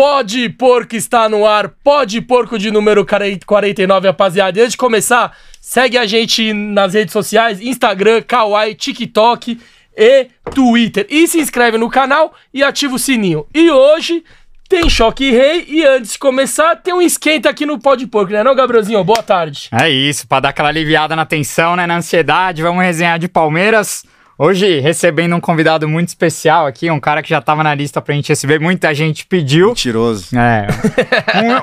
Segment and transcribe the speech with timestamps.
[0.00, 4.58] Pode Porco está no ar, Pode Porco de número 49, rapaziada.
[4.58, 9.60] E antes de começar, segue a gente nas redes sociais, Instagram, Kawaii, TikTok
[9.94, 11.06] e Twitter.
[11.10, 13.46] E se inscreve no canal e ativa o sininho.
[13.54, 14.24] E hoje
[14.70, 18.42] tem Choque Rei e antes de começar tem um esquenta aqui no Pode Porco, né
[18.42, 19.04] não, Gabrielzinho?
[19.04, 19.68] Boa tarde.
[19.70, 24.02] É isso, pra dar aquela aliviada na tensão, né, na ansiedade, vamos resenhar de Palmeiras.
[24.42, 28.14] Hoje, recebendo um convidado muito especial aqui, um cara que já tava na lista pra
[28.14, 29.68] gente receber, muita gente pediu.
[29.68, 30.28] Mentiroso.
[30.34, 30.66] É.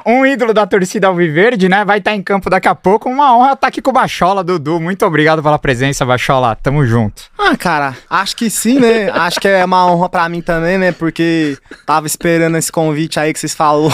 [0.05, 1.84] Um, um ídolo da torcida Alviverde, né?
[1.84, 3.09] Vai estar tá em campo daqui a pouco.
[3.09, 4.80] Uma honra estar tá aqui com o Bachola, Dudu.
[4.80, 6.55] Muito obrigado pela presença, Bachola.
[6.55, 7.23] Tamo junto.
[7.36, 9.09] Ah, cara, acho que sim, né?
[9.09, 10.91] acho que é uma honra pra mim também, né?
[10.91, 13.91] Porque tava esperando esse convite aí que vocês falou.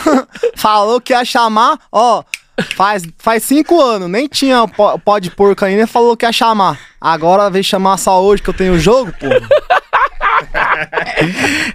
[0.56, 2.24] falou que ia chamar, ó.
[2.76, 6.78] Faz, faz cinco anos, nem tinha pó de porco ainda, falou que ia chamar.
[7.00, 9.26] Agora veio chamar só hoje que eu tenho jogo, pô.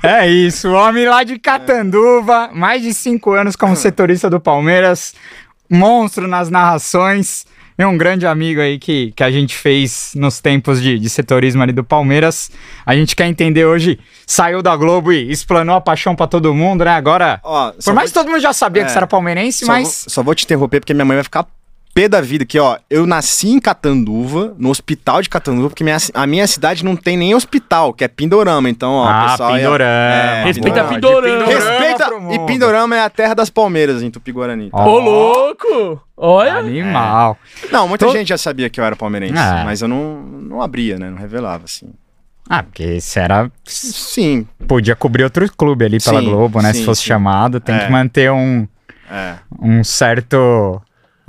[0.07, 5.13] é isso, homem lá de Catanduva, mais de cinco anos como setorista do Palmeiras,
[5.69, 7.45] monstro nas narrações.
[7.79, 11.63] E um grande amigo aí que, que a gente fez nos tempos de, de setorismo
[11.63, 12.51] ali do Palmeiras.
[12.85, 16.83] A gente quer entender hoje, saiu da Globo e explanou a paixão para todo mundo,
[16.83, 16.91] né?
[16.91, 19.71] Agora, Ó, por mais que todo mundo já sabia é, que você era palmeirense, só
[19.71, 20.03] mas...
[20.03, 21.47] Vou, só vou te interromper porque minha mãe vai ficar
[21.99, 25.97] pé da vida que, ó, eu nasci em Catanduva, no hospital de Catanduva, porque minha,
[26.13, 28.69] a minha cidade não tem nem hospital, que é Pindorama.
[28.69, 29.53] Então, ó, ah, pessoal.
[29.53, 29.91] Pindorama.
[29.91, 31.45] É, é, Respeita Pindorama.
[31.45, 32.09] Respeita.
[32.31, 34.69] E Pindorama é a terra das palmeiras em Tupi-Guarani.
[34.71, 34.99] Ô, oh.
[34.99, 36.01] louco!
[36.15, 36.55] Olha!
[36.55, 37.37] Animal.
[37.65, 37.67] É.
[37.69, 38.13] Não, muita Tô...
[38.13, 39.63] gente já sabia que eu era palmeirense, é.
[39.65, 41.09] mas eu não, não abria, né?
[41.09, 41.89] Não revelava, assim.
[42.49, 43.51] Ah, porque você era.
[43.65, 44.47] Sim.
[44.67, 46.71] Podia cobrir outro clube ali pela sim, Globo, né?
[46.71, 47.07] Sim, se fosse sim.
[47.07, 47.59] chamado.
[47.59, 47.85] Tem é.
[47.85, 48.65] que manter um.
[49.11, 49.35] É.
[49.61, 50.81] Um certo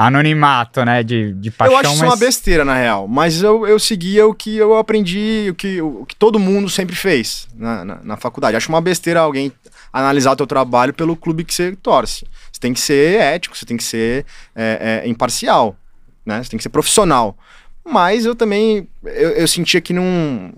[0.06, 1.02] anonimato, né?
[1.02, 1.74] De, de paixão.
[1.74, 3.06] Eu acho isso uma besteira, na real.
[3.06, 6.96] Mas eu, eu seguia o que eu aprendi, o que, o que todo mundo sempre
[6.96, 8.56] fez na, na, na faculdade.
[8.56, 9.52] Acho uma besteira alguém
[9.92, 12.26] analisar o teu trabalho pelo clube que você torce.
[12.50, 14.24] Você tem que ser ético, você tem que ser
[14.54, 15.76] é, é, imparcial,
[16.24, 16.42] né?
[16.42, 17.36] Você tem que ser profissional.
[17.84, 20.52] Mas eu também eu, eu, sentia que não.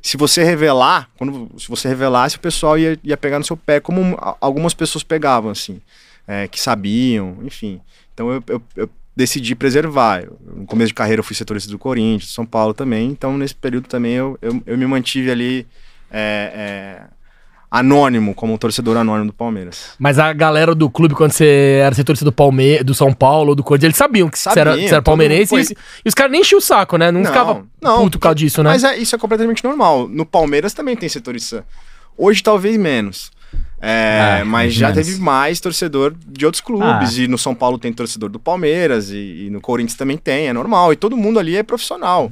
[0.00, 3.78] Se você revelar, quando se você revelasse, o pessoal ia, ia pegar no seu pé,
[3.78, 5.80] como algumas pessoas pegavam, assim,
[6.26, 7.80] é, que sabiam, enfim.
[8.14, 10.22] Então eu, eu, eu decidi preservar.
[10.24, 13.54] Eu, no começo de carreira eu fui setorista do Corinthians, São Paulo também, então nesse
[13.54, 15.66] período também eu, eu, eu me mantive ali
[16.10, 17.02] é, é,
[17.70, 19.94] anônimo, como um torcedor anônimo do Palmeiras.
[19.98, 23.54] Mas a galera do clube, quando você era setorista do Palmeiras, do São Paulo ou
[23.54, 25.62] do Corinthians, eles sabiam que você era, era palmeirense foi...
[25.62, 27.10] e, e, os caras nem enchiam o saco, né?
[27.10, 28.70] Não, não ficava não, puto por causa disso, né?
[28.70, 30.06] Mas é, isso é completamente normal.
[30.06, 31.64] No Palmeiras também tem setorista.
[32.16, 33.30] Hoje talvez menos.
[33.80, 35.06] É, ah, mas já menos.
[35.06, 37.18] teve mais torcedor de outros clubes.
[37.18, 37.22] Ah.
[37.22, 40.52] E no São Paulo tem torcedor do Palmeiras, e, e, no Corinthians também tem, é
[40.52, 40.92] normal.
[40.92, 42.30] E todo mundo ali é profissional.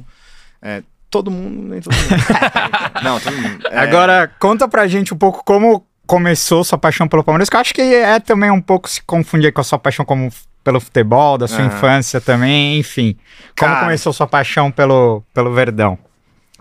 [0.61, 2.09] É, todo mundo, nem todo mundo.
[3.03, 3.67] Não, todo mundo.
[3.69, 3.79] É...
[3.79, 7.73] Agora, conta pra gente um pouco como começou sua paixão pelo Palmeiras, que eu acho
[7.73, 10.31] que é também um pouco se confundir com a sua paixão como
[10.63, 13.17] pelo futebol, da sua infância também, enfim.
[13.57, 15.97] Como cara, começou sua paixão pelo, pelo Verdão?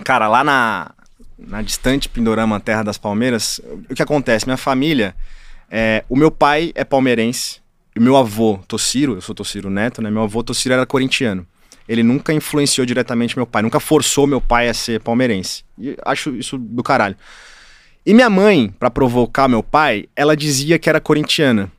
[0.05, 0.93] Cara, lá na,
[1.47, 4.47] na distante Pindorama, terra das Palmeiras, o que acontece?
[4.47, 5.15] Minha família,
[5.71, 7.61] é, o meu pai é palmeirense,
[7.95, 10.11] e o meu avô, Tossiro, eu sou Tossiro Neto, né?
[10.11, 11.47] Meu avô Tossiro era corintiano.
[11.89, 15.65] Ele nunca influenciou diretamente meu pai, nunca forçou meu pai a ser palmeirense.
[15.77, 17.17] E acho isso do caralho.
[18.07, 21.71] E minha mãe, para provocar meu pai, ela dizia que era corintiana.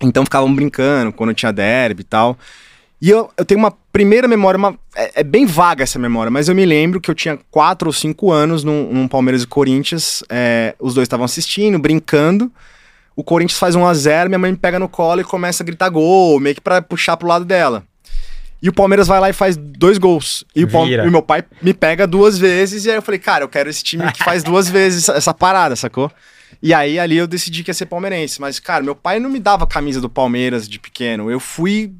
[0.00, 2.38] Então ficavam brincando quando tinha derby e tal.
[3.00, 6.48] E eu, eu tenho uma primeira memória, uma, é, é, bem vaga essa memória, mas
[6.48, 10.22] eu me lembro que eu tinha quatro ou cinco anos num, num Palmeiras e Corinthians.
[10.30, 12.50] É, os dois estavam assistindo, brincando.
[13.14, 15.66] O Corinthians faz 1 a 0 minha mãe me pega no colo e começa a
[15.66, 17.84] gritar gol, meio que pra puxar pro lado dela.
[18.62, 20.44] E o Palmeiras vai lá e faz dois gols.
[20.54, 22.84] E o, Palme e o meu pai me pega duas vezes.
[22.84, 25.76] E aí eu falei, cara, eu quero esse time que faz duas vezes essa parada,
[25.76, 26.10] sacou?
[26.62, 28.40] E aí ali eu decidi que ia ser palmeirense.
[28.40, 31.30] Mas, cara, meu pai não me dava camisa do Palmeiras de pequeno.
[31.30, 31.92] Eu fui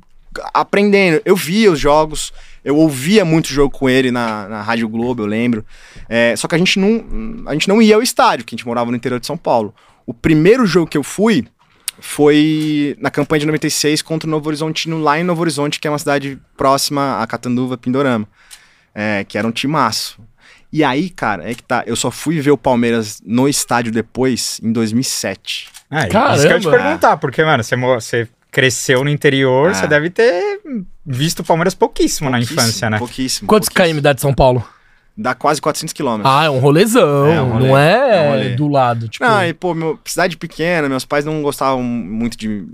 [0.52, 1.20] aprendendo.
[1.24, 2.32] Eu via os jogos,
[2.64, 5.64] eu ouvia muito jogo com ele na, na Rádio Globo, eu lembro.
[6.08, 7.04] É, só que a gente, não,
[7.46, 9.74] a gente não ia ao estádio, porque a gente morava no interior de São Paulo.
[10.04, 11.46] O primeiro jogo que eu fui
[11.98, 15.90] foi na campanha de 96 contra o Novo Horizontino, lá em Novo Horizonte, que é
[15.90, 18.28] uma cidade próxima a Catanduva, Pindorama.
[18.94, 20.18] É, que era um timaço.
[20.72, 21.84] E aí, cara, é que tá.
[21.86, 25.68] Eu só fui ver o Palmeiras no estádio depois, em 2007.
[25.90, 26.34] Ah, Caramba.
[26.34, 29.86] isso que eu ia te perguntar, porque, mano, você, você cresceu no interior, você é.
[29.86, 30.60] deve ter
[31.04, 32.98] visto o Palmeiras pouquíssimo, pouquíssimo na infância, né?
[32.98, 33.46] Pouquíssimo.
[33.46, 33.98] Quantos pouquíssimo.
[34.00, 34.66] km dá de São Paulo?
[35.14, 36.34] Dá quase 400 quilômetros.
[36.34, 39.08] Ah, é um rolezão, é um rolê, não é, é um do lado.
[39.08, 39.22] Tipo...
[39.26, 42.64] Não, e pô, meu, cidade pequena, meus pais não gostavam muito de,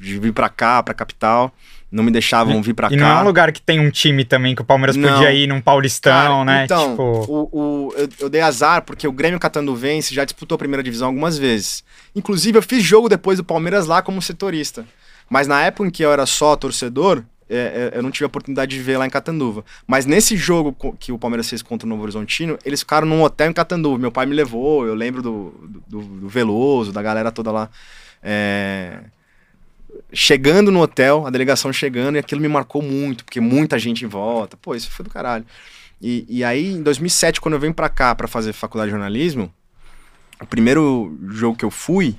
[0.00, 1.52] de vir pra cá, pra capital.
[1.90, 2.96] não me deixavam vir pra E cá.
[2.96, 5.08] não é um lugar que tem um time também que o Palmeiras Não.
[5.08, 6.64] podia ir num Paulistão, Cara, né?
[6.64, 10.58] Então, tipo, o, o- eu, eu dei azar porque o Grêmio Catanduvense já disputou a
[10.58, 11.84] primeira divisão algumas vezes.
[12.14, 14.84] Inclusive, eu fiz jogo depois do Palmeiras lá como setorista.
[15.28, 18.26] Mas na época em que eu era só torcedor, é, é, eu não tive a
[18.26, 19.64] oportunidade de ver lá em Catanduva.
[19.86, 23.50] Mas nesse jogo que o Palmeiras fez contra o Novo Horizontino, eles ficaram num hotel
[23.50, 23.98] em Catanduva.
[23.98, 25.54] Meu pai me levou, eu lembro do,
[25.86, 27.70] do, do Veloso, da galera toda lá.
[28.22, 29.00] É,
[30.12, 34.08] Chegando no hotel, a delegação chegando, e aquilo me marcou muito, porque muita gente em
[34.08, 34.56] volta.
[34.56, 35.44] Pô, isso foi do caralho.
[36.00, 39.52] E, e aí, em 2007, quando eu venho pra cá pra fazer faculdade de jornalismo,
[40.40, 42.14] o primeiro jogo que eu fui,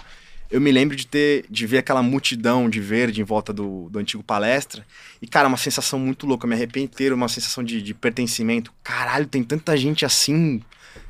[0.51, 3.99] eu me lembro de ter de ver aquela multidão de verde em volta do, do
[3.99, 4.85] antigo palestra.
[5.21, 6.45] E, cara, uma sensação muito louca.
[6.45, 8.71] Eu me arrepio inteiro, uma sensação de, de pertencimento.
[8.83, 10.61] Caralho, tem tanta gente assim,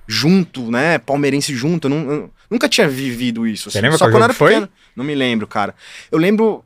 [0.08, 0.98] junto, né?
[0.98, 1.86] Palmeirense junto.
[1.88, 3.70] Eu, não- eu nunca tinha vivido isso.
[3.72, 3.86] Você assim.
[3.86, 4.50] lembra Só quando era foi?
[4.50, 4.70] pequeno.
[4.96, 5.74] Não me lembro, cara.
[6.12, 6.64] Eu lembro,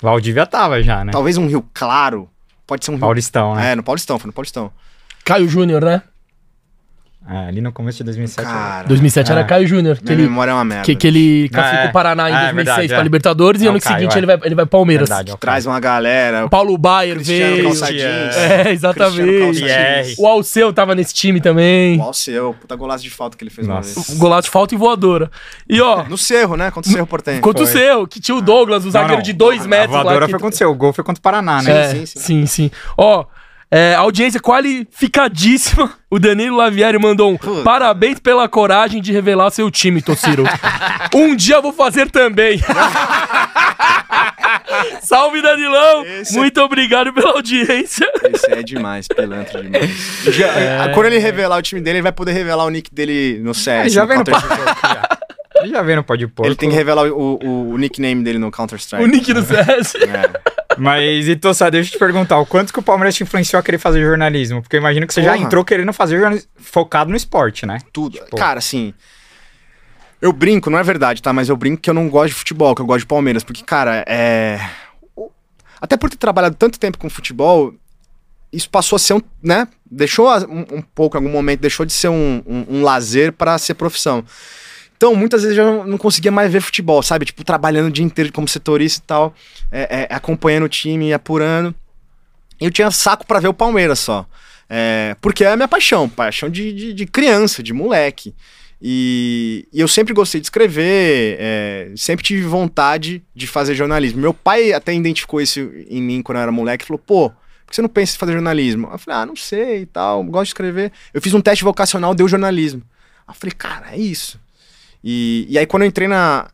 [0.00, 1.12] Valdívia tava já, né?
[1.12, 2.28] talvez um Rio Claro.
[2.66, 3.00] Pode ser um Rio.
[3.00, 3.72] Paulistão, né?
[3.72, 4.72] É, no Paulistão, foi no Paulistão.
[5.24, 6.02] Caio Júnior, né?
[7.28, 8.46] É, ali no começo de 2007.
[8.46, 9.44] Cara, 2007 era Ah.
[9.44, 9.96] Caio Júnior.
[9.96, 10.84] Que minha ele, memória é uma merda.
[10.84, 11.88] que, que ele classificou é.
[11.88, 13.02] o Paraná em É, 2006 verdade, pra é.
[13.02, 14.18] Libertadores e É ano Caio, seguinte é.
[14.18, 15.08] ele vai, ele vai Palmeiras.
[15.08, 15.36] Verdade, ó.
[15.36, 16.46] Traz uma galera.
[16.46, 17.64] O Paulo Baier Cristiano veio.
[17.64, 18.36] Calça Jeans.
[18.36, 20.14] É, exatamente.
[20.18, 21.98] O Alceu tava nesse time também.
[21.98, 23.98] O Alceu, puta golaço de falta que ele fez Nossa.
[23.98, 24.18] uma vez.
[24.18, 25.30] Golaço de falta e voadora.
[25.68, 26.70] E ó, No Cerro, né?
[26.70, 27.40] Contra o Cerro Portenho.
[27.40, 29.22] contra o seu, que tinha o Douglas, o Não, zagueiro não.
[29.22, 30.02] de dois A- metros A lá.
[30.04, 31.72] voadora que- foi contra o seu, o gol foi contra o Paraná, né?
[31.82, 32.46] É, sim, sim, sim.
[32.46, 32.70] sim.
[32.96, 33.24] Ó,
[33.70, 35.92] é, audiência qualificadíssima.
[36.08, 37.62] O Danilo Lavieri mandou um Puta.
[37.62, 40.44] parabéns pela coragem de revelar seu time, Tociro.
[41.12, 42.60] um dia eu vou fazer também.
[45.02, 46.04] Salve, Danilão!
[46.04, 48.08] Esse é- Muito obrigado pela audiência.
[48.32, 49.90] Esse é demais, pilantra demais.
[50.28, 50.88] Já- É.
[50.94, 53.92] Quando ele revelar o time dele, ele vai poder revelar o nick dele no CS.
[53.92, 54.24] Já no vem no.
[55.62, 56.48] Ele já vem no Pode Porco.
[56.48, 59.04] Ele tem que revelar o, o- o nickname dele no Counter-Strike.
[59.04, 59.94] O nick do CS.
[59.96, 60.30] É.
[60.78, 63.62] Mas, então, só deixa eu te perguntar, o quanto que o Palmeiras te influenciou a
[63.62, 64.62] querer fazer jornalismo?
[64.62, 67.78] Porque eu imagino que você já entrou querendo fazer jornalismo focado no esporte, né?
[68.18, 68.36] tudo.
[68.36, 68.92] Cara, assim.
[70.20, 71.32] Eu brinco, não é verdade, tá?
[71.32, 73.44] Mas eu brinco que eu não gosto de futebol, que eu gosto de Palmeiras.
[73.44, 74.58] Porque, cara, é.
[75.80, 77.74] Até por ter trabalhado tanto tempo com futebol,
[78.52, 79.20] isso passou a ser um.
[79.42, 79.68] né?
[79.88, 83.58] Deixou um, um pouco, em algum momento, deixou de ser um, um, um lazer pra
[83.58, 84.24] ser profissão.
[84.96, 87.26] Então, muitas vezes eu não, conseguia mais ver futebol, sabe?
[87.26, 89.34] Tipo, trabalhando o dia inteiro como setorista e tal,
[89.70, 91.74] é, é, acompanhando o time, apurando.
[92.60, 94.26] E eu tinha saco pra ver o Palmeiras só.
[94.68, 98.34] É, porque é a minha paixão, paixão de, de, de criança, de moleque.
[98.80, 104.20] E, e eu sempre gostei de escrever, é, sempre tive vontade de fazer jornalismo.
[104.20, 107.70] Meu pai até identificou isso em mim quando eu era moleque e falou: pô, por
[107.70, 108.88] que você não pensa em fazer jornalismo?
[108.92, 110.92] Eu falei: ah, não sei e tal, gosto de escrever.
[111.14, 112.82] Eu fiz um teste vocacional, deu jornalismo.
[113.26, 114.38] Eu falei: cara, é isso.
[115.02, 116.48] E, e aí quando eu entrei na.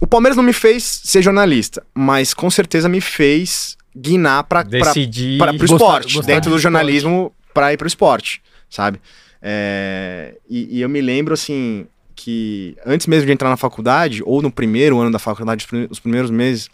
[0.00, 5.38] O Palmeiras não me fez ser jornalista, mas com certeza me fez guinar pra, Decidir.
[5.38, 9.00] para Gostar- esporte, gostar dentro de do jornalismo para ir pro esporte, sabe?
[9.40, 14.42] É, e, e eu me lembro assim que antes mesmo de entrar na faculdade ou
[14.42, 16.68] no primeiro ano da faculdade, os prime- os primeiros meses,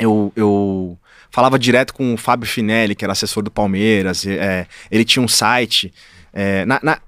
[0.00, 0.98] eu, eu
[1.30, 4.26] falava direto com o Fábio Finelli, que era assessor do Palmeiras.
[4.26, 5.92] é, ele tinha um site
[6.32, 7.00] é, na, na-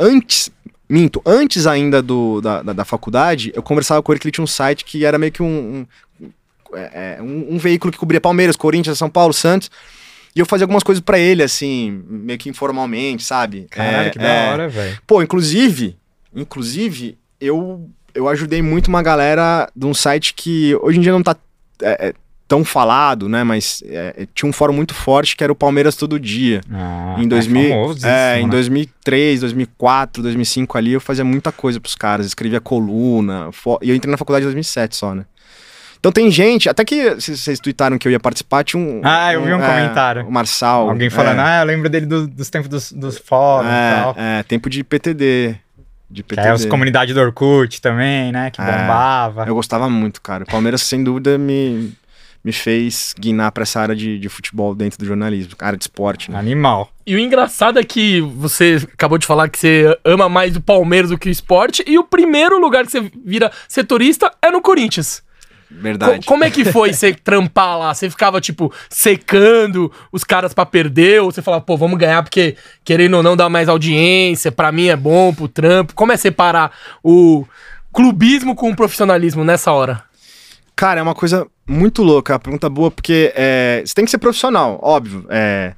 [0.00, 0.50] antes
[0.88, 4.44] minto antes ainda do, da, da, da faculdade eu conversava com ele que ele tinha
[4.44, 5.86] um site que era meio que um,
[6.20, 6.30] um
[6.74, 9.70] é, é, um, um veículo que cobria Palmeiras, Corinthians, São Paulo, Santos.
[10.34, 13.66] E eu fazia algumas coisas pra ele, assim, meio que informalmente, sabe?
[13.70, 14.22] Caralho, É, que é.
[14.22, 14.98] da hora, velho.
[15.06, 15.96] Pô, inclusive,
[16.34, 21.22] inclusive, eu, eu ajudei muito uma galera de um site que hoje em dia não
[21.22, 21.36] tá
[21.80, 22.14] é, é,
[22.46, 23.42] tão falado, né?
[23.44, 26.60] Mas é, tinha um fórum muito forte que era o Palmeiras Todo Dia.
[26.72, 28.50] Ah, em 2000, famosíssimo, é, em né?
[28.50, 33.96] 2003, 2004, 2005 ali, eu fazia muita coisa pros caras, escrevia coluna, fo- e eu
[33.96, 35.24] entrei na faculdade em 2007 só, né?
[35.98, 39.00] Então tem gente, até que vocês tweetaram que eu ia participar, tinha um...
[39.02, 40.26] Ah, eu vi um é, comentário.
[40.26, 40.90] O Marçal.
[40.90, 44.14] Alguém falando, é, ah, eu lembro dele do- dos tempos dos, dos fóruns e tal.
[44.18, 45.56] é, é, tempo de PTD.
[46.10, 46.46] De Que PTD.
[46.48, 48.50] aí as comunidades do Orkut também, né?
[48.50, 49.46] Que É, bombava.
[49.46, 50.44] Eu gostava muito, cara.
[50.44, 51.94] O Palmeiras, sem dúvida, me,
[52.44, 56.30] me fez guinar pra essa área de, de futebol dentro do jornalismo, área de esporte,
[56.30, 56.38] né?
[56.38, 56.90] Animal.
[57.06, 61.08] E o engraçado é que você acabou de falar que você ama mais o Palmeiras
[61.10, 65.20] do que o esporte, e o primeiro lugar que você vira setorista é no Corinthians.
[65.20, 66.26] Co- Verdade.
[66.26, 67.92] como é que foi você trampar lá?
[67.94, 71.22] Você ficava, tipo, secando os caras pra perder?
[71.22, 74.86] Ou você falava, pô, vamos ganhar porque, querendo ou não, dá mais audiência, pra mim
[74.88, 75.94] é bom, pro trampo.
[75.94, 76.70] Como é separar
[77.02, 77.44] o
[77.92, 80.02] clubismo com o profissionalismo nessa hora?
[80.76, 84.18] Cara, é uma coisa muito louca, a pergunta boa, porque é, você tem que ser
[84.18, 85.24] profissional, óbvio.
[85.28, 85.74] É,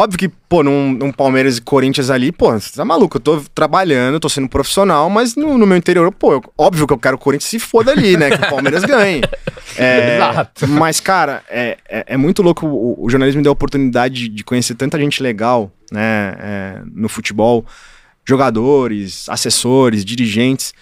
[0.00, 3.42] Óbvio que, pô, num, num Palmeiras e Corinthians ali, pô, você tá maluco, eu tô
[3.52, 7.16] trabalhando, tô sendo profissional, mas no, no meu interior, pô, eu- óbvio que eu quero
[7.18, 8.30] que o Corinthians se foda ali, né?
[8.30, 9.22] Que o Palmeiras ganhe.
[9.76, 10.66] É, Exato.
[10.68, 12.66] Mas, cara, é, é, é muito louco.
[12.66, 16.36] O, o jornalismo me deu a oportunidade de, de conhecer tanta gente legal, né?
[16.40, 17.64] é, no futebol.
[18.24, 20.72] Jogadores, assessores, dirigentes.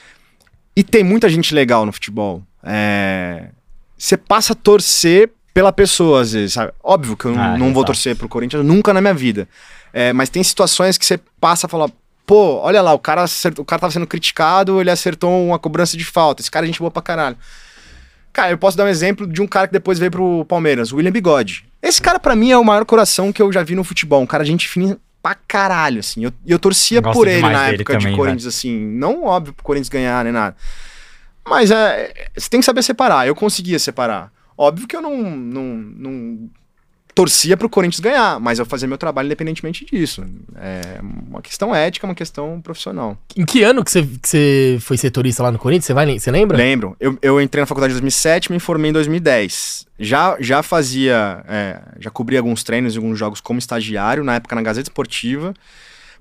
[0.74, 2.42] E tem muita gente legal no futebol.
[2.66, 3.48] É,
[3.96, 6.72] Você passa a torcer pela pessoa, às vezes, sabe?
[6.82, 9.48] Óbvio que eu não, Ah, não vou torcer pro Corinthians nunca na minha vida.
[9.92, 11.88] É, mas tem situações que você passa a falar,
[12.26, 13.24] pô, olha lá, o cara,
[13.58, 16.42] o cara tava sendo criticado, ele acertou uma cobrança de falta.
[16.42, 17.36] Esse cara é gente boa pra caralho.
[18.34, 20.96] Cara, eu posso dar um exemplo de um cara que depois veio pro Palmeiras, o
[20.96, 21.64] William Bigode.
[21.82, 24.20] Esse cara, pra mim, é o maior coração que eu já vi no futebol.
[24.20, 26.24] Um cara gente fina pra caralho, assim.
[26.24, 28.76] Eu- E eu, torcia Gosto por ele na época de também, Corinthians, assim.
[28.78, 30.54] Não, óbvio, pro Corinthians ganhar, nem nada.
[31.48, 33.26] Mas é, você tem que saber separar.
[33.26, 34.32] Eu conseguia separar.
[34.58, 36.50] Óbvio que eu não, não, não
[37.16, 40.22] torcia pro Corinthians ganhar, mas eu fazia meu trabalho independentemente disso.
[40.54, 43.16] É uma questão ética, uma questão profissional.
[43.34, 45.86] Em que ano que você, que você foi setorista lá no Corinthians?
[45.86, 46.58] Você, vai, você lembra?
[46.58, 46.94] Lembro.
[47.00, 49.86] Eu, eu entrei na faculdade em 2007 me formei em 2010.
[49.98, 54.54] Já, já fazia, é, já cobri alguns treinos e alguns jogos como estagiário, na época
[54.54, 55.54] na Gazeta Esportiva.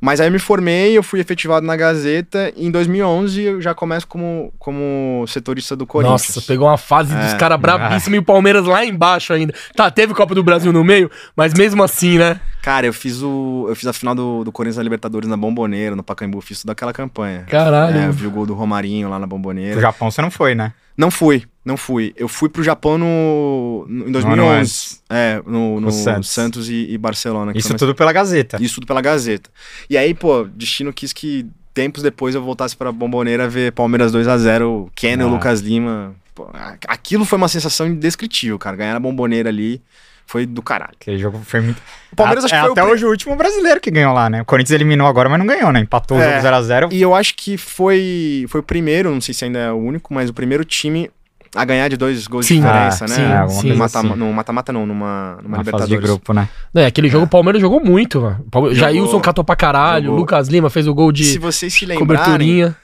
[0.05, 3.73] Mas aí eu me formei, eu fui efetivado na Gazeta e em 2011 eu já
[3.73, 6.27] começo como, como setorista do Corinthians.
[6.35, 7.37] Nossa, pegou uma fase dos É.
[7.37, 9.51] caras brabíssimos e o Palmeiras lá embaixo ainda.
[9.75, 12.39] Tá, teve Copa do Brasil no meio, mas mesmo assim, né?
[12.61, 15.95] Cara, eu fiz, o, eu fiz a final do, do Corinthians na Libertadores na Bomboneira,
[15.95, 17.43] no Pacaembu, fiz toda aquela campanha.
[17.49, 17.97] Caralho.
[17.97, 19.71] É, eu vi o gol do Romarinho lá na Bomboneira.
[19.73, 20.71] Pro Japão você não foi, né?
[20.97, 22.13] Não fui, não fui.
[22.15, 24.59] Eu fui pro Japão no, no- em ano 2011.
[24.61, 25.03] antes.
[25.09, 26.69] É, no, no No Santos, Santos.
[26.69, 27.51] e, e Barcelona.
[27.55, 28.57] Isso tudo pela Gazeta.
[28.61, 29.49] Isso tudo pela Gazeta.
[29.89, 34.27] E aí, pô, destino quis que tempos depois eu voltasse pra Bomboneira ver Palmeiras 2
[34.27, 35.27] a 0 Ken e Ah.
[35.27, 36.15] o Lucas Lima.
[36.33, 36.49] Pô,
[36.87, 38.75] aquilo foi uma sensação indescritível, cara.
[38.77, 39.81] Ganhar a Bomboneira ali
[40.25, 40.93] foi do caralho.
[40.99, 41.81] Aquele jogo foi muito.
[42.11, 43.91] O Palmeiras A- acho que é foi o até pri- hoje o último brasileiro que
[43.91, 44.41] ganhou lá, né?
[44.41, 45.79] O Corinthians eliminou agora, mas não ganhou, né?
[45.81, 46.41] Empatou o É.
[46.41, 46.89] jogo 0x0.
[46.91, 50.13] E eu acho que foi, foi o primeiro, não sei se ainda é o único,
[50.13, 51.09] mas o primeiro time
[51.55, 52.55] a ganhar de dois gols Sim.
[52.55, 53.15] de diferença, Ah, né?
[53.15, 53.73] sim, alguma sim.
[53.75, 54.07] Mata- assim.
[54.15, 56.03] No mata-mata não, numa, numa Na fase de Libertadores.
[56.09, 56.49] grupo, né?
[56.73, 58.45] É, aquele jogo o Palmeiras jogou muito, mano.
[58.53, 58.73] O.
[58.73, 60.19] Jailson catou pra caralho, Jogou.
[60.19, 62.75] Lucas Lima fez o gol Se de vocês se lembrarem, coberturinha.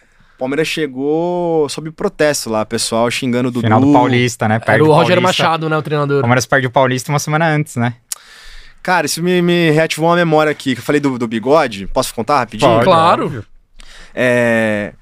[0.41, 3.67] O Palmeiras chegou sob protesto lá, pessoal xingando o Dudu.
[3.67, 4.59] Final do Paulista, né?
[4.65, 5.43] Era o Rogério Paulista.
[5.43, 6.21] Machado, né, o O treinador.
[6.21, 7.93] Palmeiras perde o Paulista uma semana antes, né?
[8.81, 11.85] Cara, isso me, me reativou uma memória aqui, que eu falei do, do bigode.
[11.85, 12.71] Posso contar rapidinho?
[12.71, 12.85] Pode.
[12.85, 13.45] Claro.
[14.15, 14.93] É...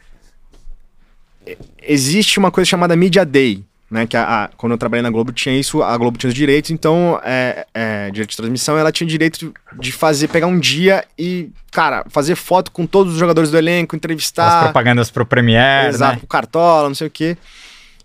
[1.81, 4.05] Existe uma coisa chamada Media Day, né?
[4.07, 6.71] Que a, a- quando eu trabalhei na Globo tinha isso, a Globo tinha os direitos,
[6.71, 11.03] então, é, é, direito de transmissão, ela tinha o direito de- fazer, pegar um dia
[11.17, 14.63] e, cara, fazer foto com todos os jogadores do elenco, As entrevistar.
[14.63, 16.19] propagandas pro Premier, Exato, né?
[16.21, 17.37] com cartola, não sei o quê.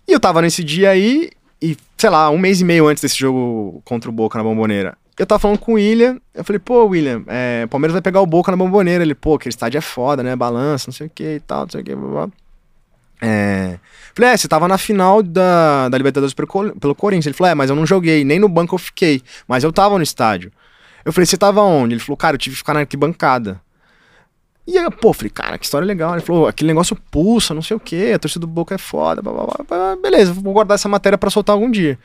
[0.07, 1.29] E eu tava nesse dia aí,
[1.61, 4.97] e, sei lá, um mês e meio antes desse jogo contra o Boca na Bomboneira.
[5.17, 8.19] Eu tava falando com o William, eu falei, pô, William, é, o Palmeiras vai pegar
[8.19, 9.01] o Boca na Bomboneira.
[9.01, 10.35] Ele, pô, aquele estádio é foda, né?
[10.35, 12.29] Balança, não sei o que e tal, não sei o que, blá, blá.
[13.21, 13.77] É...
[14.13, 16.47] Falei, é, você tava na final da, da Libertadores pelo,
[16.79, 17.25] pelo Corinthians.
[17.27, 19.97] Ele falou, é, mas eu não joguei, nem no banco eu fiquei, mas eu tava
[19.97, 20.51] no estádio.
[21.03, 21.93] Eu falei, você tava onde?
[21.95, 23.61] Ele falou, cara, eu tive que ficar na arquibancada.
[24.67, 26.13] E aí, pô, falei, cara, que história legal.
[26.13, 29.21] Ele falou, aquele negócio pulsa, não sei o quê, a torcida do Boca é foda,
[29.21, 31.99] blá, blá, blá, beleza, vou guardar essa matéria pra soltar algum dia.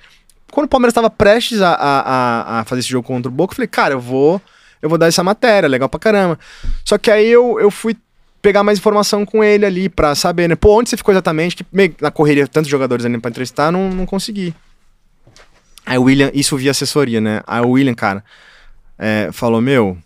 [0.51, 3.53] Quando o Palmeiras tava prestes a, a, a- a fazer esse jogo contra o Boca,
[3.53, 4.43] eu falei, cara, eu vou,
[4.83, 6.39] eu vou dar essa matéria, legal pra caramba.
[6.85, 7.97] Só que aí eu, eu fui
[8.43, 11.67] pegar mais informação com ele ali pra saber, né, pô, onde você ficou exatamente, que
[11.73, 14.55] meio na correria, tantos jogadores ali pra entrevistar, não, não consegui.
[15.85, 18.25] Aí o William, isso via assessoria, né, aí o William, cara,
[18.99, 19.97] é, falou, meu,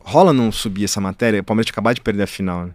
[0.00, 2.72] rola não subir essa matéria, o Palmeiras acabado de perder a final, né?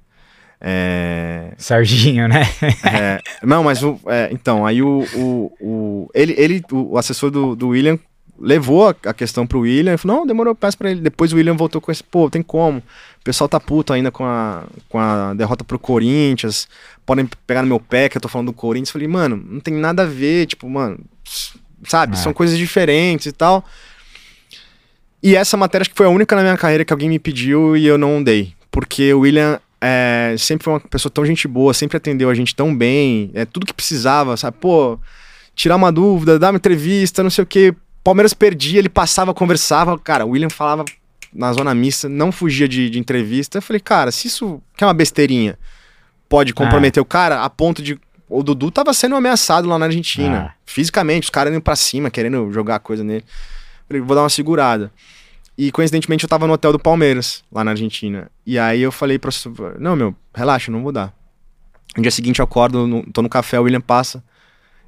[0.61, 2.41] É, Serginho, né?
[2.83, 7.29] é, não, mas o, é, então, aí o, o, o- ele, ele, o, o assessor
[7.29, 7.99] do, do William
[8.39, 11.01] levou a, a questão pro William e falou, não, demorou, peço pra ele.
[11.01, 12.79] Depois o William voltou com esse, pô, tem como.
[12.79, 16.67] O pessoal tá puto ainda com a, com a derrota pro Corinthians,
[17.05, 18.89] podem pegar no meu pé que eu tô falando do Corinthians.
[18.89, 20.99] Eu falei, mano, não tem nada a ver, tipo, mano,
[21.87, 22.17] sabe, É.
[22.17, 23.65] são coisas diferentes e tal.
[25.23, 27.75] E essa matéria acho que foi a única na minha carreira que alguém me pediu
[27.75, 28.53] e eu não dei.
[28.69, 32.55] Porque o William é, sempre foi uma pessoa tão gente boa, sempre atendeu a gente
[32.55, 34.57] tão bem, é tudo que precisava, sabe?
[34.59, 34.99] Pô,
[35.55, 37.73] tirar uma dúvida, dar uma entrevista, não sei o quê.
[38.05, 39.97] Palmeiras perdia, ele passava, conversava.
[39.97, 40.85] Cara, o William falava
[41.33, 43.57] na zona mista, não fugia de, de entrevista.
[43.57, 45.57] Eu falei, cara, se isso que é uma besteirinha
[46.29, 47.99] pode comprometer o cara a ponto de.
[48.29, 50.51] O Dudu tava sendo ameaçado lá na Argentina.
[50.51, 50.55] Ah.
[50.65, 53.25] Fisicamente, os caras indo pra cima, querendo jogar coisa nele.
[53.87, 54.91] Falei, vou dar uma segurada.
[55.57, 58.29] E coincidentemente eu tava no hotel do Palmeiras, lá na Argentina.
[58.45, 59.31] E aí eu falei pro
[59.79, 61.11] não, meu, relaxa, eu não vou dar.
[61.95, 64.23] No dia seguinte eu acordo, no- tô no café, o William passa.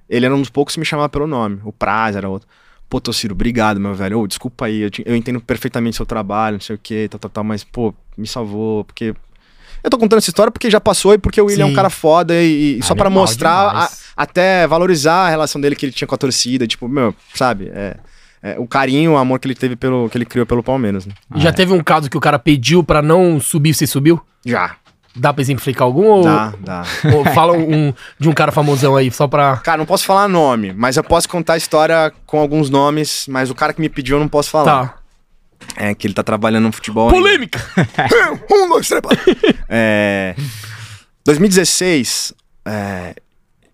[0.10, 1.60] Ele era um dos poucos que me chamava pelo nome.
[1.64, 2.48] O Praz era outro.
[2.90, 4.20] Pô, Tociro, obrigado, meu velho.
[4.20, 7.20] Ô, desculpa aí, eu, te- eu entendo perfeitamente seu trabalho, não sei o que, tal,
[7.20, 9.14] tal, tal, mas, pô, me salvou, porque.
[9.84, 11.76] Eu tô contando essa história porque já passou e porque o William é um Sim.
[11.76, 15.86] cara foda e, e só pra Animal mostrar, a- até valorizar a relação dele que
[15.86, 17.70] ele tinha com a torcida, tipo, meu, sabe?
[17.74, 17.98] É,
[18.42, 20.10] é, o carinho, o amor que ele teve pelo.
[20.10, 21.14] que ele criou pelo Palmeiras, né?
[21.36, 24.20] E já teve um caso que o cara pediu pra não subir, você subiu?
[24.46, 24.76] Já.
[25.18, 26.06] Dá pra exemplificar algum?
[26.06, 26.84] Ou, Dá, dá.
[27.14, 29.58] ou fala um, de um cara famosão aí, só pra.
[29.58, 33.50] Cara, não posso falar nome, mas eu posso contar a história com alguns nomes, mas
[33.50, 34.88] o cara que me pediu eu não posso falar.
[34.88, 34.98] Tá.
[35.76, 37.10] É que ele tá trabalhando no futebol.
[37.10, 37.60] Polêmica!
[38.52, 39.20] um, dois, três, quatro.
[39.68, 40.36] é,
[41.26, 42.34] 2016,
[42.66, 43.16] é,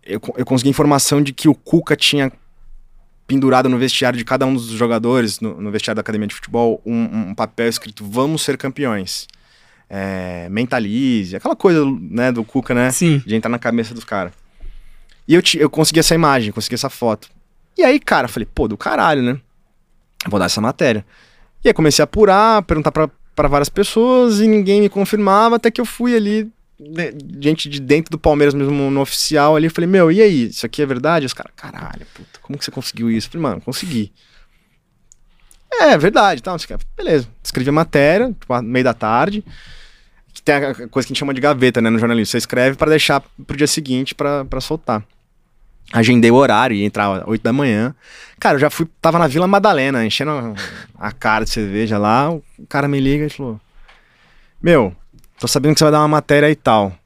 [0.06, 2.32] eu, eu consegui informação de que o Cuca tinha
[3.28, 6.82] pendurado no vestiário de cada um dos jogadores, no, no vestiário da academia de futebol,
[6.86, 9.28] um, um papel escrito Vamos ser campeões.
[9.90, 12.92] É, mentalize, aquela coisa né, do Cuca, né?
[12.92, 13.22] Sim.
[13.26, 14.34] de entrar na cabeça dos caras.
[15.28, 17.30] E eu, eu consegui essa imagem, consegui essa foto.
[17.78, 19.40] E aí, cara, falei, pô, do caralho, né?
[20.28, 21.06] Vou dar essa matéria.
[21.64, 25.72] E aí comecei a apurar, perguntar pra, pra várias pessoas e ninguém me confirmava, até
[25.72, 29.90] que eu fui ali, né, gente de dentro do Palmeiras mesmo, no oficial ali, falei,
[29.90, 31.26] meu, e aí, isso aqui é verdade?
[31.26, 33.28] Os caras, caralho, puta, como que você conseguiu isso?
[33.28, 34.12] Eu falei, mano, consegui.
[35.82, 36.86] É, verdade, tal, não sei o que.
[36.96, 37.28] beleza.
[37.44, 39.44] Escrevi a matéria, tipo, meio da tarde,
[40.34, 42.32] que tem a coisa que a gente chama de gaveta, né, no jornalismo.
[42.32, 45.04] Você escreve pra deixar pro dia seguinte pra soltar.
[45.92, 47.94] Agendei o horário, ia entrar às 8 da manhã.
[48.40, 50.56] Cara, eu já fui, tava na Vila Madalena, enchendo
[50.98, 52.32] a cara de cerveja lá.
[52.32, 53.60] O cara me liga e falou:
[54.62, 54.96] Meu,
[55.40, 56.98] tô sabendo que você vai dar uma matéria e tal.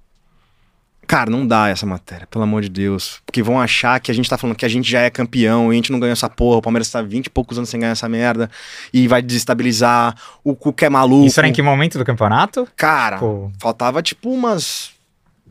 [1.08, 3.22] Cara, não dá essa matéria, pelo amor de Deus.
[3.26, 5.76] Porque vão achar que a gente tá falando que a gente já é campeão e
[5.76, 6.58] a gente não ganhou essa porra.
[6.58, 8.50] O Palmeiras tá 20 e poucos anos sem ganhar essa merda.
[8.94, 10.16] E vai desestabilizar.
[10.44, 11.26] O Cuca é maluco.
[11.26, 12.68] Isso era em que momento do campeonato?
[12.76, 13.50] Cara, Pô.
[13.58, 14.92] faltava tipo umas.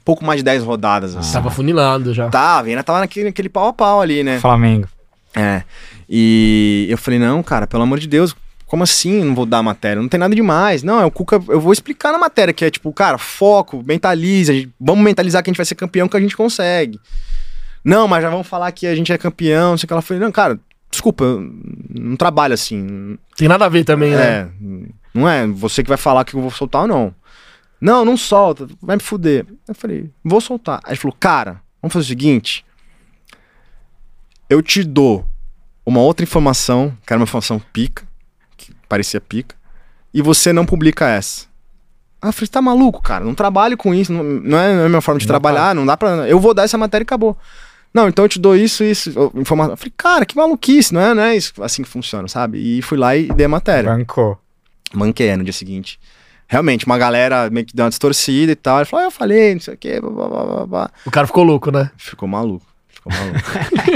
[0.04, 1.16] pouco mais de 10 rodadas.
[1.16, 1.32] Assim.
[1.32, 2.28] Tava funilado já.
[2.28, 4.38] Tava, ainda tava naquele, naquele pau a pau ali, né?
[4.38, 4.86] Flamengo.
[5.34, 5.62] É.
[6.08, 8.36] E eu falei, não, cara, pelo amor de Deus,
[8.66, 10.02] como assim não vou dar a matéria?
[10.02, 10.82] Não tem nada demais.
[10.82, 14.52] Não, é o Cuca, eu vou explicar na matéria, que é tipo, cara, foco, mentaliza,
[14.52, 17.00] gente- vamos mentalizar que a gente vai ser campeão que a gente consegue.
[17.84, 19.92] Não, mas já vamos falar que a gente é campeão, não sei o que.
[19.92, 20.58] Ela falou, não, cara,
[20.90, 21.24] desculpa,
[21.88, 23.16] não trabalho assim.
[23.36, 24.22] Tem nada a ver também, né?
[24.24, 24.48] É,
[25.14, 27.14] não é você que vai falar que eu vou soltar ou não.
[27.80, 29.46] Não, não solta, vai me fuder.
[29.68, 30.80] Eu falei, vou soltar.
[30.82, 32.64] Aí ele falou, cara, vamos fazer o seguinte.
[34.48, 35.24] Eu te dou
[35.84, 38.05] uma outra informação, que era uma informação pica,
[38.88, 39.54] parecia pica,
[40.12, 41.46] e você não publica essa.
[42.22, 43.24] Eu falei, tá maluco, cara?
[43.24, 45.74] Não trabalho com isso, não, não é não é a minha forma de Não trabalhar,
[45.74, 46.28] não dá pra.
[46.28, 47.36] Eu vou dar essa matéria e acabou.
[47.92, 49.72] Não, então eu te dou isso, isso, informação.
[49.72, 52.58] Eu falei, cara, que maluquice, não é, não é isso assim que funciona, sabe?
[52.58, 53.90] E fui lá e dei a matéria.
[53.90, 54.38] Bancou.
[54.92, 55.98] Manquei no dia seguinte.
[56.48, 58.78] Realmente, uma galera meio que deu uma distorcida e tal.
[58.78, 60.90] Ele falou, ah, eu falei, não sei o quê, blá, blá, blá, blá.
[61.04, 61.90] O cara ficou louco, né?
[61.96, 62.66] Ficou maluco.
[62.88, 63.40] Ficou maluco.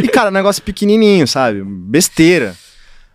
[0.03, 1.63] e, cara, negócio pequenininho, sabe?
[1.63, 2.57] Besteira.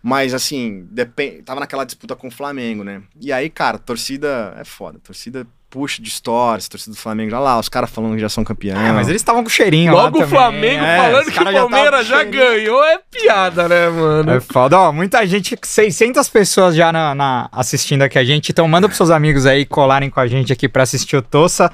[0.07, 1.41] Mas, assim, depende...
[1.41, 3.01] tava naquela disputa com o Flamengo, né?
[3.19, 4.99] E aí, cara, torcida é foda.
[5.03, 7.31] Torcida puxa, distorce, torcida do Flamengo.
[7.31, 8.79] Já lá, os caras falando que já são campeão.
[8.79, 10.29] É, mas eles estavam com cheirinho lá Logo o também.
[10.37, 12.43] Flamengo É, falando que o já Palmeiras já cheirinho.
[12.45, 14.31] ganhou é piada, né, mano?
[14.31, 18.65] É foda, ó, muita gente, 600 pessoas já na, na- assistindo aqui a gente, então
[18.67, 21.69] manda pros seus amigos aí colarem com a gente aqui pra assistir o Tossa.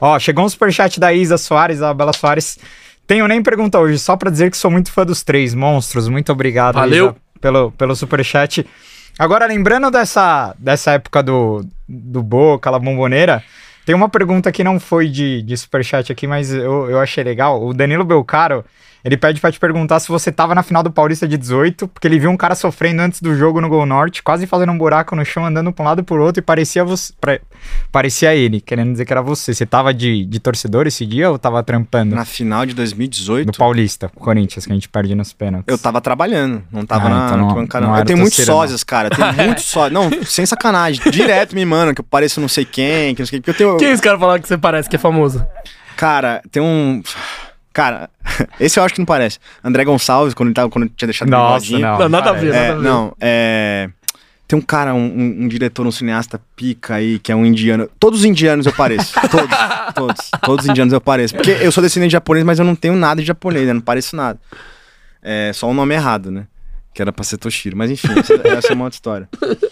[0.00, 2.58] Ó, chegou um superchat da Isa Soares, da Bela Soares.
[3.06, 6.08] Tenho nem pergunta hoje, só pra dizer que sou muito fã dos três monstros.
[6.08, 7.06] Muito obrigado, Valeu.
[7.06, 8.66] Isa, pelo, pelo superchat.
[9.18, 13.42] Agora, lembrando dessa, dessa época do, do Boca, aquela bomboneira,
[13.86, 17.64] tem uma pergunta que não foi de, de superchat aqui, mas eu, eu achei legal.
[17.64, 18.64] O Danilo Belcaro,
[19.06, 22.08] ele pede pra te perguntar se você tava na final do Paulista de 18, porque
[22.08, 25.14] ele viu um cara sofrendo antes do jogo no Gol Norte, quase fazendo um buraco
[25.14, 27.12] no chão, andando pra um lado e pro outro, e parecia você.
[27.20, 27.38] pra-
[27.92, 29.54] parecia ele, querendo dizer que era você.
[29.54, 32.14] Você tava de, de torcedor esse dia ou tava trampando?
[32.16, 35.66] Na final de 2018, Do Paulista, Corinthians, que a gente perde nos pênaltis.
[35.72, 36.64] eu tava trabalhando.
[36.72, 37.98] Não tava Ah, na então não- arquibancada, não não.
[38.00, 39.08] Eu tenho muitos sósias, cara.
[39.08, 39.92] Eu tenho muitos sósias.
[39.92, 41.00] Não, sem sacanagem.
[41.10, 43.40] Direto me mandam que eu pareço não sei quem, que não sei quem.
[43.40, 43.76] Porque eu tenho.
[43.78, 45.46] Quem esse cara falar que você parece que é famoso?
[45.96, 47.02] Cara, tem um.
[47.76, 48.08] Cara,
[48.58, 49.38] esse eu acho que não parece.
[49.62, 51.98] André Gonçalves, quando ele, tava, quando ele tinha deixado o Nossa, não.
[51.98, 52.54] Não, nada a ver.
[52.54, 52.82] É, nada a ver.
[52.82, 53.90] não, é.
[54.48, 57.86] Tem um cara, um, um- um diretor, um cineasta pica aí, que é um indiano.
[58.00, 59.12] Todos os indianos eu pareço.
[59.30, 59.56] Todos.
[59.94, 60.30] todos.
[60.42, 61.34] Todos os indianos eu pareço.
[61.34, 63.74] Porque eu sou descendente de japonês, mas eu não tenho nada de japonês, né?
[63.74, 64.38] Não pareço nada.
[65.22, 66.46] É só o nome errado, né?
[66.94, 67.76] Que era pra ser Toshiro.
[67.76, 69.28] Mas enfim, essa, essa é uma outra história.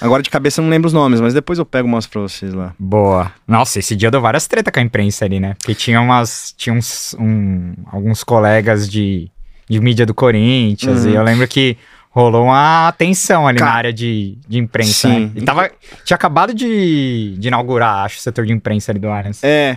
[0.00, 2.20] Agora de cabeça eu não lembro os nomes, mas depois eu pego e mostro pra
[2.22, 2.74] vocês lá.
[2.78, 3.32] Boa.
[3.46, 5.54] Nossa, esse dia deu várias treta com a imprensa ali, né?
[5.58, 6.54] Porque tinha umas.
[6.56, 9.30] Tinha uns, um- alguns colegas de,
[9.68, 11.04] de mídia do Corinthians.
[11.04, 11.10] Uhum.
[11.10, 11.76] E eu lembro que
[12.10, 15.08] rolou uma tensão ali Ca- na área de, de imprensa.
[15.08, 15.26] Sim.
[15.26, 15.30] Né?
[15.36, 15.70] E tava,
[16.04, 19.44] tinha acabado de, de inaugurar, acho, o setor de imprensa ali do Allianz.
[19.44, 19.76] É.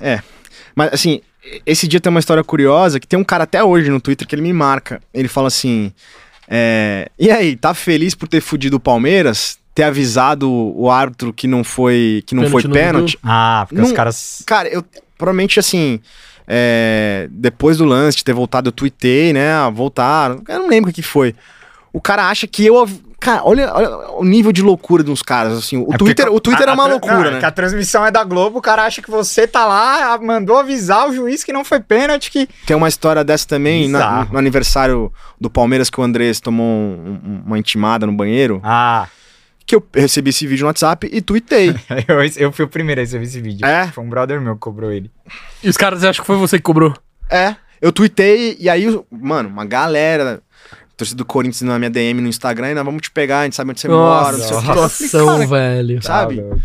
[0.00, 0.20] É.
[0.74, 1.20] Mas assim,
[1.64, 4.34] esse dia tem uma história curiosa que tem um cara até hoje no Twitter que
[4.34, 5.00] ele me marca.
[5.12, 5.92] Ele fala assim:
[6.48, 9.58] é, E aí, tá feliz por ter fudido o Palmeiras?
[9.74, 13.18] Ter avisado o árbitro que não foi, que não Pênalti foi pênalti?
[13.22, 14.42] Ah, porque os Não- caras.
[14.46, 14.84] Cara, eu
[15.18, 15.98] provavelmente assim.
[16.46, 19.50] é, depois do lance de ter voltado, eu tuitei, né?
[19.52, 20.42] ah, Voltaram.
[20.48, 21.34] Eu não lembro o que foi.
[21.92, 22.88] O cara acha que eu.
[23.24, 25.56] Cara, olha, olha o nível de loucura dos caras.
[25.58, 27.38] Assim, o É Twitter, porque o Twitter a- é uma a loucura, não, é né?
[27.40, 31.08] que a transmissão é da Globo, o cara acha que você tá lá, mandou avisar
[31.08, 32.46] o juiz que não foi pênalti, que.
[32.66, 35.10] Tem uma história dessa também na- no aniversário
[35.40, 38.60] do Palmeiras que o Andrés tomou um- um- uma intimada no banheiro.
[38.62, 39.08] Ah,
[39.66, 41.70] Que eu recebi esse vídeo no WhatsApp e tuitei.
[42.06, 43.64] eu, eu fui o primeiro a receber esse vídeo.
[43.66, 43.86] É?
[43.86, 45.10] Foi um brother meu que cobrou ele.
[45.62, 46.92] E os caras acham que foi você que cobrou.
[47.30, 50.42] é, eu tuitei e aí, mano, uma galera.
[50.96, 53.56] Torcida do Corinthians na minha DM no Instagram, e nós vamos te pegar, a gente
[53.56, 56.02] sabe onde você mora, não sei o que situação, cara, velho.
[56.02, 56.40] Sabe?
[56.40, 56.56] Tá.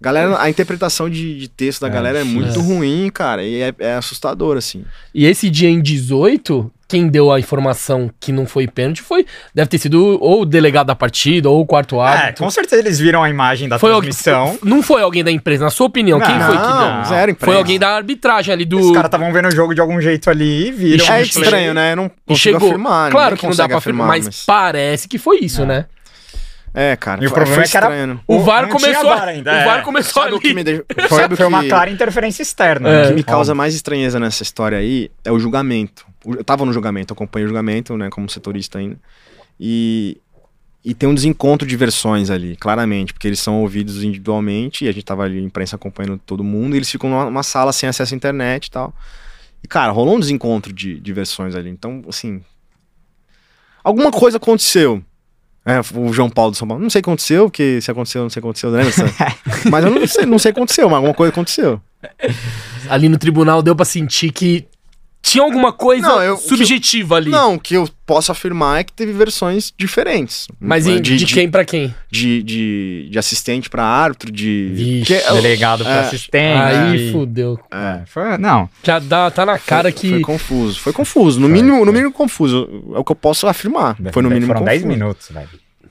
[0.00, 2.62] Galera, a interpretação de, de texto da É, galera é muito é.
[2.62, 4.84] ruim, cara, e é, é assustador, assim.
[5.14, 9.24] E esse dia em 18, quem deu a informação que não foi pênalti foi.
[9.54, 12.42] Deve ter sido ou o delegado da partida, ou o quarto É, árbitro.
[12.44, 14.58] com certeza eles viram a imagem da foi alguém, transmissão.
[14.64, 16.74] não foi alguém da empresa, na sua opinião, quem Não, foi que deu?
[16.74, 17.46] Não, zero imprensa.
[17.52, 18.78] Foi alguém da arbitragem ali do.
[18.80, 21.04] Os caras estavam vendo o jogo de algum jeito ali e viram.
[21.04, 21.92] E É estranho, né?
[21.92, 22.68] Eu não E chegou.
[22.68, 23.10] afirmar.
[23.12, 25.66] claro que não dá pra afirmar, mas, parece que foi isso, É.
[25.66, 25.84] né?
[26.72, 27.22] É, cara.
[27.22, 28.20] E o problema foi é que era- estranho?
[28.28, 29.04] O Não VAR começou.
[29.04, 29.64] VAR ainda, o é.
[29.64, 30.48] VAR começou Sabe o ali.
[30.48, 30.84] que me deixa...
[31.08, 32.88] Foi, sabe o foi uma que- clara interferência externa.
[32.88, 32.92] É.
[32.92, 33.08] O né?
[33.08, 36.06] que me causa mais estranheza nessa história aí é o julgamento.
[36.24, 38.98] Eu tava no julgamento, eu acompanho o julgamento, né, como setorista ainda.
[39.58, 40.20] E,
[40.84, 44.92] e tem um desencontro de versões ali, claramente, porque eles são ouvidos individualmente e a
[44.92, 47.88] gente tava ali, a imprensa acompanhando todo mundo, e eles ficam numa, numa sala sem
[47.88, 48.94] acesso à internet e tal.
[49.62, 51.70] E, cara, rolou um desencontro de, de versões ali.
[51.70, 52.40] Então, assim.
[53.84, 55.02] Alguma coisa aconteceu.
[55.64, 56.82] É, o João Paulo do São Paulo.
[56.82, 58.82] Não sei o que aconteceu, porque se aconteceu, não sei o que aconteceu, né?
[59.70, 61.80] mas eu não sei, não sei o que aconteceu, mas alguma coisa aconteceu.
[62.88, 64.66] Ali no tribunal deu pra sentir que
[65.22, 67.30] tinha alguma coisa Não, eu- subjetiva ali.
[67.30, 70.48] Não, o que eu posso afirmar é que teve versões diferentes.
[70.58, 71.94] Mas Né, em- de, quem pra quem?
[72.10, 74.70] De, de, de assistente pra árbitro, de.
[74.74, 76.00] Vixe, Porque- Delegado pra É.
[76.00, 76.58] assistente.
[76.58, 77.60] Aí fudeu.
[77.70, 80.10] É, Foi- não, Já dá, tá na cara foi, que.
[80.10, 80.80] foi confuso.
[80.80, 81.38] Foi confuso.
[81.38, 81.86] No, Foi, mínimo, foi.
[81.86, 82.68] no mínimo confuso.
[82.94, 83.96] É o que eu posso afirmar.
[84.12, 84.80] Foi no mínimo Foram confuso.
[84.80, 85.48] 10 minutos, velho.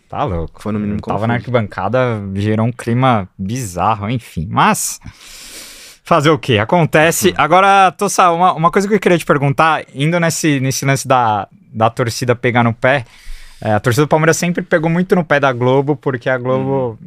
[0.09, 0.59] Tá louco.
[0.61, 1.27] Foi no mínimo Tava confuso.
[1.27, 1.99] na arquibancada,
[2.33, 4.47] gerou um clima bizarro, enfim.
[4.49, 4.99] Mas.
[6.09, 6.57] Fazer o quê?
[6.57, 7.35] Acontece.
[7.37, 11.47] Agora, Tossa, uma, uma coisa que eu queria te perguntar, indo nesse, nesse lance da,
[11.71, 13.05] da torcida pegar no pé,
[13.61, 16.97] é, a torcida do Palmeiras sempre pegou muito no pé da Globo, porque a Globo,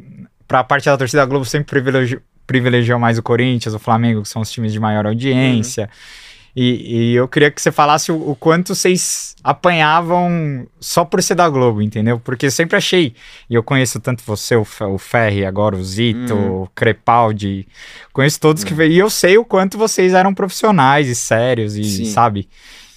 [0.47, 4.29] pra parte da torcida da Globo, sempre privilegiou, privilegiou mais o Corinthians, o Flamengo, que
[4.29, 5.89] são os times de maior audiência.
[6.55, 11.33] E, e eu queria que você falasse o, o quanto vocês apanhavam só por ser
[11.33, 12.19] da Globo, entendeu?
[12.19, 13.15] Porque eu sempre achei,
[13.49, 17.67] e eu conheço tanto você, o, o Ferri, agora o Zito, o Crepaldi,
[18.11, 21.83] conheço todos que veio, e eu sei o quanto vocês eram profissionais e sérios, e
[21.83, 22.05] Sim.
[22.05, 22.47] sabe?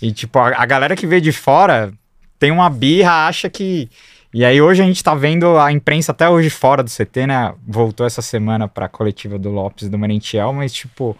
[0.02, 1.92] E tipo, a, a galera que veio de fora
[2.38, 3.88] tem uma birra, acha que.
[4.34, 7.54] E aí hoje a gente tá vendo a imprensa até hoje fora do CT, né?
[7.66, 11.16] Voltou essa semana pra coletiva do Lopes e do Merentiel, mas tipo.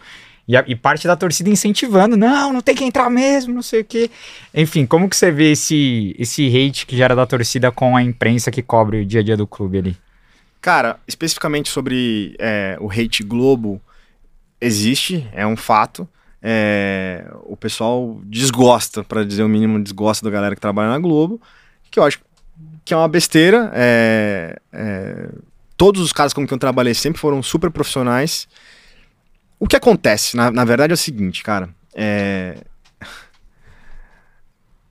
[0.47, 3.81] E, a- e parte da torcida incentivando, não, não tem que entrar mesmo, não sei
[3.81, 4.09] o quê.
[4.53, 8.49] Enfim, como que você vê esse, esse hate que gera da torcida com a imprensa
[8.49, 9.97] que cobre o dia a dia do clube ali?
[10.61, 13.81] Cara, especificamente sobre é, o hate Globo,
[14.59, 16.07] existe, é um fato.
[16.41, 21.41] É, o pessoal desgosta, pra dizer o mínimo, desgosta da galera que trabalha na Globo,
[21.91, 22.19] que eu acho
[22.85, 23.69] que é uma besteira.
[23.73, 25.29] é, é,
[25.75, 28.47] todos os caras com quem eu trabalhei sempre foram super profissionais.
[29.59, 31.69] O que acontece, na, na verdade, é o seguinte, cara.
[31.95, 32.57] é,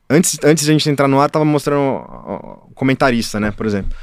[0.09, 3.97] Antes, antes de a gente entrar no ar, tava mostrando o comentarista, né, por exemplo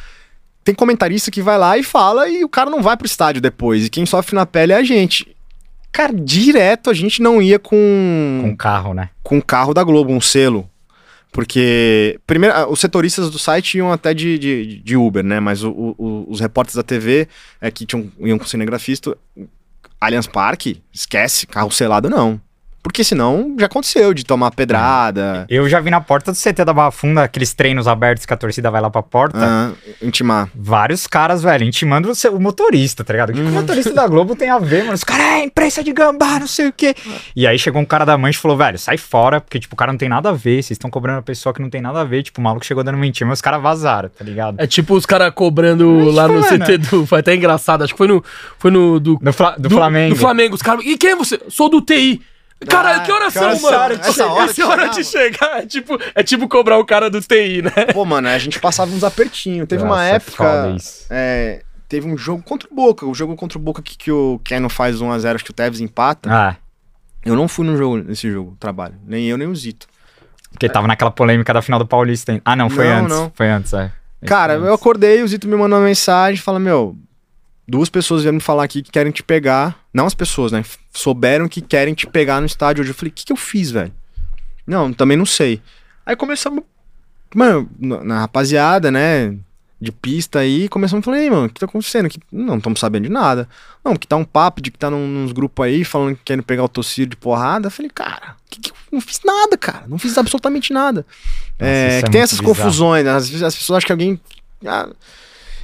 [0.66, 3.86] tem comentarista que vai lá e fala e o cara não vai pro estádio depois.
[3.86, 5.36] E quem sofre na pele é a gente.
[5.92, 9.10] Cara, direto a gente não ia com Com carro, né?
[9.22, 10.66] com o carro da Globo, um selo.
[11.34, 15.38] Porque, primeiro, os setoristas do site iam até de, de, de Uber, né?
[15.42, 17.28] Mas o- o- os repórteres da TV
[17.60, 19.18] é, que tinham, iam com cinegrafista,
[20.04, 22.40] Allianz Parque, esquece, carro selado não.
[22.84, 26.74] Porque senão já aconteceu de tomar pedrada, Eu já vi na porta do CT da
[26.74, 29.38] Barra Funda, aqueles treinos abertos que a torcida vai lá pra porta.
[29.42, 30.50] ah, intimar.
[30.54, 33.30] Vários caras, velho, intimando o seu- o motorista, tá ligado?
[33.30, 34.94] O que, que o motorista da Globo tem a ver, mano?
[34.96, 36.94] Os caras, é imprensa de gambá, não sei o quê.
[37.36, 39.78] E aí chegou um cara da mancha e falou, velho, sai fora, porque, tipo, o
[39.78, 40.62] cara não tem nada a ver.
[40.62, 42.24] Vocês estão cobrando a pessoa que não tem nada a ver.
[42.24, 44.58] Tipo, o maluco chegou dando mentira, mas os caras vazaram, tá ligado?
[44.60, 46.46] É tipo os caras cobrando Mas, lá no mano.
[46.48, 47.06] CT do.
[47.06, 47.84] Foi até engraçado.
[47.84, 48.24] Acho que foi no.
[48.60, 49.00] Foi no.
[49.00, 50.16] Do, Do, Fla- do Flamengo.
[50.16, 50.56] Do Flamengo.
[50.56, 50.84] Os caras.
[50.86, 51.40] E quem é você?
[51.50, 52.22] Sou do TI.
[52.66, 53.56] Caralho, que horas são, mano?
[54.02, 55.62] Essa hora Essa hora de chegar.
[55.64, 57.86] É tipo, é tipo cobrar o cara do TI, né?
[57.94, 59.68] Pô, mano, a gente passava uns apertinhos.
[59.68, 60.78] Teve uma Nossa, é época.
[61.10, 63.06] É, teve um jogo contra o Boca.
[63.06, 65.80] O jogo contra o Boca que, que o Keno faz 1x0, acho que o Tevez
[65.82, 66.30] empata.
[66.32, 66.56] Ah,
[67.26, 68.96] Eu não fui no jogo, nesse jogo, trabalho.
[69.06, 69.88] Nem eu, nem o Zito.
[70.52, 72.32] Porque tava naquela polêmica da final do Paulista.
[72.32, 72.42] hein?
[72.46, 73.10] Ah, não, foi Não, antes.
[73.18, 73.32] não.
[73.34, 73.92] Foi antes, é.
[74.26, 76.96] Cara, eu acordei, o Zito me mandou uma mensagem, fala, meu,
[77.68, 79.76] duas pessoas vieram me falar aqui que querem te pegar.
[79.94, 80.64] Não as pessoas, né?
[80.94, 82.92] Souberam que querem te pegar no estádio hoje.
[82.92, 83.92] Eu falei, o que, que eu fiz, velho?
[84.66, 85.60] Não, também não sei.
[86.06, 86.64] Aí começamos,
[87.34, 89.36] mano, na, rapaziada, né?
[89.82, 92.08] De pista aí, começamos a falar, mano, o que tá acontecendo?
[92.08, 93.50] Que, não estamos sabendo de nada.
[93.84, 96.42] Não, que tá um papo de que tá num, nos grupos aí falando que querem
[96.42, 97.68] pegar o Tociro de porrada.
[97.68, 99.84] Eu falei, cara, que, que eu não fiz nada, cara.
[99.88, 101.06] Não fiz absolutamente nada.
[101.60, 102.56] Nossa, É, é tem essas bizarro.
[102.56, 103.12] confusões, né?
[103.12, 104.22] Às vezes as pessoas acham que alguém.
[104.66, 104.90] ah,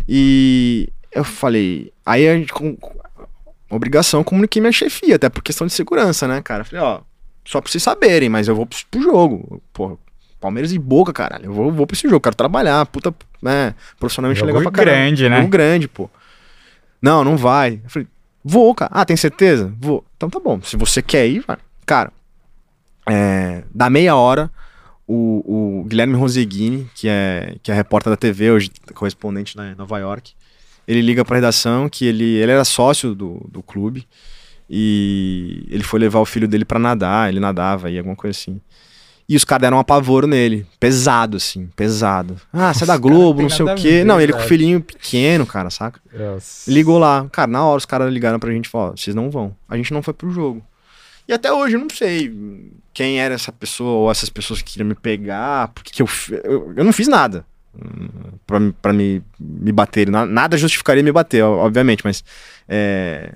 [0.07, 1.93] e eu falei.
[2.05, 2.51] Aí a gente,
[3.69, 6.63] obrigação, comuniquei minha chefia, até por questão de segurança, né, cara?
[6.63, 7.01] Falei, ó,
[7.45, 9.61] só pra vocês saberem, mas eu vou pro, pro jogo.
[9.73, 9.97] Pô,
[10.39, 11.45] Palmeiras e Boca, caralho.
[11.45, 12.85] Eu vou, vou pra esse jogo, quero trabalhar.
[12.85, 13.75] Puta, né?
[13.99, 14.97] Profissionalmente Jogo legal pra caralho.
[14.97, 15.37] grande, né?
[15.37, 16.09] Jogo grande, pô.
[17.01, 17.81] Não, não vai.
[17.83, 18.07] Eu falei,
[18.43, 18.91] vou, cara.
[18.93, 19.73] Ah, tem certeza?
[19.79, 20.05] Vou.
[20.15, 20.61] Então tá bom.
[20.61, 21.57] Se você quer ir, vai.
[21.85, 22.11] Cara,
[23.07, 24.49] é, da meia hora,
[25.07, 29.97] o, o Guilherme Roseguini, que é, que é repórter da TV, hoje correspondente na Nova
[29.97, 30.33] York,
[30.89, 34.07] ele liga pra redação que ele, ele era sócio do, do clube
[34.67, 38.59] e ele foi levar o filho dele pra nadar, ele nadava aí, alguma coisa assim.
[39.27, 42.37] E os caras deram um apavoro nele, pesado assim, pesado.
[42.51, 43.89] Ah, você é da Globo, não sei o a quê.
[43.89, 46.01] ver, Não, ele com o filhinho pequeno, cara, saca?
[46.11, 46.71] Nossa.
[46.71, 47.27] Ligou lá.
[47.31, 49.55] Cara, na hora os caras ligaram pra gente e falaram: vocês não vão.
[49.69, 50.65] A gente não foi pro jogo.
[51.27, 54.87] E até hoje eu não sei quem era essa pessoa ou essas pessoas que queriam
[54.87, 56.09] me pegar, porque que eu,
[56.43, 57.45] eu, eu não fiz nada
[58.47, 58.59] pra,
[58.93, 60.09] me- me, bater.
[60.09, 62.23] Na- Nada justificaria me bater, obviamente, mas
[62.67, 63.33] é,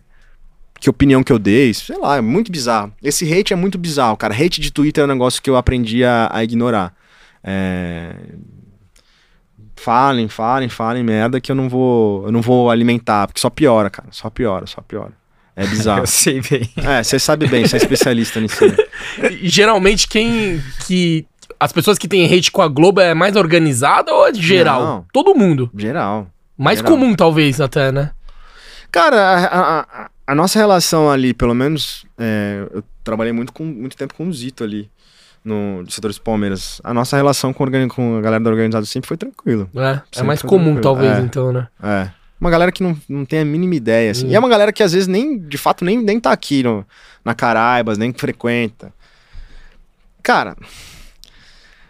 [0.80, 2.94] que opinião que eu dei, sei lá, é muito bizarro.
[3.02, 4.34] Esse hate é muito bizarro, cara.
[4.34, 6.94] Hate de Twitter é um negócio que eu aprendi a, a ignorar.
[7.44, 8.16] É,
[9.76, 13.90] Falem, falem, falem merda que eu não vou, eu não vou alimentar, porque só piora,
[13.90, 14.08] cara.
[14.12, 15.12] Só piora, só piora.
[15.56, 16.02] É bizarro.
[16.04, 16.70] Eu sei bem.
[16.78, 18.60] é, você sabe bem, você é especialista nisso.
[19.42, 21.26] E, geralmente quem que
[21.64, 24.82] as pessoas que têm hate com a Globo é mais organizada ou é geral?
[24.86, 25.06] Não.
[25.14, 25.70] Todo mundo.
[25.76, 26.28] Geral.
[26.58, 26.92] Mais Geral.
[26.94, 28.12] comum talvez até, né?
[28.92, 33.98] Cara, a, a- a- nossa relação ali, pelo menos, é, eu trabalhei muito, com, muito
[33.98, 34.90] tempo com o Zito ali,
[35.44, 36.80] no setor dos Palmeiras.
[36.84, 39.68] A nossa relação com, com a galera da organizada sempre foi tranquila.
[39.76, 40.82] É, é mais comum tranquilo.
[40.82, 41.22] talvez É.
[41.22, 41.68] então, né?
[41.82, 42.10] É.
[42.40, 44.28] Uma galera que não, não tem a mínima ideia, assim.
[44.28, 44.32] Hum.
[44.32, 46.86] E é uma galera que às vezes nem, de fato, nem, nem tá aqui no,
[47.26, 48.94] na Caraibas, nem frequenta.
[50.22, 50.56] Cara.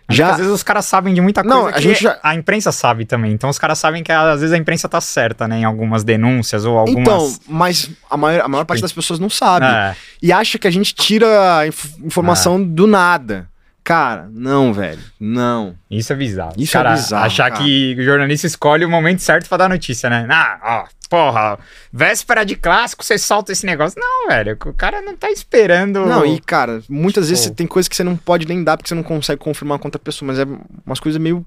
[0.08, 0.32] Acho Já.
[0.32, 3.06] às vezes os caras sabem de muita coisa Não, a gente já- a imprensa sabe
[3.06, 3.32] também.
[3.32, 5.60] Então os caras sabem que às vezes a imprensa tá certa, né?
[5.60, 7.00] Em algumas denúncias ou algumas...
[7.02, 9.66] Então, mas a maior, a maior parte das pessoas não sabe.
[9.66, 13.48] É, E acha que a gente tira a inf- informação do nada.
[13.84, 15.00] Cara, não, velho.
[15.20, 15.76] Não.
[15.92, 16.54] isso é bizarro.
[16.58, 17.64] Isso Cara, é bizarro, Achar cara.
[17.64, 20.26] que o jornalista escolhe o momento certo pra dar notícia, né?
[20.30, 21.60] Ah, ó, porra,
[21.92, 24.02] véspera de clássico, você solta esse negócio.
[24.02, 26.04] Não, velho, o cara não tá esperando...
[26.08, 27.50] Não, e cara, muitas vezes Pô.
[27.50, 29.88] você tem coisas que você não pode nem dar porque você não consegue confirmar com
[29.88, 30.46] outra pessoa, mas é
[30.84, 31.46] umas coisas meio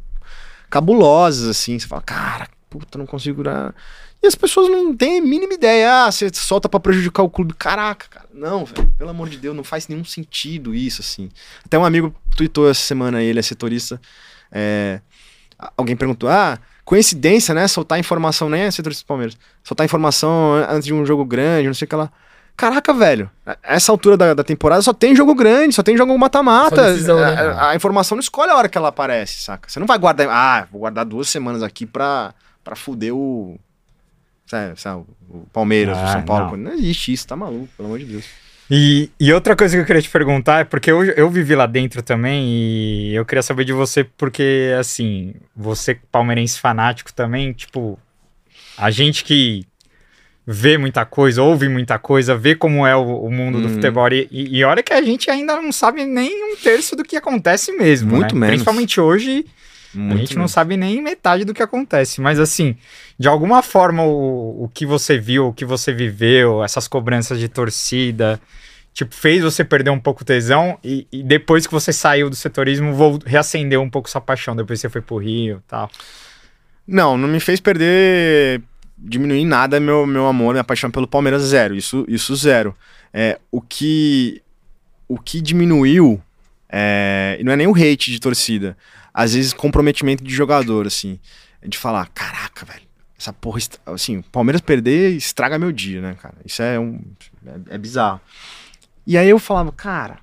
[0.71, 1.77] cabulosas, assim.
[1.77, 3.43] Você fala, cara, puta, não consigo.
[3.43, 3.75] dar.
[4.23, 6.05] E as pessoas não têm a mínima ideia.
[6.05, 7.53] Ah, você solta pra prejudicar o clube.
[7.55, 8.27] Caraca, cara.
[8.33, 8.87] Não, velho.
[8.97, 11.29] Pelo amor de Deus, não faz nenhum sentido isso, assim.
[11.65, 14.01] Até um amigo tweetou essa semana, ele é setorista.
[14.53, 15.01] é,
[15.77, 17.69] alguém perguntou: ah, coincidência, né?
[17.69, 19.37] Soltar informação, nem é setorista do Palmeiras.
[19.63, 22.11] Soltar informação antes de um jogo grande, não sei o que lá.
[22.57, 23.31] Caraca, velho.
[23.63, 26.91] Essa altura da, da temporada só tem jogo grande, só tem jogo mata-mata.
[26.93, 27.35] decisão, né?
[27.35, 29.69] A, a informação não escolhe a hora que ela aparece, saca?
[29.69, 30.27] Você não vai guardar.
[30.31, 32.33] Ah, vou guardar duas semanas aqui pra,
[32.65, 33.59] pra fuder o.
[34.47, 36.57] Sabe, sabe, o Palmeiras, o Ah, São Paulo.
[36.57, 36.71] não.
[36.71, 36.79] Não.
[36.79, 38.25] existe isso, tá maluco, pelo amor de Deus.
[38.71, 41.67] E, e outra coisa que eu queria te perguntar é porque eu, eu vivi lá
[41.67, 47.97] dentro também e eu queria saber de você porque, assim, você palmeirense fanático também, tipo,
[48.77, 49.65] a gente que
[50.45, 53.75] vê muita coisa, ouve muita coisa, vê como é o, o mundo do Uhum.
[53.75, 57.17] futebol e, e olha que a gente ainda não sabe nem um terço do que
[57.17, 58.41] acontece mesmo, Muito né?
[58.41, 58.55] menos.
[58.55, 59.45] Principalmente hoje,
[59.99, 60.55] Muito a gente não mesmo.
[60.55, 62.77] sabe nem metade do que acontece, mas assim,
[63.19, 67.49] de alguma forma o, o que você viu, o que você viveu, essas cobranças de
[67.49, 68.41] torcida,
[68.93, 72.37] tipo, fez você perder um pouco o tesão e, e depois que você saiu do
[72.37, 75.91] setorismo, vol- reacendeu um pouco sua paixão, depois você foi pro Rio e tal.
[76.87, 78.63] Não, não me fez perder,
[78.97, 81.75] diminuir nada meu, meu amor, minha paixão pelo Palmeiras, zero.
[81.75, 82.75] Isso, isso zero.
[83.13, 84.43] É, o que
[85.09, 86.21] o que diminuiu,
[86.69, 88.77] é, e não é nem o hate de torcida,
[89.17, 91.19] às vezes comprometimento de jogador, assim,
[91.67, 92.83] de falar, caraca, velho,
[93.19, 96.35] essa porra, assim, o Palmeiras perder estraga meu dia, né, cara?
[96.45, 97.01] Isso é um,
[97.47, 98.21] é, é bizarro.
[99.07, 100.19] E aí eu falava, cara,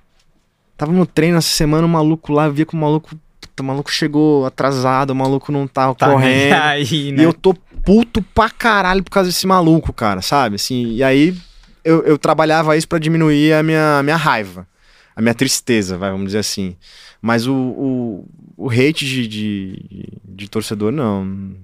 [0.76, 3.90] tava no treino essa semana, o maluco lá, via que o maluco, puta, o maluco
[3.90, 6.52] chegou atrasado, o maluco não tava Tá correndo.
[6.54, 7.22] aí, né?
[7.22, 7.52] E eu tô
[7.84, 10.54] puto pra caralho por causa desse maluco, cara, sabe?
[10.54, 11.36] Assim, e aí
[11.84, 14.68] eu, eu trabalhava isso pra diminuir a minha, minha raiva,
[15.16, 16.76] a minha tristeza, vai, vamos dizer assim.
[17.20, 21.54] Mas o, o, o hate de, de, de torcedor, não.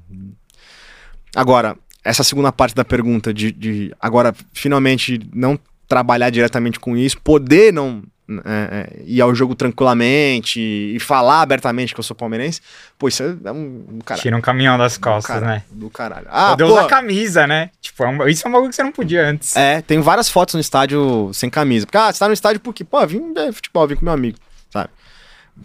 [1.35, 7.21] Agora, essa segunda parte da pergunta de, de agora finalmente não trabalhar diretamente com isso,
[7.21, 8.03] poder não
[8.45, 12.61] é, é, ir ao jogo tranquilamente e falar abertamente que eu sou palmeirense,
[12.97, 14.23] pô, isso é um, um caralho.
[14.23, 15.65] Tira um caminhão das costas, do caralho, né?
[15.73, 16.27] Do caralho.
[16.31, 17.71] Ah, Poder usar camisa, né?
[17.81, 19.57] Tipo, é um- isso é um bagulho que você não podia antes.
[19.57, 21.87] É, tem várias fotos no estádio sem camisa.
[21.87, 24.39] Porque, ah, você tá no estádio porque, pô, vim ver futebol, vim com meu amigo,
[24.71, 24.91] sabe?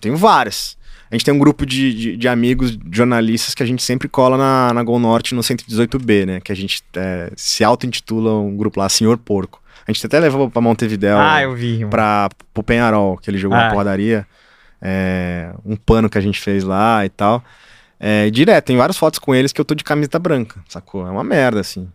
[0.02, 0.76] Tenho várias.
[1.12, 4.38] A gente tem um grupo de, de, de amigos jornalistas que a gente sempre cola
[4.38, 6.40] na, na Gol Norte no 118B, né?
[6.40, 9.62] Que a gente é, se auto-intitula um grupo lá, Senhor Porco.
[9.88, 11.78] A gente até levou pra Montevidéu, Ah, eu vi.
[11.80, 11.90] mano.
[11.92, 13.70] pra, pro Penharol, que ele jogou na Ah.
[13.72, 14.26] porradaria.
[14.82, 17.44] É, um pano que a gente fez lá e tal.
[18.00, 21.08] É, direto, tem várias fotos com eles que eu tô de camiseta branca, sacou?
[21.08, 21.88] É uma merda, assim.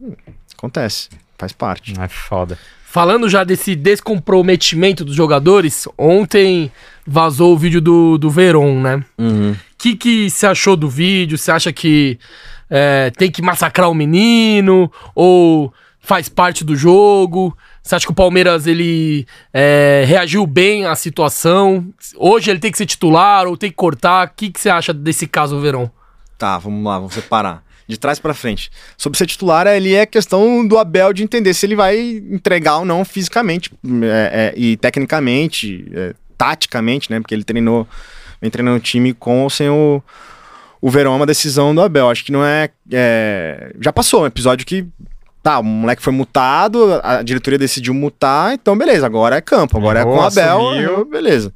[0.00, 0.12] Hum,
[0.56, 1.98] Acontece, faz parte.
[1.98, 2.58] É foda.
[2.90, 6.72] Falando já desse descomprometimento dos jogadores, ontem
[7.06, 9.04] vazou o vídeo do, do Veron, né?
[9.16, 9.52] Uhum.
[9.52, 11.38] O que, que você achou do vídeo?
[11.38, 12.18] Você acha que
[12.68, 14.90] é, tem que massacrar o menino?
[15.14, 17.56] Ou faz parte do jogo?
[17.80, 19.24] Você acha que o Palmeiras ele
[19.54, 21.86] é, reagiu bem à situação?
[22.16, 24.26] Hoje ele tem que ser titular ou tem que cortar?
[24.26, 25.88] O que, que você acha desse caso, Verón?
[26.36, 27.62] Tá, vamos lá, vamos separar.
[27.90, 28.70] De trás pra frente.
[28.96, 32.84] Sobre ser titular, ali é questão do Abel de entender se ele vai entregar ou
[32.84, 33.72] não fisicamente
[34.04, 37.18] é, é, e tecnicamente, é, taticamente, né?
[37.18, 37.88] Porque ele treinou,
[38.40, 40.00] vem treinando o time com ou sem o,
[40.80, 42.08] o Verão, é uma decisão do Abel.
[42.08, 43.72] Acho que não é, é.
[43.80, 44.86] Já passou um episódio que.
[45.42, 50.00] Tá, o moleque foi mutado, a diretoria decidiu mutar, então beleza, agora é campo, agora
[50.00, 51.50] é com o Abel, beleza.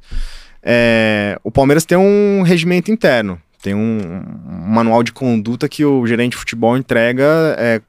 [0.63, 6.05] É, o Palmeiras tem um regimento interno, tem um, um manual de conduta que o
[6.05, 7.23] gerente de futebol entrega
[7.57, 7.81] é,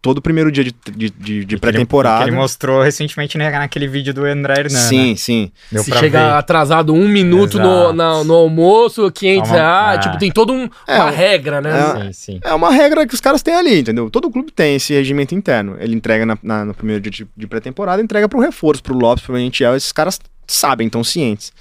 [0.00, 2.24] todo primeiro dia de, de, de- de Que pré-temporada.
[2.24, 4.78] ele mostrou recentemente né, naquele vídeo do André Hernan.
[4.78, 5.16] Sim, né?
[5.16, 5.52] sim.
[5.70, 6.32] Deu Se chega ver.
[6.36, 10.00] atrasado um minuto no, na- no almoço, 500 Toma- reais, Ah.
[10.00, 11.70] tipo, tem toda um, É, uma um- regra, né?
[11.70, 12.40] é- Sim, sim.
[12.42, 14.08] É uma regra que os caras têm ali, entendeu?
[14.08, 15.76] Todo clube tem esse regimento interno.
[15.78, 19.22] Ele entrega na- na- no primeiro dia de, de pré-temporada, entrega pro reforço, pro Lopes,
[19.24, 19.76] pro Entiel.
[19.76, 21.52] Esses caras sabem, estão cientes.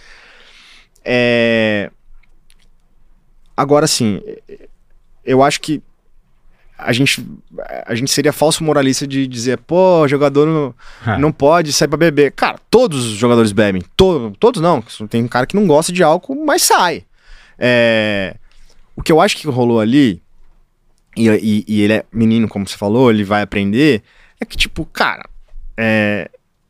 [1.03, 1.89] É...
[3.57, 4.21] Agora, sim,
[5.25, 5.81] eu acho que
[6.77, 7.27] a gente,
[7.87, 11.17] a gente seria falso moralista de dizer, pô, jogador não, Ah.
[11.17, 12.31] não pode sair pra beber.
[12.33, 13.81] Cara, todos os jogadores bebem.
[13.97, 14.79] To- todos não.
[15.09, 17.03] Tem um cara que não gosta de álcool, mas sai.
[17.57, 18.35] É,
[18.95, 20.21] O que eu acho que rolou ali,
[21.15, 24.01] e, e- e ele é menino, como você falou, ele vai aprender,
[24.39, 25.23] é que, tipo, cara,
[25.75, 26.29] é,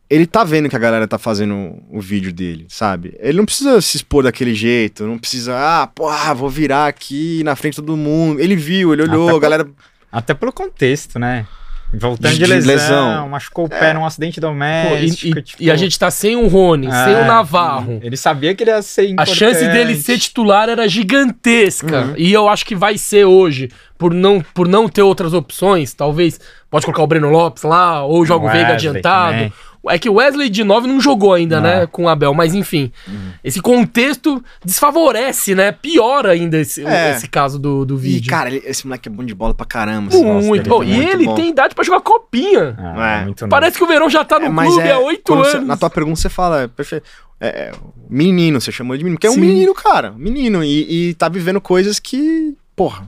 [0.09, 3.15] ele tá vendo que a galera tá fazendo o vídeo dele, sabe?
[3.19, 7.41] Ele não precisa se expor daquele jeito, não precisa, ah, pô, ah, vou virar aqui
[7.43, 8.39] na frente de todo mundo.
[8.39, 9.67] Ele viu, ele olhou, Até a galera.
[10.11, 11.45] Até pelo contexto, né?
[11.93, 12.73] Voltando De- de, de lesão,
[13.11, 13.29] lesão.
[13.29, 15.39] machucou o pé num acidente Pô, e, doméstico.
[15.39, 18.01] e- tipo, e a gente tá sem o Rony, sem é, o Navarro.
[18.03, 19.37] Ele sabia que ele ia ser A importante.
[19.37, 22.01] chance dele ser titular era gigantesca.
[22.01, 22.13] Uhum.
[22.17, 23.69] E eu acho que vai ser hoje.
[23.97, 26.39] Por não, por não ter outras opções, talvez
[26.69, 29.31] pode colocar o Breno Lopes lá, ou joga o Veiga adiantado.
[29.33, 29.53] também.
[29.89, 31.63] É que o Wesley de 9 não jogou ainda, Não.
[31.69, 31.85] né?
[31.87, 32.91] Com o Abel, mas enfim.
[33.07, 33.31] Uhum.
[33.43, 35.71] Esse contexto desfavorece, né?
[35.71, 37.11] Piora ainda esse, É.
[37.11, 38.29] esse caso do, do vídeo.
[38.29, 40.11] cara, ele- esse moleque é bom de bola pra caramba.
[40.13, 40.67] Nossa, muito.
[40.67, 41.35] ele Oh, é e muito ele bom.
[41.35, 42.75] tem idade pra jogar copinha.
[42.77, 43.23] Ah, É.
[43.25, 43.49] muito novo.
[43.49, 45.57] Parece que o Verão já tá no É, mas clube é, há oito quando você-
[45.57, 45.67] anos.
[45.67, 47.05] na tua pergunta você fala, é perfeito.
[47.39, 47.71] É,
[48.09, 49.17] menino, você chamou de menino.
[49.17, 49.39] Porque é um Sim.
[49.41, 50.11] menino, cara.
[50.17, 50.63] Menino.
[50.63, 53.07] E, e tá vivendo coisas que, porra,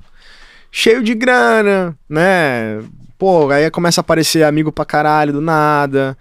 [0.71, 2.79] cheio de grana, né?
[3.17, 6.15] Pô, aí começa a aparecer amigo pra caralho do nada.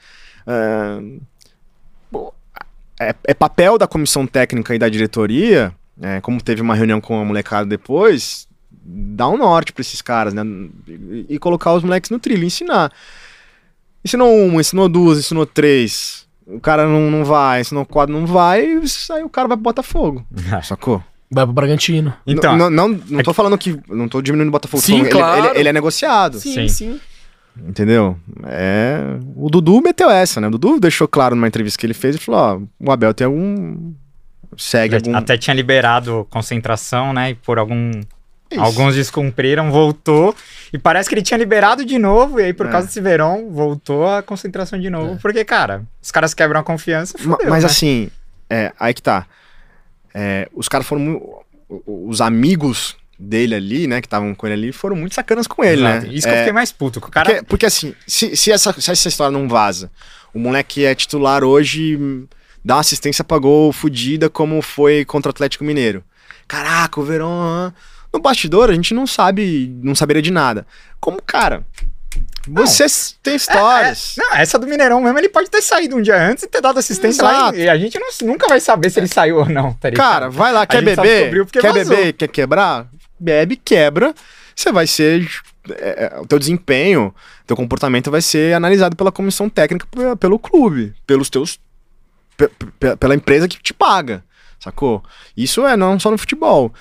[3.01, 7.21] É, é papel da comissão técnica e da diretoria, é, como teve uma reunião com
[7.21, 10.43] a molecada depois, dar um norte pra esses caras, né?
[10.89, 12.93] E, e colocar os moleques no trilho, ensinar.
[14.05, 16.27] Ensinou uma, ensinou duas, ensinou três.
[16.47, 18.81] O cara não, não vai, ensinou quatro, não vai, e
[19.13, 20.27] aí o cara vai pro Botafogo.
[20.65, 21.03] Sacou?
[21.31, 22.15] Vai pro Bragantino.
[22.27, 23.79] Então, N- não, não, não tô falando que.
[23.87, 24.83] Não tô diminuindo o Botafogo.
[24.83, 25.47] Sim, falando, ele- claro.
[25.51, 26.41] ele, ele é negociado.
[26.41, 26.69] Sim, Sim.
[26.69, 27.01] sim.
[27.66, 28.16] Entendeu?
[28.47, 28.99] É.
[29.37, 30.47] O Dudu meteu essa, né?
[30.47, 33.27] O Dudu deixou claro numa entrevista que ele fez e falou: ó, o Abel tem
[33.27, 33.92] algum.
[34.57, 35.14] Segue algum.
[35.16, 37.31] até tinha liberado concentração, né?
[37.31, 37.90] E por algum.
[38.51, 38.61] Isso.
[38.62, 40.35] Alguns descumpriram, voltou.
[40.73, 42.40] E parece que ele tinha liberado de novo.
[42.40, 42.71] E aí, por É.
[42.71, 45.18] causa desse verão, voltou a concentração de novo.
[45.21, 47.18] Porque, cara, os caras quebram a confiança.
[47.18, 47.69] Fudeu, Mas né?
[47.69, 48.11] assim,
[48.48, 49.27] é, aí que tá.
[50.15, 51.21] É, os caras foram.
[51.87, 55.83] Os amigos dele ali, né, que estavam com ele ali, foram muito sacanas com ele,
[55.83, 56.06] Exato.
[56.06, 56.12] né?
[56.14, 56.98] Isso que eu É, fiquei mais puto.
[57.00, 57.29] O cara.
[57.31, 59.90] Porque, porque assim, se, se, essa, se essa história não vaza,
[60.33, 61.98] o moleque é titular hoje,
[62.64, 66.04] dá uma assistência pra gol fudida, como foi contra o Atlético Mineiro.
[66.46, 67.73] Caraca, o Verão.
[68.12, 70.66] No bastidor, a gente não sabe, não saberia de nada.
[71.00, 71.66] Como, cara,
[72.46, 74.14] Você s- tem histórias.
[74.16, 76.79] Não, essa do Mineirão mesmo, ele pode ter saído um dia antes e ter dado
[76.79, 77.33] assistência lá.
[77.33, 77.58] Exato.
[77.58, 79.90] E e a gente não- nunca vai saber se ele saiu ou não, tá?
[79.92, 81.46] Cara, vai lá, quer beber?
[81.52, 81.96] Quer vazou.
[81.96, 82.12] beber?
[82.14, 82.88] Quer quebrar?
[83.19, 84.14] Bebe, quebra.
[84.54, 85.29] Você vai ser.
[85.71, 87.14] é, é, o teu desempenho,
[87.46, 91.58] teu comportamento vai ser analisado pela comissão técnica, pe- pelo clube, pelos teus.
[92.37, 94.25] pe- pe- pela empresa que te paga.
[94.60, 95.02] Sacou?
[95.37, 96.73] Isso é não só no futebol.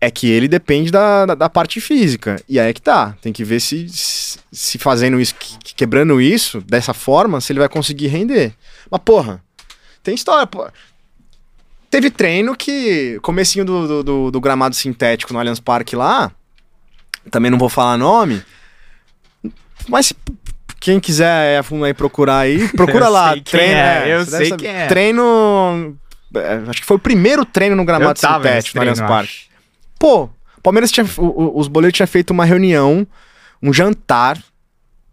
[0.00, 2.40] É que ele depende da, da, da parte física.
[2.48, 3.16] E aí é que tá.
[3.20, 3.86] Tem que ver se,
[4.52, 8.54] se fazendo isso, que- quebrando isso, dessa forma, se ele vai conseguir render.
[8.90, 9.42] Mas, porra,
[10.02, 10.68] tem história, pô.
[11.90, 13.18] Teve treino que.
[13.22, 16.30] Comecinho do, do, do- do gramado sintético no Allianz Parque lá.
[17.30, 18.42] Também não vou falar nome.
[19.88, 20.12] Mas
[20.80, 23.32] quem quiser é, aí procurar aí, procura Eu lá.
[23.32, 24.86] sei quem é, eu sei quem é.
[24.86, 25.96] Treino.
[26.34, 29.40] é, acho que foi o primeiro treino no gramado sintético no Allianz treino, Parque.
[29.98, 31.06] Pô, o Palmeiras tinha.
[31.16, 33.06] o- os boleiros tinham feito uma reunião,
[33.62, 34.38] um jantar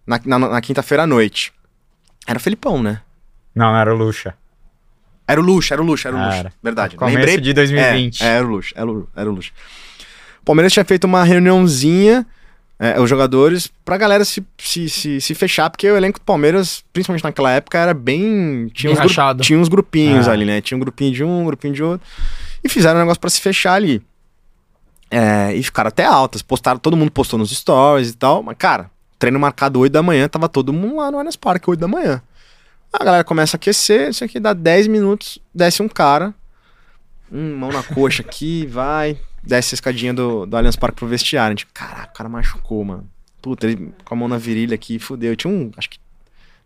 [0.05, 1.53] na, na, na quinta-feira à noite.
[2.27, 3.01] Era o Felipão, né?
[3.53, 4.35] Não, não era o Lucha.
[5.27, 6.37] Era o Luxo, era o Luxo, era o Luxo.
[6.37, 6.53] Era.
[6.61, 6.95] Verdade.
[6.95, 7.37] Começo Lembrei.
[7.39, 8.21] de 2020.
[8.21, 9.51] É, era o Luxo, era o, era o Luxo.
[10.41, 12.25] O Palmeiras tinha feito uma reuniãozinha,
[12.77, 16.83] é, os jogadores, pra galera se, se, se, se fechar, porque o elenco do Palmeiras,
[16.93, 18.67] principalmente naquela época, era bem.
[18.73, 19.41] Tinha, Bem uns, gru- rachado.
[19.43, 20.31] tinha uns grupinhos Ah.
[20.33, 20.61] ali, né?
[20.61, 22.05] Tinha um grupinho de um, um grupinho de outro.
[22.63, 24.01] E fizeram um negócio pra se fechar ali.
[25.09, 26.41] É, e ficaram até altas.
[26.41, 28.43] Postaram, todo mundo postou nos stories e tal.
[28.43, 31.79] Mas, cara, treino marcado 8 da manhã, tava todo mundo lá no Allianz Parque, 8
[31.79, 32.21] da manhã.
[32.99, 36.33] A galera começa a aquecer, isso aqui dá 10 minutos, desce um cara,
[37.31, 41.47] hum, mão na coxa aqui, vai, desce a escadinha do, do Allianz Parque pro vestiário.
[41.47, 43.07] A gente, caraca, o cara machucou, mano.
[43.41, 45.35] Puta, ele com a mão na virilha aqui, fudeu.
[45.35, 45.99] Tinha um, acho que,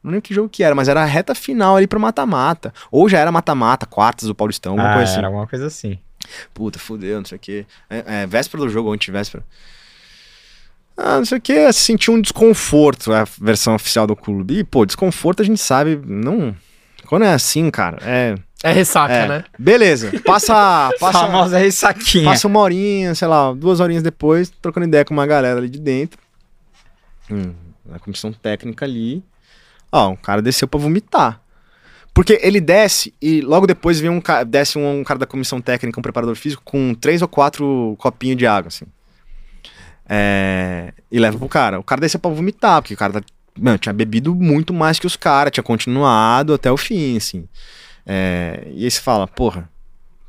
[0.02, 2.74] não lembro que jogo que era, mas era a reta final ali pro mata-mata.
[2.90, 5.18] Ou já era mata-mata, quartas do Paulistão, alguma Ah, coisa assim.
[5.18, 6.00] era alguma coisa assim.
[6.54, 7.66] Puta, fudeu, não sei o quê.
[7.90, 9.44] É, é, véspera do jogo, antivéspera.
[11.02, 14.60] Ah, não sei o que, senti um desconforto, é a versão oficial do clube.
[14.60, 16.54] E, pô, desconforto a gente sabe, não...
[17.08, 18.36] Quando é assim, cara, é...
[18.62, 19.28] É ressaca, é.
[19.28, 19.44] né?
[19.58, 20.92] Beleza, passa...
[21.00, 22.26] passa Famosa ressaquinha.
[22.26, 25.80] Passa uma horinha, sei lá, duas horinhas depois, trocando ideia com uma galera ali de
[25.80, 26.20] dentro.
[27.32, 27.54] Hum,
[27.86, 29.24] na comissão técnica ali.
[29.90, 31.42] Ó, o cara desceu pra vomitar.
[32.14, 35.98] Porque ele desce e logo depois vem um desce um, um cara da comissão técnica,
[35.98, 38.86] um preparador físico, com três ou quatro copinhos de água, assim.
[40.10, 41.80] É, e leva pro cara.
[41.80, 43.22] O cara desceu pra vomitar, porque o cara tá,
[43.58, 47.48] mano, tinha bebido muito mais que os caras, tinha continuado até o fim, assim.
[48.06, 49.70] É, e aí você fala, porra,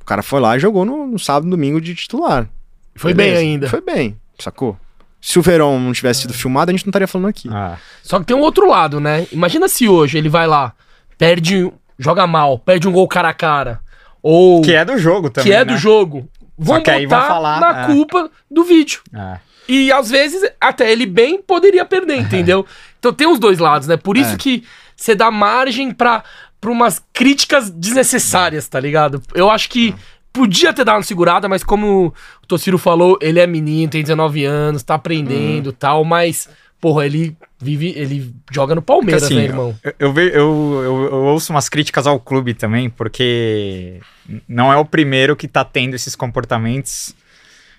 [0.02, 2.46] o cara foi lá e jogou no, no sábado e domingo de titular.
[2.94, 3.36] Foi Beleza.
[3.40, 3.68] bem ainda.
[3.68, 4.76] Foi bem, sacou?
[5.20, 7.48] Se o Verão não tivesse sido filmado, a gente não estaria falando aqui.
[7.50, 9.26] Ah, Só que tem um outro lado, né?
[9.32, 10.74] Imagina se hoje ele vai lá,
[11.16, 13.80] perde, joga mal, perde um gol cara a cara.
[14.22, 15.50] Ou que é do jogo também.
[15.50, 15.64] que é né?
[15.64, 16.28] do jogo.
[16.58, 17.86] Vão aí vão botar falar, na é.
[17.86, 19.00] culpa do vídeo.
[19.14, 19.38] Ah.
[19.72, 22.66] E às vezes, até ele bem poderia perder, entendeu?
[22.98, 23.96] Então tem os dois lados, né?
[23.96, 24.36] Por isso É.
[24.36, 24.64] que
[24.96, 26.24] você dá margem pra,
[26.60, 29.22] pra umas críticas desnecessárias, tá ligado?
[29.34, 29.94] Eu acho que
[30.32, 32.12] podia ter dado uma segurada, mas como
[32.42, 36.48] o Tociro falou, ele é menino, tem 19 anos, tá aprendendo e tal, mas,
[36.80, 39.74] porra, ele vive, ele joga no Palmeiras, né, assim, irmão?
[39.82, 44.00] Eu, eu, ve- eu, eu- eu ouço umas críticas ao clube também, porque
[44.48, 47.14] não é o primeiro que tá tendo esses comportamentos.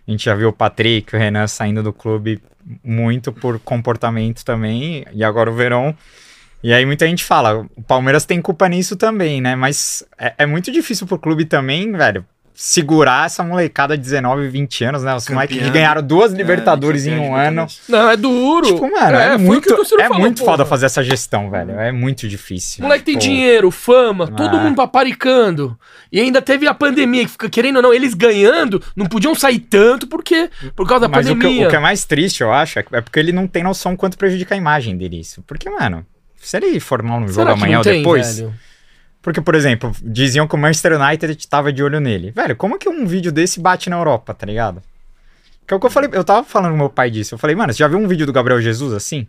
[0.08, 2.42] A gente já viu o Patrick, o Renan saindo do clube
[2.84, 5.96] muito por comportamento também, e agora o Verão.
[6.64, 9.56] E aí muita gente fala, o Palmeiras tem culpa nisso também, né?
[9.56, 14.84] Mas é, é muito difícil pro clube também, velho, segurar essa molecada de 19, 20
[14.86, 15.16] anos, né?
[15.16, 17.68] Os moleques que ganharam duas É, Libertadores em campeão um ano.
[17.90, 18.68] Não, é duro.
[18.68, 21.04] Tipo, mano, é, foi o muito, que o Tociro é falou, muito foda fazer essa
[21.04, 21.72] gestão, velho.
[21.80, 22.82] É muito difícil.
[22.84, 23.20] O moleque tem Pô.
[23.22, 24.60] dinheiro, fama, todo Ah.
[24.60, 25.78] mundo paparicando.
[26.12, 29.60] E ainda teve a pandemia, que fica querendo ou não, eles ganhando, não podiam sair
[29.60, 31.68] tanto porque por causa da Mas o que, pandemia.
[31.68, 33.96] o que é mais triste, eu acho, é que- é porque ele não tem noção
[33.96, 35.42] quanto prejudica a imagem dele isso.
[35.48, 36.06] Porque, mano,
[36.38, 38.38] se ele for mal no jogo Será que amanhã não ou tem, depois.
[38.40, 38.54] velho?
[39.22, 42.32] Porque, por exemplo, diziam que o Manchester United tava de olho nele.
[42.32, 44.82] Velho, como que um vídeo desse bate na Europa, tá ligado?
[45.68, 47.36] Que é o que eu falei, eu tava falando com meu pai disso.
[47.36, 49.28] Eu falei, mano, você já viu um vídeo do Gabriel Jesus assim?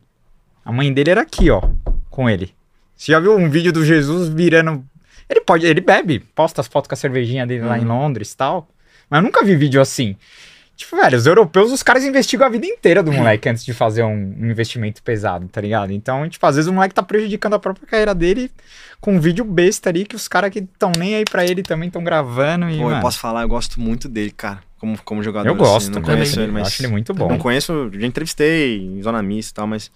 [0.64, 1.62] A mãe dele era aqui, ó,
[2.08, 2.54] com ele.
[2.96, 4.84] Você já viu um vídeo do Jesus virando.
[5.28, 8.36] Ele pode, ele bebe, posta as fotos com a cervejinha dele lá em Londres e
[8.36, 8.68] tal.
[9.10, 10.16] Mas eu nunca vi vídeo assim.
[10.76, 14.02] Tipo, velho, os europeus, os caras investigam a vida inteira do moleque antes de fazer
[14.02, 15.92] um, um investimento pesado, tá ligado?
[15.92, 18.50] Então, tipo, às vezes o moleque tá prejudicando a própria carreira dele
[19.00, 21.86] com um vídeo besta ali que os caras que estão nem aí pra ele também
[21.88, 25.22] estão gravando e, Pô, eu mano, posso falar, eu gosto muito dele, cara, como, como
[25.22, 25.48] jogador.
[25.48, 26.16] eu gosto, assim, não também.
[26.16, 26.66] conheço ele, eu mas...
[26.68, 27.28] acho ele muito bom.
[27.28, 29.90] Não conheço, já entrevistei em Zona Mista e tal, mas...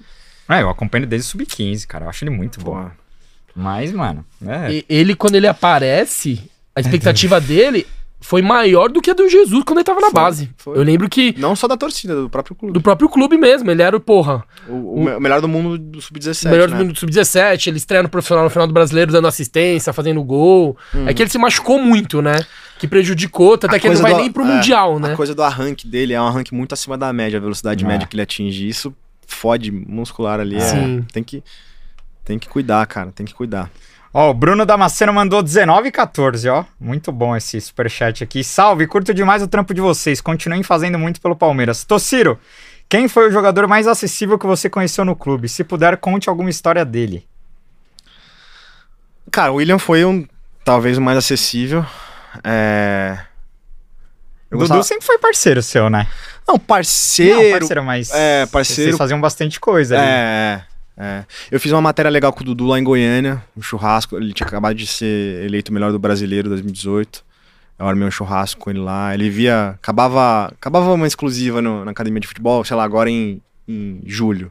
[0.48, 2.90] É, eu acompanho desde o Sub-15, cara, eu acho ele muito Pô, bom.
[3.54, 4.72] Mas, mano, é...
[4.72, 7.86] E- Ele, quando ele aparece, a expectativa dele
[8.28, 10.50] foi maior do que a do Jesus quando ele tava na Foi, base.
[10.56, 10.76] foi.
[10.76, 12.72] Eu lembro que Não só da torcida, do próprio clube.
[12.74, 14.42] do próprio clube mesmo, ele era o porra.
[14.68, 16.50] O, o o melhor do mundo do O Sub-17.
[16.50, 16.76] melhor né?
[16.76, 20.76] do mundo sub-17, ele estreia no profissional no final do brasileiro, dando assistência, fazendo gol.
[21.06, 22.40] É que ele se machucou muito, né?
[22.80, 25.12] Que prejudicou, até A que ele não vai do- nem pro é, Mundial, né?
[25.12, 27.86] A coisa do arranque dele é um arranque muito acima da média, a velocidade É.
[27.86, 28.66] média que ele atinge.
[28.66, 28.92] Isso
[29.24, 30.56] fode muscular ali.
[30.56, 31.44] é- tem, que,
[32.24, 33.12] tem que cuidar, cara.
[33.12, 33.70] Tem que cuidar.
[34.12, 36.64] Ó, o Bruno Damasceno mandou 19 e 14, ó.
[36.80, 38.42] Muito bom esse superchat aqui.
[38.42, 40.20] Salve, curto demais o trampo de vocês.
[40.20, 41.84] Continuem fazendo muito pelo Palmeiras.
[41.84, 42.38] Tociro,
[42.88, 45.48] quem foi o jogador mais acessível que você conheceu no clube?
[45.48, 47.26] Se puder, conte alguma história dele.
[49.30, 50.26] Cara, o William foi um
[50.64, 51.84] talvez o mais acessível.
[52.42, 53.18] É.
[54.50, 56.06] Eu O gostava- Dudu sempre foi parceiro seu, né?
[56.46, 57.42] Não, parceiro.
[57.42, 58.10] Não, parceiro, mas.
[58.14, 58.90] É, parceiro.
[58.92, 60.06] Vocês faziam bastante coisa ali.
[60.08, 60.62] É,
[60.96, 61.24] é.
[61.50, 64.16] Eu fiz uma matéria legal com o Dudu lá em Goiânia, um churrasco.
[64.16, 67.24] Ele tinha acabado de ser eleito melhor do brasileiro 2018.
[67.78, 69.12] Eu armei um churrasco com ele lá.
[69.12, 69.70] Ele via.
[69.70, 74.50] Acabava, acabava uma exclusiva no- na academia de futebol, sei lá, agora em, em julho.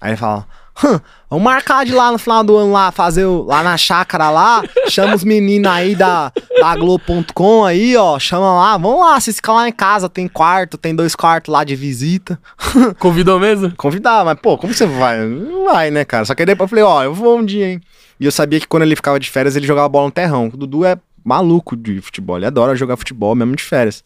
[0.00, 0.46] Aí ele fala.
[0.82, 1.00] "Hã,
[1.30, 4.62] vamos marcar de lá no final do ano lá, fazer o- lá na chácara lá.
[4.88, 8.18] Chama os meninos aí da, da Globo.com aí, ó.
[8.18, 11.64] Chama lá, vamos lá, vocês ficam lá em casa, tem quarto, tem dois quartos lá
[11.64, 12.38] de visita.
[12.98, 13.74] Convidou mesmo?
[13.76, 15.18] Convidar, mas pô, como você vai?
[15.26, 16.24] Não vai, né, cara?
[16.24, 17.80] Só que aí depois eu falei, ó, eu vou um dia, hein?
[18.20, 20.48] E eu sabia que quando ele ficava de férias, ele jogava bola no terrão.
[20.52, 24.02] O Dudu é maluco de futebol, ele adora jogar futebol mesmo de férias.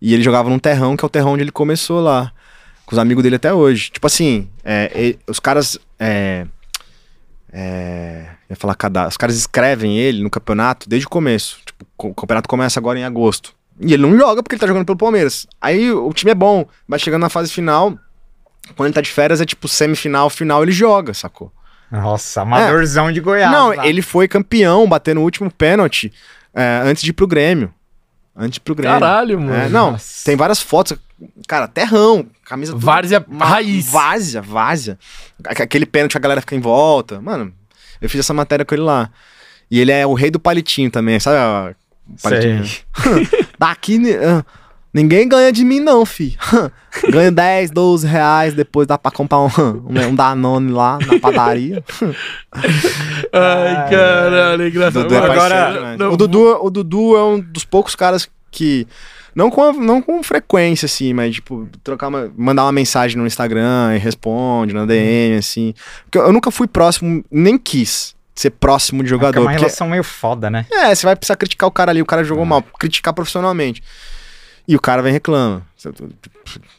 [0.00, 2.32] E ele jogava num terrão, que é o terrão onde ele começou lá.
[2.84, 3.90] Com os amigos dele até hoje.
[3.90, 5.78] Tipo assim, é, e- os caras.
[5.98, 6.46] É,
[7.52, 9.10] é, ia falar cadastro.
[9.10, 11.58] Os caras escrevem ele no campeonato desde o começo.
[11.64, 13.54] Tipo, o campeonato começa agora em agosto.
[13.80, 15.46] E ele não joga porque ele tá jogando pelo Palmeiras.
[15.60, 17.98] Aí o time é bom, vai chegando na fase final.
[18.76, 21.52] Quando ele tá de férias, é tipo semifinal, final, ele joga, sacou?
[21.90, 23.52] Nossa, amadorzão de Goiás.
[23.52, 23.86] não, lá.
[23.86, 26.12] ele foi campeão, batendo o último pênalti
[26.52, 27.72] é, antes de ir pro Grêmio.
[28.34, 28.98] Antes de ir pro Grêmio.
[28.98, 29.54] Caralho, mano.
[29.54, 30.24] É, não, Nossa.
[30.24, 30.98] tem várias fotos.
[31.46, 33.90] Cara, terrão, camisa Várzea raiz.
[33.90, 34.98] Várzea, várzea.
[35.44, 37.20] Aque- Aquele pênalti a galera fica em volta.
[37.20, 37.52] Mano,
[38.00, 39.10] eu fiz essa matéria com ele lá.
[39.70, 41.74] E ele é o rei do palitinho também, sabe?
[42.22, 42.64] Palitinho.
[43.58, 44.10] Daqui ni-
[44.92, 46.36] ninguém ganha de mim, não, fi.
[47.10, 51.82] Ganho 10, 12 reais, depois dá pra comprar um, um, um Danone lá na padaria.
[53.32, 55.02] Ai, caralho, engraçado.
[55.02, 58.86] Dudu é agora, não, o, Dudu, o Dudu é um dos poucos caras que.
[59.34, 63.94] Não com, não com frequência, assim, mas, tipo, trocar uma, mandar uma mensagem no Instagram
[63.94, 65.74] e responde, na DM, assim.
[66.04, 69.40] Porque eu nunca fui próximo, nem quis ser próximo de Fica jogador.
[69.40, 70.66] uma Porque, relação meio foda, né?
[70.70, 73.82] é, você vai precisar criticar o cara ali, o cara jogou mal, criticar profissionalmente.
[74.66, 75.66] E o cara vem e reclama.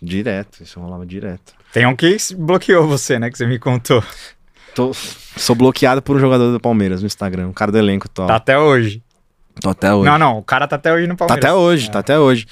[0.01, 1.53] Direto, isso rolava direto.
[1.71, 3.29] Tem um que bloqueou você, né?
[3.29, 4.03] Que você me contou.
[4.73, 4.91] Tô,
[5.37, 8.27] sou bloqueado por um jogador do Palmeiras no Instagram, um cara do elenco top.
[8.27, 9.01] Tá até hoje.
[9.61, 10.09] Tô até hoje.
[10.09, 10.37] Não, não.
[10.37, 11.45] O cara tá até hoje no Tá Palmeiras.
[11.45, 12.45] até hoje, tá até hoje.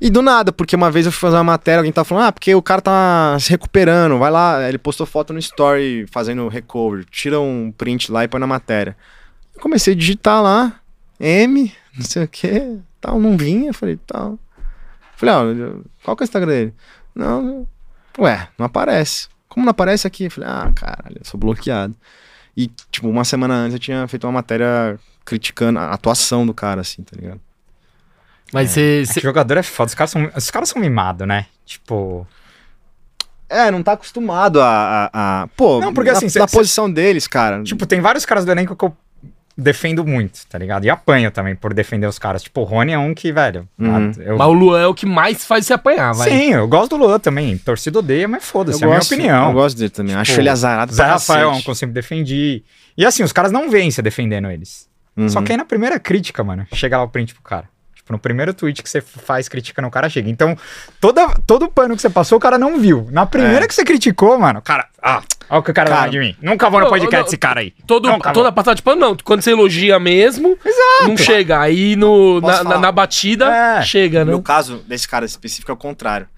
[0.00, 2.32] E do nada, porque uma vez eu fui fazer uma matéria, alguém tá falando, ah,
[2.32, 7.04] porque o cara tá se recuperando, vai lá, ele postou foto no story fazendo recovery,
[7.10, 8.96] tira um print lá e põe na matéria.
[9.54, 10.80] Eu comecei a digitar lá,
[11.20, 14.38] M, não sei o que, tal, não vinha, falei, tal.
[15.16, 15.44] Falei, ó,
[16.04, 16.74] qual que é o Instagram dele?
[17.14, 17.66] Não,
[18.18, 19.28] ué, não aparece.
[19.48, 20.28] Como não aparece aqui?
[20.28, 21.94] Falei, ah, caralho, eu sou bloqueado.
[22.56, 24.98] E, tipo, uma semana antes eu tinha feito uma matéria
[25.28, 27.40] criticando a atuação do cara, assim, tá ligado?
[28.52, 29.02] Mas você.
[29.02, 29.88] Esse jogador é foda.
[29.88, 31.46] Os caras são, os caras são mimados, né?
[31.66, 32.26] Tipo.
[33.48, 35.10] É, não tá acostumado a.
[35.12, 37.62] a, a- Pô, Não, porque na, assim, cê- na cê- posição deles, cara.
[37.62, 38.94] Tipo, tem vários caras do elenco que eu
[39.56, 40.84] defendo muito, tá ligado?
[40.84, 42.42] E apanho também por defender os caras.
[42.42, 43.68] Tipo, o Rony é um que, velho.
[43.78, 44.12] Uhum.
[44.18, 46.30] eu- Mas o Luan é o que mais faz se apanhar, vai.
[46.30, 47.56] Sim, eu gosto do Luan também.
[47.58, 49.46] Torcida odeia, mas foda-se, é a minha opinião.
[49.48, 50.14] Eu gosto dele também.
[50.14, 52.62] Acho ele azarado Zé Rafael é um que eu sempre defendi.
[52.96, 54.87] E assim, os caras não veem você defendendo eles.
[55.18, 55.28] Uhum.
[55.28, 57.68] Só que aí na primeira crítica, mano, chega lá o print pro cara.
[57.94, 60.30] Tipo, no primeiro tweet que você faz criticando o cara, chega.
[60.30, 60.56] Então,
[61.00, 63.08] toda, todo o pano que você passou, o cara não viu.
[63.10, 63.68] Na primeira É.
[63.68, 64.86] que você criticou, mano, o cara.
[65.02, 66.36] Ah, olha o que o cara, Cara, vai de mim.
[66.40, 67.72] Nunca vou no não, podcast não, desse cara aí.
[67.86, 68.52] Todo, Nunca toda vou.
[68.54, 69.16] passada de pano, não.
[69.24, 71.08] Quando você elogia mesmo, Exato.
[71.08, 71.60] não chega.
[71.60, 73.82] Aí no, na, na, na batida, É.
[73.82, 74.30] chega, No né?
[74.32, 76.28] meu caso, desse cara específico, é o contrário.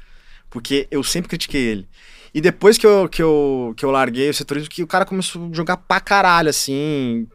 [0.49, 1.89] Porque eu sempre critiquei ele.
[2.35, 5.49] E depois que eu, que eu, que eu larguei o setorismo, que o cara começou
[5.53, 7.27] a jogar pra caralho, assim.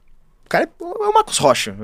[0.46, 1.76] O cara é, é o Marcos Rocha.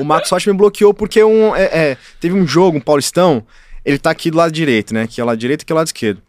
[0.00, 3.44] O Marcos Rocha me bloqueou porque um, é, é, teve um jogo, um Paulistão,
[3.84, 5.06] ele tá aqui do lado direito, né?
[5.06, 6.22] Que é o lado direito e que é o lado esquerdo.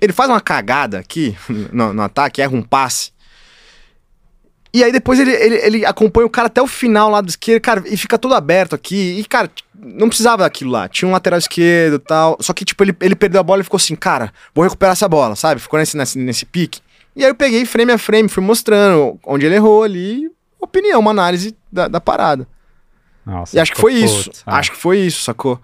[0.00, 1.36] Ele faz uma cagada aqui
[1.72, 3.12] no, no ataque, erra um passe.
[4.72, 7.60] E aí depois ele, ele, ele acompanha o cara até o final lá do esquerdo,
[7.60, 9.18] cara, e fica todo aberto aqui.
[9.18, 10.88] E, cara, não precisava daquilo lá.
[10.88, 12.38] Tinha um lateral esquerdo e tal.
[12.40, 15.08] Só que, tipo, ele, ele perdeu a bola e ficou assim, cara, vou recuperar essa
[15.08, 15.60] bola, sabe?
[15.60, 16.80] Ficou nesse, nesse, nesse pique.
[17.16, 20.30] E aí eu peguei frame a frame, fui mostrando onde ele errou ali,
[20.60, 22.46] opinião, uma análise da, da parada.
[23.26, 24.30] Nossa, E acho que foi puto, isso.
[24.46, 24.56] ah.
[24.58, 25.60] Acho que foi isso, sacou?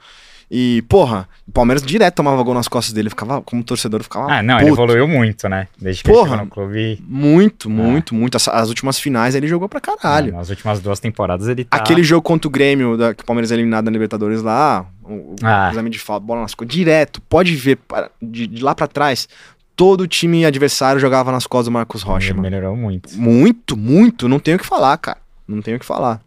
[0.49, 3.11] E, porra, o Palmeiras direto tomava gol nas costas dele.
[3.11, 4.31] Ficava, como torcedor, ficava.
[4.33, 4.81] Ah, não, ele puto.
[4.83, 5.67] evoluiu muito, né?
[5.77, 6.31] Desde que ele Porra.
[6.31, 7.03] chegou no clube.
[7.05, 8.37] Muito, muito, muito.
[8.37, 10.33] As, as últimas finais ele jogou pra caralho.
[10.33, 11.77] Nas últimas duas temporadas ele tá.
[11.77, 15.15] Aquele jogo contra o Grêmio, da, que o Palmeiras é eliminado na Libertadores lá, o,
[15.15, 15.71] o Ah.
[15.73, 17.81] exame de falta, bola nas costas, direto, pode ver,
[18.23, 19.29] de, de lá pra trás,
[19.77, 23.15] todo o time adversário jogava nas costas do Marcos Rocha, ele melhorou muito.
[23.17, 25.19] Muito, muito, não tenho o que falar, cara.
[25.47, 26.21] Não tenho o que falar.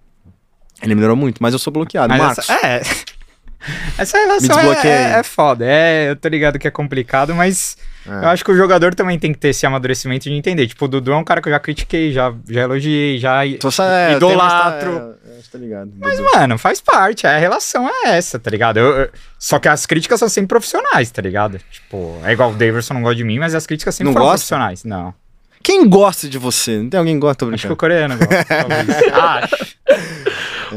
[0.82, 2.08] Ele melhorou muito, mas eu sou bloqueado.
[2.08, 2.82] Mas Marcos, essa, é.
[3.98, 5.66] Essa relação é, é, é foda.
[5.68, 7.76] É, eu tô ligado que é complicado, mas
[8.08, 8.12] É.
[8.12, 10.66] eu acho que o jogador também tem que ter esse amadurecimento de entender.
[10.68, 13.42] Tipo, o Dudu é um cara que eu já critiquei, já, já elogiei, já.
[13.60, 15.16] Tô só, é, idolatro.
[15.26, 15.92] é, tá ligado.
[15.98, 17.28] Mas, mano, faz parte.
[17.28, 18.78] A relação é essa, tá ligado?
[18.78, 21.60] Eu- eu- Só que as críticas são sempre profissionais, tá ligado?
[21.72, 24.26] Tipo, é igual o Davidson não gosta de mim, mas as críticas sempre Não foram
[24.26, 24.38] gosta?
[24.38, 24.84] profissionais.
[24.84, 25.14] Não.
[25.64, 26.78] Quem gosta de você?
[26.80, 27.46] Não tem alguém que gosta?
[27.46, 27.78] Tô Acho que o brincando.
[27.78, 29.14] coreano gosta, talvez.
[29.14, 29.76] Acho.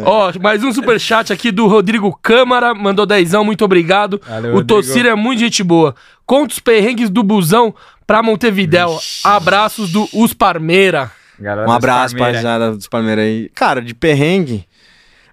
[0.04, 4.20] Ó, mais um superchat aqui do Rodrigo Câmara, mandou dezão, muito obrigado.
[4.26, 4.82] Valeu, o Rodrigo.
[4.82, 5.94] Tociro é muito gente boa.
[6.26, 7.74] Conta os perrengues do busão
[8.06, 8.98] pra Montevidéu.
[9.24, 11.10] Abraços do Os Parmeira.
[11.38, 13.50] Galera Um abraço rapaziada dos Palmeiras aí.
[13.54, 14.66] Cara, de perrengue.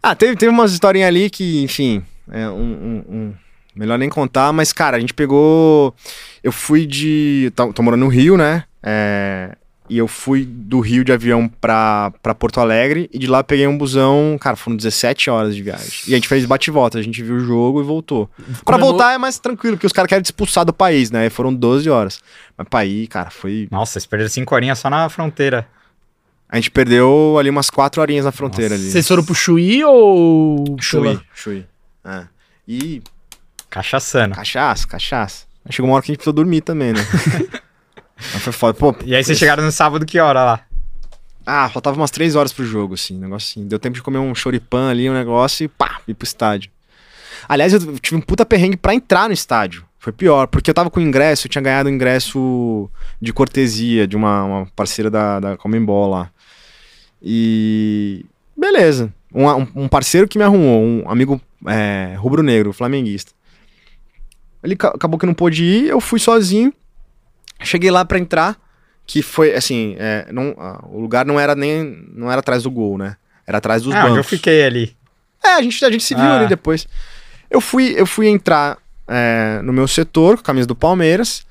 [0.01, 3.33] Ah, teve, teve umas historinhas ali que, enfim, é um, um- um-
[3.75, 5.93] Melhor nem contar, mas, cara, a gente pegou.
[6.43, 7.51] Eu fui de.
[7.55, 8.63] Tô, tô morando no Rio, né?
[8.81, 9.55] É,
[9.89, 13.65] E eu fui do Rio de avião pra, pra Porto Alegre e de lá peguei
[13.67, 14.37] um busão.
[14.39, 16.01] Cara, foram 17 horas de viagem.
[16.07, 18.29] E a gente fez bate-volta, a gente viu o jogo e voltou.
[18.63, 21.25] Pra Comemor- voltar é mais tranquilo, porque os caras querem te expulsar do país, né?
[21.25, 22.19] E foram 12 horas.
[22.55, 23.67] Mas pra ir, cara, foi.
[23.71, 25.67] Nossa, eles perderam cinco horinhas só na fronteira.
[26.47, 28.89] A gente perdeu ali umas quatro horinhas na fronteira ali.
[28.91, 30.77] Vocês foram pro Chuí ou.
[30.79, 31.65] Chuí, Chuí.
[32.05, 32.23] É.
[32.67, 33.01] E
[33.69, 34.35] Cachaçando.
[34.35, 35.45] cachaça, cachaça.
[35.69, 36.99] Chegou uma hora que a gente precisou dormir também, né?
[38.33, 38.73] Mas foi foda.
[38.77, 40.61] Pô, E aí vocês chegaram no sábado, que hora lá?
[41.45, 43.17] Ah, faltava umas três horas pro jogo, assim.
[43.17, 43.67] Negócio assim.
[43.67, 46.69] Deu tempo de comer um choripan ali, um negócio e pá, ir pro estádio.
[47.47, 49.85] Aliás, eu tive um puta perrengue pra entrar no estádio.
[49.97, 52.89] Foi pior, porque eu tava com ingresso, eu tinha ganhado um ingresso
[53.21, 56.29] de cortesia de uma, uma parceira da, da Comembol lá.
[57.21, 58.25] E.
[58.55, 59.13] Beleza.
[59.33, 63.31] Um, um- parceiro que me arrumou, um amigo é, rubro-negro, flamenguista.
[64.63, 66.73] Ele ca- acabou que não pôde ir, eu fui sozinho.
[67.63, 68.57] Cheguei lá pra entrar,
[69.05, 72.71] que foi assim, é, não, ah, o lugar não era nem não era atrás do
[72.71, 73.15] gol, né?
[73.45, 74.17] Era atrás dos ah, bancos.
[74.17, 74.95] eu fiquei ali.
[75.43, 76.37] É, a gente, a gente se viu Ah.
[76.39, 76.87] ali depois.
[77.49, 81.45] Eu fui, eu fui entrar é, no meu setor, com a camisa do Palmeiras.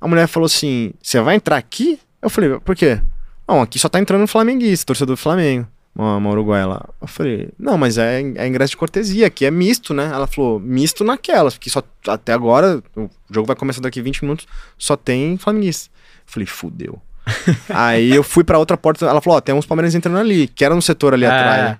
[0.00, 1.98] A mulher falou assim: Você vai entrar aqui?
[2.22, 3.00] Eu falei: Por quê?
[3.48, 5.66] Não, aqui só tá entrando flamenguista, torcedor do Flamengo.
[5.94, 6.84] Uma, uma uruguaia lá.
[7.00, 10.10] Eu falei: Não, mas é, é ingresso de cortesia, aqui é misto, né?
[10.12, 14.46] Ela falou: Misto naquelas, porque só, até agora, o jogo vai começar daqui 20 minutos,
[14.78, 15.90] só tem flamenguista.
[16.26, 17.00] Eu falei: Fudeu.
[17.68, 20.64] Aí eu fui pra outra porta, ela falou: Ó, tem uns palmeirenses entrando ali, que
[20.64, 21.28] era no setor ali É.
[21.28, 21.76] atrás.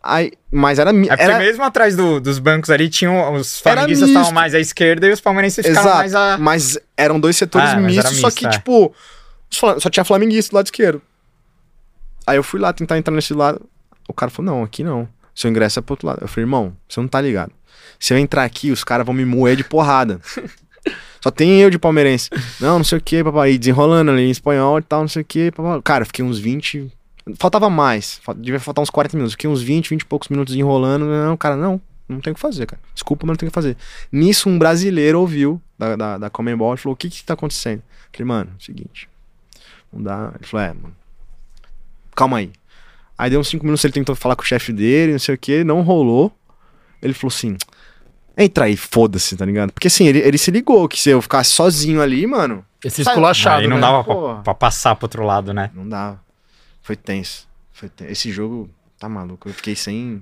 [0.00, 4.30] Aí, mas era, É era mesmo atrás do- dos bancos ali tinham os flamenguistas estavam
[4.32, 6.38] mais à esquerda e os palmeirenses ficavam mais à.
[6.38, 8.50] mas eram dois setores Ah, mistos, só misto, que, é.
[8.50, 8.94] tipo,
[9.50, 11.02] só tinha flamenguista do lado esquerdo.
[12.28, 13.60] Aí eu fui lá tentar entrar nesse lado,
[14.06, 16.18] o cara falou, não, aqui não, seu ingresso é pro outro lado.
[16.20, 17.52] Eu falei, irmão, você não tá ligado.
[17.98, 20.20] Se eu entrar aqui, os caras vão me moer de porrada.
[21.22, 22.28] Só tem eu de palmeirense.
[22.60, 23.52] Não, não sei o que, papai.
[23.52, 25.80] E desenrolando ali em espanhol e tal, não sei o que, papai.
[25.82, 26.92] Cara, fiquei uns 20.
[27.38, 28.20] Faltava mais.
[28.36, 29.32] Devia faltar uns 40 minutos.
[29.32, 31.06] Fiquei uns 20, 20 e poucos minutos enrolando.
[31.06, 31.80] Não, cara, não.
[32.06, 32.80] Não tem o que fazer, cara.
[32.94, 33.76] Desculpa, mas não tem o que fazer.
[34.12, 37.78] Nisso, um brasileiro ouviu da, da, da Comembol e falou: O que que tá acontecendo?
[37.80, 39.08] Eu falei, mano, é o seguinte.
[39.92, 40.32] Não dá.
[40.34, 40.97] Ele falou: É, mano.
[42.18, 42.50] Calma aí.
[43.16, 45.38] Aí deu uns 5 minutos, ele tentou falar com o chefe dele, não sei o
[45.38, 46.32] que, não rolou.
[47.00, 47.56] Ele falou assim:
[48.36, 49.72] Entra aí, foda-se, tá ligado?
[49.72, 53.62] Porque assim, ele, ele se ligou que se eu ficasse sozinho ali, mano, Esse esculachado.
[53.62, 53.82] Aí não né?
[53.82, 55.70] dava pra, pra passar pro outro lado, né?
[55.74, 56.20] não dava.
[56.82, 57.46] Foi tenso.
[57.72, 58.10] Foi tenso.
[58.10, 59.48] Esse jogo tá maluco.
[59.48, 60.20] Eu fiquei sem.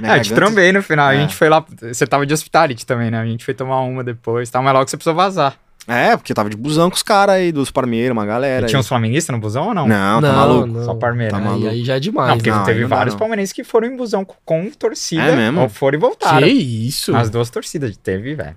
[0.00, 1.08] minha É, eu te trombei no final.
[1.08, 1.20] A É.
[1.20, 1.64] gente foi lá.
[1.80, 3.20] Você tava de hospitality também, né?
[3.20, 4.48] A gente foi tomar uma depois.
[4.50, 5.58] Tá, mas logo você precisou vazar.
[5.88, 8.66] É, porque tava de busão com os caras aí, dos Parmeiros, uma galera.
[8.66, 9.86] E tinha uns flamenguistas no busão ou não?
[9.86, 10.84] Não, tá maluco.
[10.84, 11.30] Só Parmeira.
[11.32, 11.68] Tá Aí- maluco.
[11.68, 12.28] Aí, já é demais.
[12.30, 12.56] Não, porque né?
[12.56, 13.18] Não, teve não vários não.
[13.20, 15.22] palmeirenses que foram em busão com, com torcida.
[15.22, 15.60] É mesmo?
[15.60, 16.46] Ou foram e voltaram.
[16.46, 17.14] Que isso?
[17.14, 18.56] As duas torcidas teve, velho.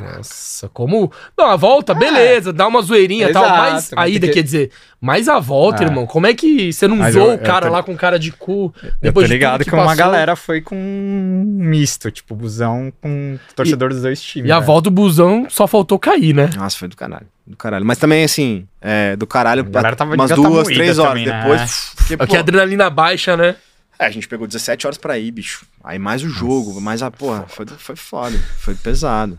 [0.00, 1.10] Nossa, como.
[1.36, 4.70] Não, a volta, beleza, dá uma zoeirinha e tal, mas a ida, que- quer dizer,
[5.00, 5.86] mas a volta, É.
[5.86, 7.96] irmão, como é que você não Mas zoou eu- o cara eu tô- lá com
[7.96, 10.76] cara de cu Eu depois tô de ligado tudo que, que uma galera foi com
[10.76, 14.48] um misto, tipo, busão com torcedor dos dois times.
[14.48, 14.66] E a velho.
[14.66, 16.50] volta do busão só faltou cair, né?
[16.56, 17.26] Nossa, foi do caralho.
[17.46, 17.84] Do caralho.
[17.84, 21.26] Mas também, assim, é, do caralho, A galera tava- umas tá duas, três horas também,
[21.26, 21.40] né?
[21.42, 21.60] depois.
[21.60, 21.96] É.
[21.96, 23.56] Porque, pô, a adrenalina baixa, né?
[24.02, 25.64] É, a gente pegou 17 horas pra ir, bicho.
[25.82, 27.44] Aí mais o jogo, mais a porra.
[27.48, 28.36] Foi, foi foda.
[28.58, 29.38] Foi pesado.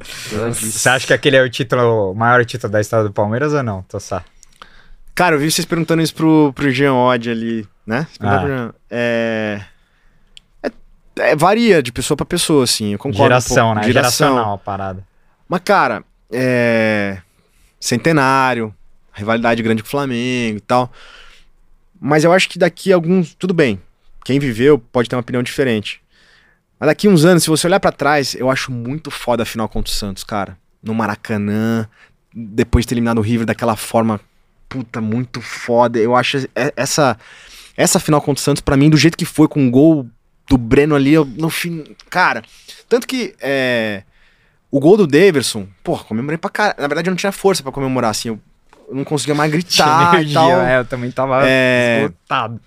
[0.53, 3.61] Você acha que aquele é o título, o maior título da história do Palmeiras ou
[3.63, 4.23] não, Tossá?
[5.15, 8.07] Cara, eu vi vocês perguntando isso pro, pro Jean Odd ali, né?
[8.19, 8.73] Ah.
[8.89, 9.61] É...
[10.63, 10.71] é-
[11.17, 12.93] É, varia de pessoa pra pessoa, assim.
[12.93, 13.21] Eu concordo.
[13.21, 13.79] um Geração, pouco.
[13.81, 13.93] né?
[13.93, 15.05] Geracional a parada.
[15.47, 17.19] Mas, cara, é.
[17.79, 18.73] Centenário,
[19.13, 20.91] rivalidade grande com o Flamengo e tal.
[22.01, 23.35] Mas eu acho que daqui a alguns.
[23.35, 23.79] Tudo bem.
[24.25, 26.01] Quem viveu pode ter uma opinião diferente.
[26.79, 29.67] Mas daqui uns anos, se você olhar pra trás, eu acho muito foda a final
[29.69, 30.57] contra o Santos, cara.
[30.81, 31.87] No Maracanã,
[32.33, 34.19] depois de ter eliminado o River daquela forma,
[34.67, 35.99] puta, muito foda.
[35.99, 37.17] Eu acho e- essa
[37.75, 40.07] essa final contra o Santos, pra mim, do jeito que foi, com o gol
[40.47, 41.83] do Breno ali, eu- no fim.
[42.09, 42.43] Cara,
[42.87, 44.03] tanto que é,
[44.69, 46.75] o gol do Daverson, pô, comemorei pra caralho.
[46.79, 48.27] Na verdade, eu não tinha força pra comemorar, assim.
[48.29, 48.39] Eu,
[48.89, 50.51] eu não conseguia mais gritar e tal.
[50.61, 52.01] é, eu também tava É.
[52.03, 52.59] esgotado.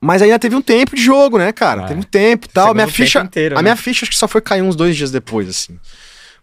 [0.00, 1.82] Mas ainda teve um tempo de jogo, né, cara?
[1.82, 1.86] É.
[1.88, 2.72] Teve um tempo e tal.
[2.74, 3.62] Minha ficha, inteiro, a né?
[3.62, 5.78] minha ficha acho que só foi cair uns dois dias depois, assim.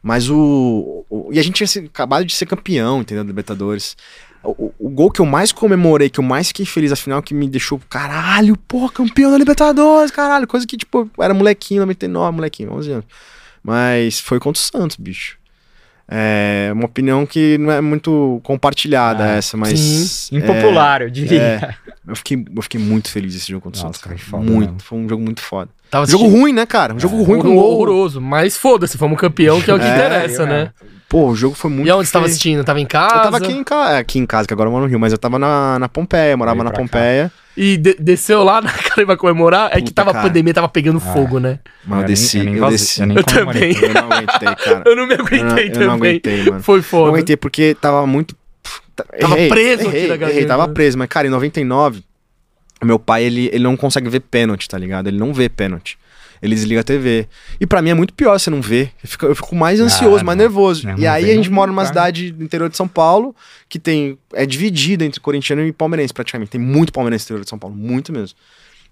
[0.04, 1.06] Mas o.
[1.10, 3.24] o- e a gente tinha acabado de ser campeão, entendeu?
[3.24, 3.96] Libertadores.
[4.44, 7.48] O, o- gol que eu mais comemorei, que eu mais fiquei feliz, afinal, que me
[7.50, 10.46] deixou, caralho, pô, campeão da Libertadores, caralho.
[10.46, 13.06] Coisa que, tipo, era molequinho, 99, molequinho, 11 anos.
[13.64, 15.38] Mas foi contra o Santos, bicho.
[16.08, 19.80] É uma opinião que não é muito compartilhada Ah, essa, mas.
[19.80, 20.36] sim.
[20.36, 21.42] é, Impopular, eu diria.
[21.42, 21.76] é.
[22.08, 24.16] eu, fiquei, eu fiquei muito feliz esse jogo contra o Santos, cara.
[24.16, 24.60] foi foda muito.
[24.74, 24.80] mesmo.
[24.82, 25.70] Foi um jogo muito foda.
[25.90, 26.94] Tava Jogo assistindo- ruim, né, cara?
[26.94, 27.74] Um jogo É, ruim com gol.
[27.74, 28.22] horroroso.
[28.22, 30.72] Mas foda-se, fomos campeão, que é o que É, interessa, eu, né?
[31.10, 32.64] Pô, o jogo foi muito E aonde você tava assistindo?
[32.64, 33.16] Tava em casa?
[33.16, 33.98] Eu tava aqui em, ca...
[34.00, 36.36] aqui em casa, que agora eu moro no Rio, mas eu tava na, na Pompeia,
[36.36, 37.32] morava na pra cá.
[37.58, 39.70] E de- desceu lá na cara pra comemorar?
[39.76, 40.28] é que tava a cara.
[40.28, 41.14] pandemia, tava pegando Ah.
[41.14, 41.60] fogo, né?
[41.86, 43.00] Mas eu desci, nem eu vazei, desci.
[43.02, 43.76] eu nem Eu também.
[43.76, 44.84] Eu não aguentei, cara.
[44.86, 45.88] Eu não me Eu não, aguentei eu também.
[45.88, 46.64] não aguentei, mano.
[46.64, 47.10] Foi Não foda.
[47.12, 48.36] aguentei porque tava muito.
[49.20, 50.48] Tava preso aqui errei, na errei, garganta.
[50.48, 52.02] tava preso, mas cara, em 99,
[52.82, 55.08] o meu pai, ele, ele não consegue ver pênalti, tá ligado?
[55.08, 55.98] Ele não vê pênalti.
[56.42, 57.28] Ele desliga a TV.
[57.60, 58.92] E pra mim é muito pior você não ver.
[59.04, 60.44] Eu fico, eu fico mais ansioso, mais não.
[60.44, 60.86] nervoso.
[60.88, 63.36] Não, e não aí a gente mora numa cidade do interior de São Paulo
[63.70, 66.52] que tem é dividida entre corintiano e palmeirense praticamente.
[66.52, 68.38] Tem muito palmeirense no interior de São Paulo, muito mesmo.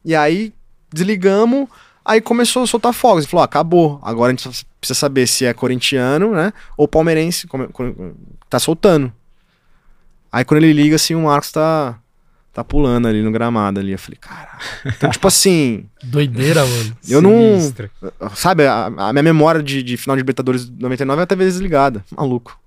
[0.06, 0.54] E aí
[0.92, 1.68] desligamos,
[2.06, 3.24] aí começou a soltar fogos.
[3.24, 4.00] Ele falou: "Ah, acabou.
[4.02, 6.52] Agora a gente precisa saber se é corintiano, né?
[6.78, 7.96] Ou palmeirense come- come-
[8.50, 9.12] tá soltando.
[10.32, 12.00] Aí quando ele liga, assim, o Marcos tá,
[12.54, 13.92] tá pulando ali no gramado ali.
[13.92, 14.60] Eu falei, caralho.
[14.86, 16.98] Então, tipo assim, Doideira, mano.
[17.10, 17.32] eu não.
[17.60, 17.90] Sinistro.
[18.36, 22.04] Sabe, a, a minha memória de, de final de Libertadores 99 é até vezes desligada.
[22.16, 22.58] Maluco.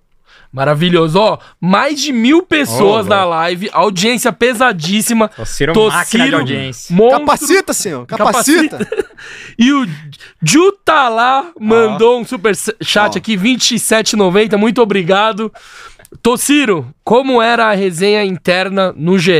[0.52, 1.18] Maravilhoso.
[1.18, 5.28] Ó, mais de mil pessoas Ó, na live, audiência pesadíssima.
[5.28, 6.94] Tociro, máquina de audiência.
[6.96, 7.20] monstro.
[7.20, 8.06] Capacita, senhor.
[8.06, 8.78] Capacita.
[9.58, 9.86] E o
[10.42, 13.18] Jutalá mandou um super chat Ó.
[13.18, 14.56] aqui, 27,90.
[14.56, 15.52] Muito obrigado.
[16.22, 19.32] Tociro, como era a resenha interna no GE?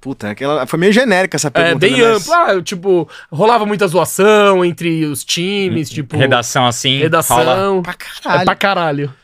[0.00, 1.86] Puta, aquela, foi meio genérica essa pergunta.
[1.86, 2.34] É bem né, mas- amplo.
[2.34, 6.16] Ah, tipo, rolava muita zoação entre os times, tipo.
[6.16, 6.94] Redação assim.
[6.94, 7.82] rola- Redação.
[7.82, 8.44] Pra É caralho.
[8.44, 9.14] pra caralho.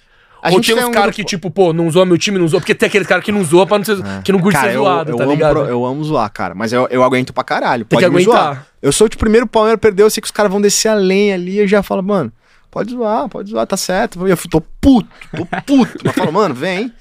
[0.40, 2.46] A Ou tem uns um caras grupo- que, tipo, pô, não zoa meu time, não
[2.46, 2.60] zoa.
[2.60, 3.96] Porque tem aqueles caras que não zoa pra não ser.
[4.22, 5.50] Que não curte Cara, ser eu, zoado, eu tá amo, ligado?
[5.52, 6.54] pro- eu amo zoar, cara.
[6.54, 7.84] Mas eu, eu aguento pra caralho.
[7.84, 8.40] Tem Pode que me zoar.
[8.46, 8.66] aguentar.
[8.80, 11.34] Eu sou o primeiro Palmeiras perdeu, eu sei que os caras vão descer a lenha
[11.34, 11.58] ali.
[11.58, 12.32] Eu já falo, mano,
[12.78, 14.26] pode zoar, pode zoar, tá certo.
[14.26, 15.98] Eu tô puto, tô puto.
[16.04, 16.92] Mas falo, mano, vem.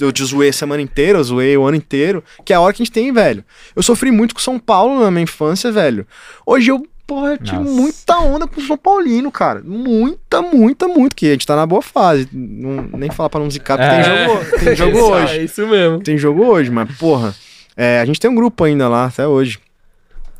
[0.00, 2.22] Eu, te zoei a semana inteira, eu zoei o ano inteiro.
[2.44, 3.44] Que é a hora que a gente tem, velho.
[3.74, 6.06] Eu sofri muito com São Paulo na minha infância, velho.
[6.46, 9.62] Hoje eu, porra, eu tive muita onda com o São Paulino, cara.
[9.64, 11.16] Muita, muita, muito.
[11.16, 12.28] Que a gente tá na boa fase.
[12.32, 14.02] Não, nem falar pra não zicar, porque É.
[14.02, 15.98] tem jogo, tem jogo Isso, hoje É isso mesmo.
[16.00, 17.34] tem jogo hoje, mas porra,
[17.76, 19.58] é, a gente tem um grupo ainda lá, até hoje,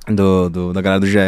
[0.07, 1.19] do, do- da galera do GE.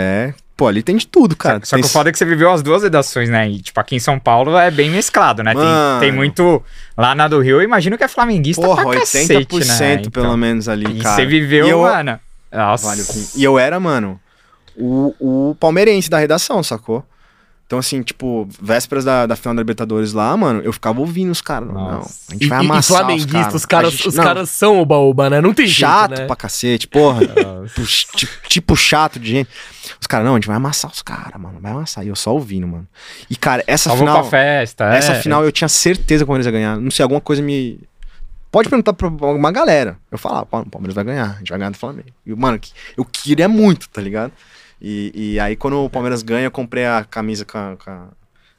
[0.57, 1.61] Pô, ali tem de tudo, cara.
[1.65, 3.47] Só tem que o foda é que você viveu as duas redações, né?
[3.49, 5.53] E, tipo, aqui em São Paulo é bem mesclado, né?
[5.53, 6.01] Tem, Mano.
[6.01, 6.63] tem muito.
[6.97, 9.95] Lá na do Rio, eu imagino que é flamenguista Porra, pra 80% cacete, né?
[10.01, 11.15] Então, pelo menos ali, E cara.
[11.15, 12.19] você viveu, e eu, mano.
[12.51, 12.87] Nossa.
[12.87, 13.03] Vale.
[13.37, 14.19] E eu era, mano,
[14.75, 15.15] o,
[15.51, 17.05] o palmeirense da redação, sacou?
[17.67, 21.41] Então, assim, tipo, vésperas da, da final da Libertadores lá, mano, eu ficava ouvindo os
[21.41, 21.69] caras.
[21.69, 24.79] Não, a gente E, vai e- e amassar flamenguista, os caras, gente- os caras são
[24.81, 25.41] oba-oba, né?
[25.41, 26.27] Não tem chato jeito, né?
[26.29, 27.23] pra cacete, porra.
[28.15, 29.51] Tipo, tipo, chato de gente.
[30.01, 31.59] Os caras, não, a gente vai amassar os caras, mano.
[31.61, 32.05] Vai amassar.
[32.05, 32.87] E eu só ouvindo, mano.
[33.29, 34.21] E, cara, essa vou final.
[34.21, 34.85] pra festa.
[34.95, 35.21] Essa é.
[35.21, 36.77] final eu tinha certeza que o Palmeiras ia ganhar.
[36.77, 37.81] Não sei, alguma coisa me.
[38.53, 39.99] Pode perguntar pra uma galera.
[40.11, 42.09] Eu falava, "Pô, o Palmeiras vai ganhar, a gente vai ganhar do Flamengo.
[42.25, 42.61] E, mano,
[42.97, 44.33] eu queria muito, tá ligado?
[44.81, 48.09] E, e aí, quando o Palmeiras ganha, eu comprei a camisa com a, com a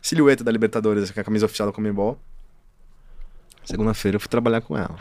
[0.02, 2.20] silhueta da Libertadores, que é a camisa oficial da Comembol.
[3.64, 4.96] Segunda-feira eu fui trabalhar com ela.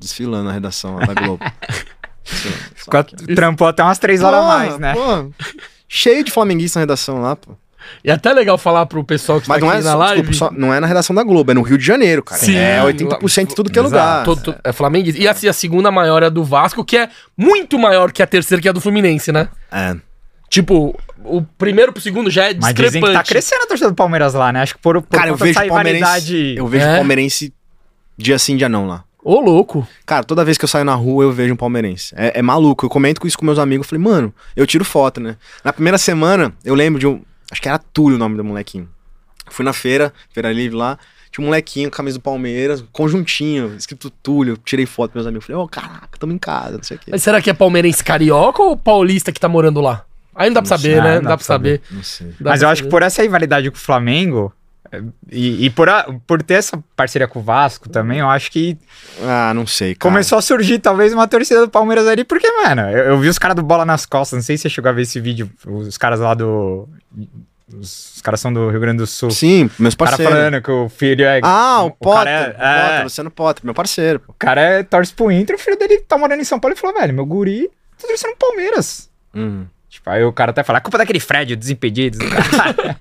[0.00, 1.44] Desfilando na redação lá da Globo.
[2.74, 3.04] Ficou-
[3.34, 4.94] Trampou até umas três horas a mais, né?
[4.94, 5.30] Pô,
[5.88, 7.52] cheio de flamenguista na redação lá, pô.
[8.04, 10.28] E é até legal falar pro pessoal que Mas tá não aqui é, na live.
[10.28, 12.40] desculpa, só- não é na redação da Globo, é no Rio de Janeiro, cara.
[12.40, 12.56] Sim.
[12.56, 14.26] É 80% de tudo que é lugar.
[14.64, 15.20] É flamenguista.
[15.20, 18.26] E assim, a segunda maior é a do Vasco, que é muito maior que a
[18.26, 19.48] terceira, que é a do Fluminense, né?
[19.72, 19.96] É.
[20.48, 22.86] Tipo, o primeiro pro segundo já é Mas discrepante.
[22.86, 24.62] dizem que tá crescendo a torcida do Palmeiras lá, né?
[24.62, 26.54] Acho que por, por Cara, eu conta vejo palmeirense, rivalidade.
[26.56, 26.96] eu vejo É?
[26.96, 27.52] palmeirense
[28.16, 29.04] dia sim, dia não lá.
[29.22, 29.86] Ô, louco.
[30.06, 32.14] Cara, toda vez que eu saio na rua eu vejo um palmeirense.
[32.16, 32.86] É, é maluco.
[32.86, 33.86] Eu comento com isso com meus amigos.
[33.86, 35.36] Eu falei, mano, eu tiro foto, né?
[35.62, 37.20] Na primeira semana, eu lembro de um.
[37.50, 38.88] Acho que era Túlio o nome do molequinho.
[39.50, 40.98] Fui na feira, feira livre lá.
[41.30, 44.56] Tinha um molequinho, camisa do Palmeiras, conjuntinho, escrito Túlio.
[44.64, 45.44] Tirei foto com meus amigos.
[45.46, 47.10] Falei, ô, caraca, tamo em casa, não sei o quê.
[47.10, 50.04] Mas será que é palmeirense carioca ou paulista que tá morando lá?
[50.38, 51.10] Aí não dá pra Não saber, né?
[51.10, 51.82] Ah, Não dá pra saber.
[51.90, 52.28] Não sei.
[52.40, 52.90] Dá Mas eu acho que saber.
[52.90, 54.52] por essa rivalidade com o Flamengo
[54.90, 58.50] é, e, e por, a- por ter essa parceria com o Vasco também, eu acho
[58.50, 58.78] que
[59.22, 60.10] Ah, não sei, cara.
[60.10, 63.38] começou a surgir talvez uma torcida do Palmeiras ali, porque, mano, eu, eu vi os
[63.38, 65.98] caras do Bola nas Costas, não sei se você chegou a ver esse vídeo, os
[65.98, 66.88] caras lá do...
[67.70, 69.30] Os, caras são do Rio Grande do Sul.
[69.30, 70.34] Sim, meus O cara parceiros.
[70.34, 71.40] falando que o filho é...
[71.42, 72.24] Ah, o, Potter.
[72.24, 73.02] cara é- o Potter, é.
[73.02, 74.32] Luciano Potter, meu parceiro, pô.
[74.32, 76.78] O cara é, torce pro Inter, o filho dele tá morando em São Paulo e
[76.80, 77.68] falou, velho, meu guri
[78.00, 79.10] tá torcendo Palmeiras.
[79.34, 79.66] Uhum.
[79.88, 82.18] Tipo, aí o cara até fala, a culpa é daquele Fred, o desimpedido.
[82.18, 82.96] do cara."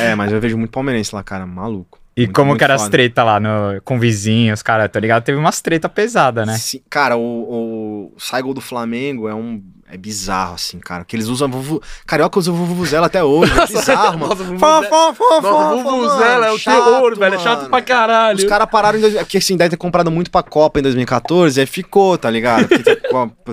[0.00, 1.98] É, mas eu vejo muito palmeirense lá, cara, maluco.
[2.16, 2.92] e Muito, como muito que era as foda.
[2.92, 5.24] treta lá no, com vizinhos, cara, tá ligado?
[5.24, 6.56] Teve umas treta pesada, né?
[6.56, 9.62] Sim, cara, o, o Saigo do Flamengo é um.
[9.90, 11.02] É bizarro, assim, cara.
[11.04, 11.48] Que eles usam.
[11.50, 11.82] Vuvu...
[12.06, 13.52] Carioca usa Vuvuzela até hoje.
[13.58, 14.58] É bizarro, mano.
[14.58, 17.34] Fó, fó, fó, Nossa, Vuvuzela é o terror, velho.
[17.34, 17.70] É chato mano.
[17.70, 18.36] pra caralho.
[18.36, 19.00] Os caras pararam em.
[19.00, 22.68] dois- Porque assim, deve ter comprado muito pra Copa em 2014, aí ficou, tá ligado?
[22.68, 23.00] Porque te-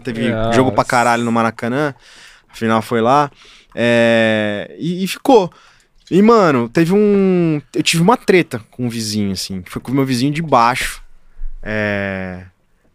[0.04, 0.52] teve Nossa.
[0.52, 1.96] jogo pra caralho no Maracanã,
[2.52, 3.32] afinal foi lá.
[3.74, 5.50] É, e, e ficou.
[6.12, 7.62] E, mano, teve um.
[7.74, 9.64] Eu tive uma treta com um vizinho, assim.
[9.66, 11.02] Foi com o meu vizinho de baixo.
[11.64, 12.44] É,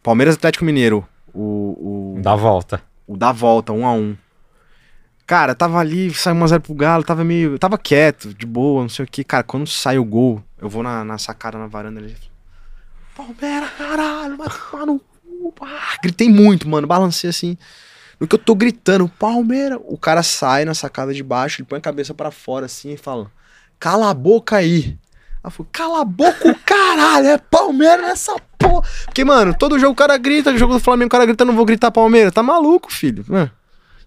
[0.03, 1.07] Palmeiras Atlético Mineiro.
[1.35, 2.83] O, o, Da volta.
[3.11, 4.17] O da volta, um a um.
[5.27, 7.59] Cara, tava ali, saiu 1x0 pro Galo, tava meio.
[7.59, 9.25] Tava quieto, de boa, não sei o que.
[9.25, 12.17] Cara, quando sai o gol, eu vou na, na sacada na varanda ali.
[13.17, 15.55] Palmeiras, caralho, vai tomar no cu.
[15.61, 16.87] Ah, gritei muito, mano.
[16.87, 17.59] Balancei assim.
[18.21, 19.81] No que eu tô gritando, Palmeiras.
[19.87, 22.97] O cara sai na sacada de baixo, ele põe a cabeça pra fora assim e
[22.97, 23.29] fala:
[23.81, 24.97] Cala a boca aí.
[25.43, 28.87] Aí eu falei, cala a boca o caralho, é Palmeiras nessa porra.
[29.07, 31.65] Porque, mano, todo jogo o cara grita, jogo do Flamengo o cara grita, não vou
[31.65, 32.33] gritar Palmeiras.
[32.33, 33.25] Tá maluco, filho.
[33.27, 33.51] Mano,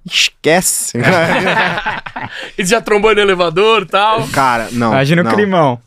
[0.05, 0.97] esquece.
[2.57, 4.27] Ele já trombou no elevador e tal.
[4.29, 4.91] cara, não.
[4.91, 5.31] Imagina não.
[5.31, 5.79] o climão.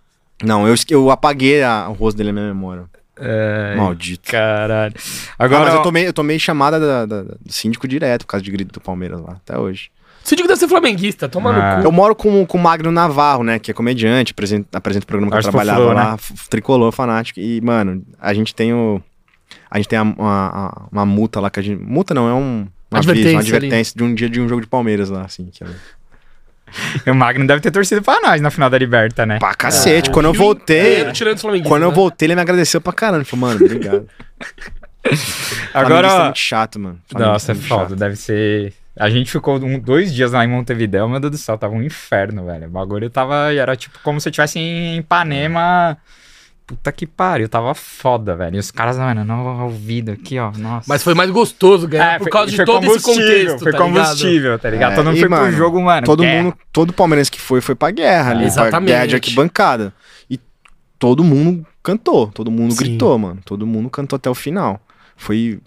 [0.43, 2.85] Não, eu, eu apaguei a- o rosto dele na minha memória.
[3.19, 4.31] É, Maldito.
[4.31, 4.93] caralho.
[5.39, 8.45] Agora, Agora, mas eu tomei, eu tomei chamada da- da- do síndico direto por causa
[8.45, 9.91] de grito do Palmeiras lá, até hoje.
[10.27, 11.77] Síndico deve ser flamenguista, toma Ah.
[11.77, 11.89] no cu.
[11.89, 13.59] Eu moro com, com o Magno Navarro, né?
[13.59, 17.39] Que é comediante, apresenta, apresenta o programa que Acho eu trabalhava lá, f- tricolor, fanático.
[17.39, 19.01] E, mano, a gente tem o.
[19.71, 20.17] A gente tem a- uma,
[20.49, 21.81] a- uma multa lá que a gente.
[21.81, 22.67] Multa não, é um.
[22.91, 23.49] Uma Advertência uma ali.
[23.51, 25.47] advertência de um dia de um jogo de Palmeiras lá, assim.
[25.53, 25.67] Que é...
[27.11, 29.39] o Magno deve ter torcido pra nós na final da Liberta, né?
[29.39, 31.05] Pra cacete, quando eu voltei.
[31.15, 31.95] flamenguistas, Quando eu né?
[31.95, 33.19] voltei, ele me agradeceu pra caramba.
[33.19, 34.07] Ele falou, mano, obrigado.
[35.07, 36.99] Flamenguista é Agora, muito chato, mano.
[37.13, 37.97] nossa, é muito foda, chato.
[37.97, 38.73] deve ser...
[38.99, 41.83] A gente ficou um- dois dias lá em Montevidéu, meu Deus do céu, tava um
[41.83, 42.67] inferno, velho.
[42.67, 45.97] O bagulho tava, era tipo como se eu estivesse em Ipanema...
[46.69, 48.57] Puta que pariu, tava foda, velho.
[48.57, 50.85] E os caras, mano, no ouvido aqui, ó, nossa.
[50.89, 53.71] Mas foi mais gostoso ganhar É, por foi- causa de foi todo esse contexto, Foi
[53.71, 53.95] tá ligado?
[54.05, 54.93] combustível, tá ligado?
[54.93, 56.05] É, todo mundo e, foi pro mano, jogo, mano.
[56.05, 56.43] Todo guerra.
[56.43, 58.39] mundo, todo palmeirense que foi, foi pra guerra ali.
[58.41, 58.89] Pra Exatamente.
[58.91, 59.95] guerra de arquibancada.
[60.29, 60.41] E
[60.99, 62.79] todo mundo cantou, todo mundo Sim.
[62.79, 63.39] gritou, mano.
[63.45, 64.81] Todo mundo cantou até o final.
[65.17, 65.59] Foi,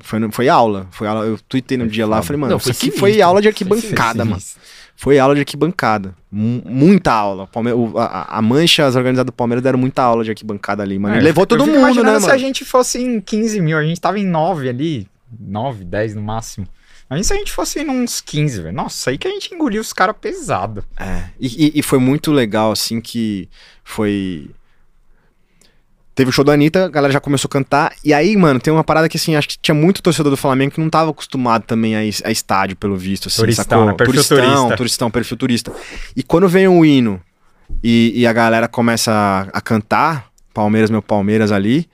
[0.00, 0.86] foi, foi aula.
[0.90, 1.24] Foi aula.
[1.24, 3.00] Eu tuitei no Foi dia lá, falei, mano, Não, isso foi aqui sinistro.
[3.00, 4.40] foi aula de Foi arquibancada, mano.
[4.40, 4.62] Sinistro.
[4.98, 6.14] Foi aula de arquibancada.
[6.30, 7.46] Mu- muita aula.
[7.46, 10.98] Palme- o- a, a Mancha, as organizadas do Palmeiras deram muita aula de arquibancada ali,
[10.98, 11.14] mano.
[11.16, 12.20] É, levou todo mundo, né, mano?
[12.20, 15.06] se a gente fosse em 15 mil, a gente tava em 9 ali,
[15.38, 16.66] 9, 10 no máximo.
[17.08, 18.74] Imagina se a gente fosse em uns 15, velho.
[18.74, 20.82] Nossa, aí que a gente engoliu os caras pesado.
[20.98, 23.48] É, e, e- e foi muito legal, assim, que
[23.84, 24.50] foi.
[26.16, 27.92] Teve o show da Anitta, a galera já começou a cantar.
[28.02, 30.72] E aí, mano, tem uma parada que, assim, acho que tinha muito torcedor do Flamengo
[30.72, 33.84] que não tava acostumado também a, a estádio, pelo visto, assim, Turistão, sacou?
[33.84, 33.92] né?
[33.92, 34.76] Perfil turistão, turista.
[34.76, 35.72] turistão, perfil turista.
[36.16, 37.20] E quando vem o hino
[37.84, 41.86] e, e a galera começa a, a cantar, Palmeiras, meu Palmeiras ali,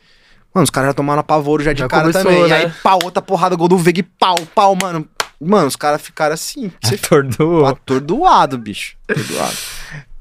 [0.55, 2.45] mano, os caras já tomaram apavoro já de Já cara começou, também.
[2.45, 2.57] E né?
[2.67, 5.05] aí, pau, outra porrada, gol do Veiga e pau, pau, mano.
[5.41, 7.67] Mano, os caras ficaram assim, Atordoou.
[7.67, 8.95] atordoado, bicho.
[9.09, 9.57] Atordoado.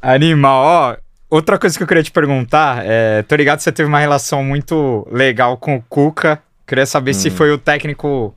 [0.02, 1.11] Animal, ó.
[1.32, 4.44] Outra coisa que eu queria te perguntar, é, tô ligado que você teve uma relação
[4.44, 6.42] muito legal com o Cuca.
[6.68, 7.14] Queria saber Hum.
[7.16, 8.36] se foi o técnico,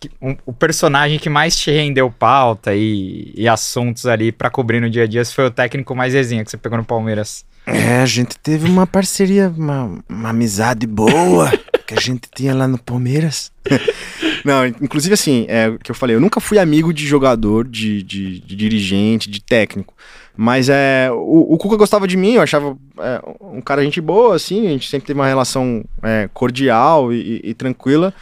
[0.00, 4.80] que- um- o personagem que mais te rendeu pauta e, e assuntos ali pra cobrir
[4.80, 7.44] no dia a dia, se foi o técnico mais resenha que você pegou no Palmeiras.
[7.66, 11.50] É, a gente teve uma parceria, uma, uma amizade boa
[11.86, 13.52] que a gente tinha lá no Palmeiras.
[14.44, 18.02] Não, inclusive assim, é o que eu falei, eu nunca fui amigo de jogador, de,
[18.02, 19.92] de, de dirigente, de técnico.
[20.36, 24.36] Mas é, o, o Cuca gostava de mim, eu achava é, um cara gente boa,
[24.36, 28.12] assim, a gente sempre teve uma relação é, cordial e, e- e tranquila,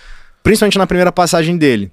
[0.42, 1.90] principalmente na primeira passagem dele.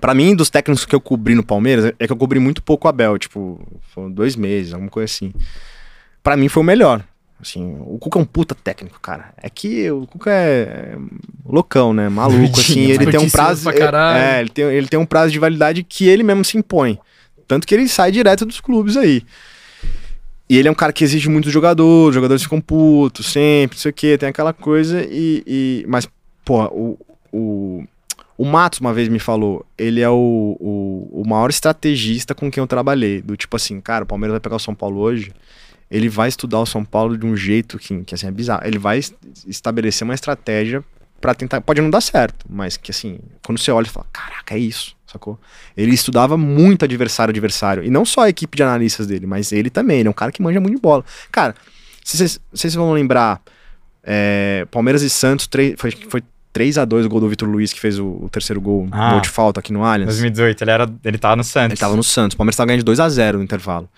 [0.00, 2.86] Pra mim, dos técnicos que eu cobri no Palmeiras, é que eu cobri muito pouco
[2.86, 3.58] o Abel, tipo,
[3.94, 5.32] foram dois meses, alguma coisa assim.
[6.22, 7.02] Pra mim foi o melhor.
[7.40, 9.32] Assim, o Cuca é um puta técnico, cara.
[9.42, 10.96] É que o Cuca é, é
[11.44, 12.08] loucão, né?
[12.08, 12.90] Maluco, assim.
[12.90, 13.64] Ele tem um prazo.
[13.64, 14.18] pra caralho.
[14.22, 16.98] É, ele tem, ele tem um prazo de validade que ele mesmo se impõe.
[17.46, 19.22] Tanto que ele sai direto dos clubes aí.
[20.48, 23.76] E ele é um cara que exige muito do jogador, os jogadores ficam putos sempre,
[23.76, 25.42] não sei o quê, tem aquela coisa e.
[25.46, 26.08] e- mas,
[26.44, 26.98] pô, o,
[27.32, 27.84] o,
[28.38, 32.60] o Matos uma vez me falou, ele é o, o, o maior estrategista com quem
[32.60, 33.20] eu trabalhei.
[33.20, 35.32] Do tipo assim, cara, o Palmeiras vai pegar o São Paulo hoje,
[35.90, 38.62] ele vai estudar o São Paulo de um jeito que, que assim, é bizarro.
[38.64, 39.14] Ele vai es-
[39.48, 40.82] estabelecer uma estratégia
[41.20, 41.60] pra tentar.
[41.60, 44.95] Pode não dar certo, mas que assim, quando você olha e fala, caraca, é isso,
[45.06, 45.38] sacou?
[45.76, 47.84] Ele estudava muito adversário adversário.
[47.84, 50.00] E não só a equipe de analistas dele, mas ele também.
[50.00, 51.04] Ele é um cara que manja muito de bola.
[51.30, 51.54] Cara,
[52.04, 52.16] se
[52.52, 53.40] vocês, vão lembrar,
[54.04, 56.22] é, Palmeiras e Santos, três- foi, foi
[56.54, 59.12] 3x2 o gol do Vitor Luiz, que fez o, o terceiro gol, Ah.
[59.12, 60.06] gol de falta aqui no Allianz.
[60.08, 61.72] 2018, ele, era, ele tava no Santos.
[61.72, 62.34] Ele tava no Santos.
[62.34, 63.88] O Palmeiras tava ganhando de 2x0 no intervalo.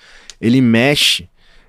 [0.40, 1.28] Ele mexe.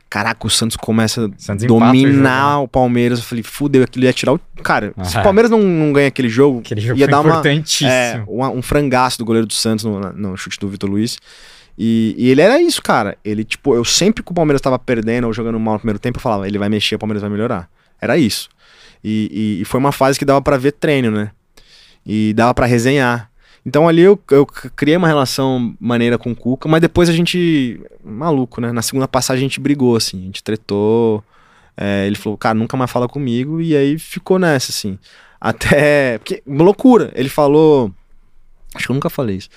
[0.10, 2.64] Caraca, o Santos começa a Santos empata o dominar né?
[2.64, 3.20] o Palmeiras.
[3.20, 4.40] Eu falei, fudeu, aquilo ia tirar o.
[4.64, 5.20] Cara, se Ah.
[5.20, 7.42] o Palmeiras não, não ganha aquele jogo, Aquele jogo ia dar uma.
[7.86, 11.18] É, um, um frangaço do goleiro do Santos no, no chute do Vitor Luiz.
[11.78, 13.18] E, e ele era isso, cara.
[13.24, 16.18] Ele, tipo, eu sempre que o Palmeiras tava perdendo ou jogando mal no primeiro tempo,
[16.18, 17.70] eu falava, ele vai mexer, o Palmeiras vai melhorar.
[18.02, 18.50] Era isso.
[19.04, 21.30] E, e- e foi uma fase que dava pra ver treino, né?
[22.06, 23.29] E dava pra resenhar.
[23.66, 27.82] Então ali eu, eu criei uma relação maneira com o Cuca, mas depois a gente.
[28.04, 28.72] Maluco, né?
[28.72, 31.24] Na segunda passagem a gente brigou, assim, a gente tretou.
[31.78, 33.62] É, ele falou, cara, nunca mais fala comigo.
[33.62, 34.98] E aí ficou nessa, assim.
[35.40, 36.18] Até.
[36.18, 37.12] Porque, loucura.
[37.16, 37.92] Ele falou.
[38.76, 39.50] Acho que eu nunca falei isso.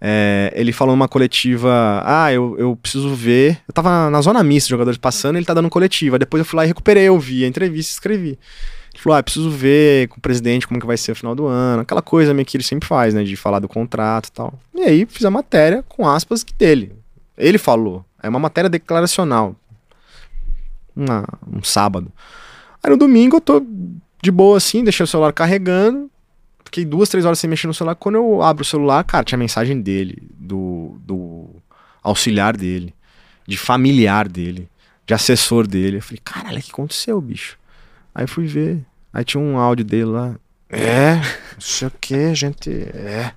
[0.00, 3.60] É, ele falou numa coletiva: Ah, eu, eu preciso ver.
[3.66, 6.18] Eu tava na zona mista, jogadores passando, ele tá dando coletiva.
[6.18, 8.38] Depois eu fui lá e recuperei, eu vi a entrevista escrevi.
[8.94, 11.46] Ele falou: Ah, preciso ver com o presidente como que vai ser o final do
[11.46, 11.82] ano.
[11.82, 13.24] Aquela coisa meio que ele sempre faz, né?
[13.24, 14.54] De falar do contrato e tal.
[14.74, 16.92] E aí fiz a matéria com aspas dele.
[17.36, 18.04] Ele falou.
[18.22, 19.54] É uma matéria declaracional.
[20.94, 22.10] Uma- um sábado.
[22.82, 23.62] Aí no domingo eu tô
[24.22, 26.10] de boa assim, deixei o celular carregando.
[26.64, 27.94] Fiquei duas, três horas sem mexer no celular.
[27.94, 31.48] Quando eu abro o celular, cara, tinha mensagem dele, do, do
[32.02, 32.94] auxiliar dele,
[33.46, 34.68] de familiar dele,
[35.06, 35.98] de assessor dele.
[35.98, 37.58] Eu falei, caralho, o que aconteceu, bicho?
[38.14, 38.80] Aí fui ver.
[39.12, 40.34] Aí tinha um áudio dele lá.
[40.70, 42.70] É, não sei o que, gente.
[42.70, 43.32] É.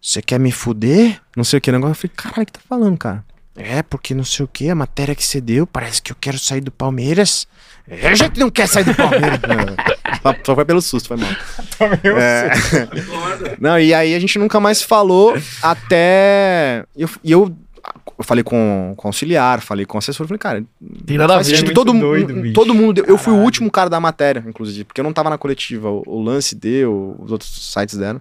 [0.00, 1.20] Você quer me fuder?
[1.36, 1.92] Não sei o que negócio.
[1.92, 3.24] Eu falei, caralho, o que tá falando, cara?
[3.56, 6.38] É, porque não sei o que, a matéria que você deu, parece que eu quero
[6.38, 7.46] sair do Palmeiras.
[7.88, 9.38] É, a gente não quer sair do Palmeiras.
[10.22, 11.30] Só- Só foi pelo susto, foi mal.
[12.20, 12.50] É.
[13.60, 16.84] Não, e aí a gente nunca mais falou até.
[16.96, 17.56] E eu, eu,
[18.18, 20.64] eu falei com, com o auxiliar, falei com o assessor, falei, cara,
[21.06, 21.44] Tem nada a ver.
[21.44, 22.54] sentido muito todo, doido, mu- bicho.
[22.54, 22.92] todo mundo.
[22.94, 25.90] deu- Eu fui o último cara da matéria, inclusive, porque eu não tava na coletiva.
[25.90, 28.20] O, o lance deu, os outros sites deram.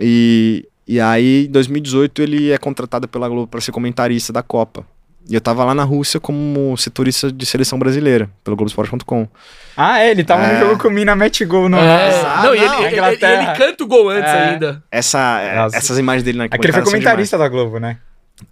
[0.00, 4.84] E, e aí, em 2018, ele é contratado pela Globo para ser comentarista da Copa.
[5.28, 9.26] E eu tava lá na Rússia como setorista de seleção brasileira, pelo Globoesporte.com.
[9.74, 10.52] Ah, é, ele tava É.
[10.60, 11.78] no jogo com o Mina Met Gol no.
[11.78, 14.50] É, Ah, não, e ele, não, ele- ele, canta o gol antes É.
[14.50, 14.82] ainda.
[14.92, 15.76] Essa, é, Nossa.
[15.78, 17.96] essas imagens dele na Aquele foi arquibancada são comentarista da Globo, né?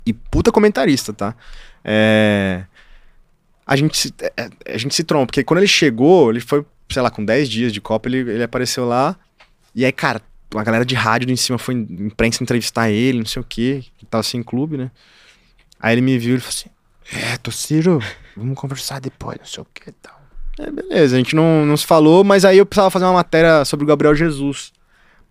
[0.07, 1.34] E puta comentarista, tá?
[1.84, 2.64] É,
[3.66, 7.03] A, gente se, é, a gente se tromba, porque quando ele chegou, ele foi, sei
[7.03, 9.16] lá, com 10 dias de Copa, ele, ele apareceu lá.
[9.74, 10.20] E aí, cara,
[10.53, 13.84] uma galera de rádio em cima foi em- imprensa entrevistar ele, não sei o quê,
[13.99, 14.90] que tava assim em clube, né?
[15.80, 16.68] Aí ele me viu e falou assim:
[17.32, 18.01] É, Tociro,
[18.36, 20.20] vamos conversar depois, não sei o que e tal.
[20.59, 23.64] É, beleza, a gente não, não se falou, mas aí eu precisava fazer uma matéria
[23.64, 24.70] sobre o Gabriel Jesus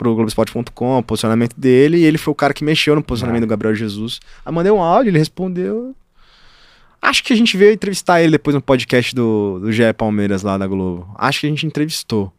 [0.01, 3.47] pro Globoesporte.com, o posicionamento dele, e ele foi o cara que mexeu no posicionamento do
[3.47, 4.19] Gabriel Jesus.
[4.43, 5.95] Aí mandei um áudio, ele respondeu.
[6.99, 10.57] Acho que a gente veio entrevistar ele depois no podcast do, do GE Palmeiras lá
[10.57, 11.07] da Globo.
[11.19, 12.33] Acho que a gente entrevistou.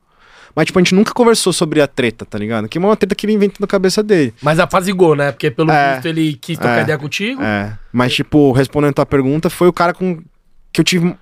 [0.56, 2.68] Mas, tipo, a gente nunca conversou sobre a treta, tá ligado?
[2.68, 4.34] Que é uma treta que ele inventou na cabeça dele.
[4.42, 5.30] Mas apazigou, né?
[5.30, 5.94] Porque pelo É.
[5.94, 6.82] visto ele quis trocar É.
[6.82, 7.40] ideia contigo.
[7.40, 7.78] É.
[7.92, 10.20] Mas, tipo, respondendo a tua pergunta, foi o cara com.
[10.72, 11.14] que eu tive.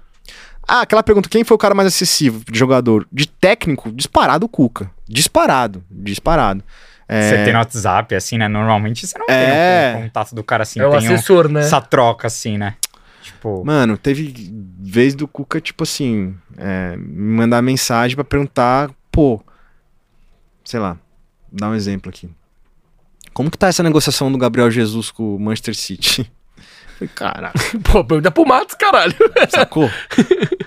[0.72, 3.06] Ah, aquela pergunta: quem foi o cara mais acessível de jogador?
[3.12, 4.88] De técnico, disparado o Cuca.
[5.08, 5.82] Disparado.
[5.90, 6.62] Disparado.
[7.08, 8.46] É, Você tem no WhatsApp, assim, né?
[8.46, 9.92] Normalmente você não É.
[9.94, 10.78] tem o contato do cara assim.
[10.78, 11.60] é o tem um- assessor, né?
[11.60, 12.76] essa troca, assim, né?
[13.20, 13.64] Tipo.
[13.64, 14.32] Mano, teve
[14.78, 19.42] vez do Cuca, tipo assim, é, me mandar mensagem pra perguntar, pô,
[20.64, 20.96] sei lá,
[21.50, 22.30] dar um exemplo aqui.
[23.34, 26.30] Como que tá essa negociação do Gabriel Jesus com o Manchester City?
[27.01, 29.14] Falei, caralho, Pô, pergunta pro Matos, caralho.
[29.48, 29.90] sacou?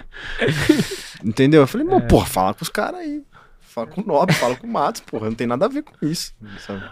[1.24, 1.62] Entendeu?
[1.62, 3.22] Eu falei, pô, fala com os caras aí.
[3.62, 5.94] Fala com o Nobre, fala com o Matos, porra, não tem nada a ver com
[6.06, 6.34] isso.
[6.60, 6.84] sabe?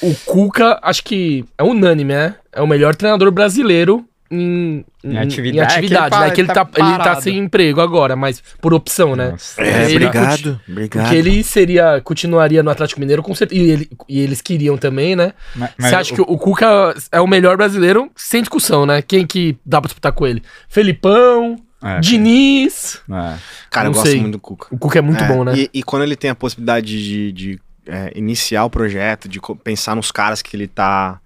[0.00, 2.36] O Cuca, acho que é unânime, né?
[2.52, 5.56] É o melhor treinador brasileiro em, Em atividade.
[5.56, 6.30] em atividade, É que ele né?
[6.34, 9.30] Que ele tá, tá ele tá sem emprego agora, mas por opção, né?
[9.32, 9.60] Nossa.
[9.60, 11.02] É, Ele obrigado, obrigado.
[11.02, 13.60] Porque ele seria, continuaria no Atlético Mineiro com certeza.
[13.60, 15.32] E, ele- e eles queriam também, né?
[15.56, 19.02] Mas- mas Você acha o- que o Cuca é o melhor brasileiro sem discussão, né?
[19.02, 20.42] Quem que dá pra disputar com ele?
[20.68, 23.00] Felipão, É, Diniz.
[23.10, 23.36] é.
[23.70, 24.20] Cara, eu gosto sei.
[24.20, 24.68] muito do Cuca.
[24.70, 25.54] O Cuca é muito É, bom, né?
[25.56, 29.96] E, e quando ele tem a possibilidade de, de, é, iniciar o projeto, de pensar
[29.96, 31.18] nos caras que ele tá.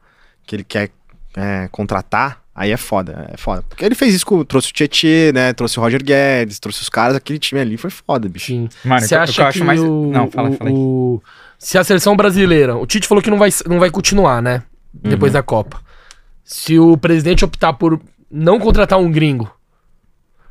[0.47, 0.91] que ele quer
[1.37, 3.63] é, contratar, aí é foda, é foda.
[3.69, 5.53] Porque ele fez isso, com, trouxe o Tietê, né?
[5.53, 8.47] Trouxe o Roger Guedes, trouxe os caras, aquele time ali foi foda, bicho.
[8.47, 8.69] Sim.
[8.85, 10.53] Mano, Você o que- o acha que eu acho que mais- o, Não, fala, o-
[10.57, 10.77] fala aí.
[10.77, 11.23] o-
[11.59, 14.63] se a seleção brasileira, o Tite falou que não vai, não vai continuar, né?
[14.93, 15.35] Depois Uhum.
[15.39, 15.81] da Copa.
[16.45, 18.01] Se o presidente optar por
[18.31, 19.51] não contratar um gringo,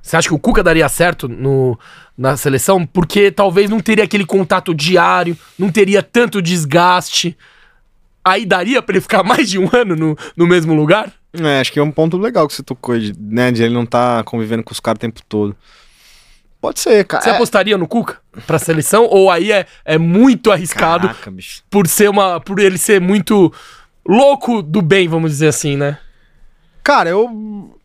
[0.01, 1.79] você acha que o Cuca daria certo no,
[2.17, 2.85] na seleção?
[2.85, 7.37] Porque talvez não teria aquele contato diário, não teria tanto desgaste.
[8.25, 11.11] Aí daria pra ele ficar mais de um ano no, no mesmo lugar?
[11.34, 13.51] É, acho que é um ponto legal que você tocou, de, né?
[13.51, 15.55] De ele não tá convivendo com os caras o tempo todo.
[16.61, 17.23] Pode ser, cara.
[17.23, 19.05] Você É- apostaria no Cuca pra seleção?
[19.05, 21.63] Ou aí é, é muito arriscado Caraca, bicho.
[21.69, 22.39] por ser uma.
[22.39, 23.51] por ele ser muito
[24.07, 25.97] louco do bem, vamos dizer assim, né?
[26.84, 27.79] Cara, eu.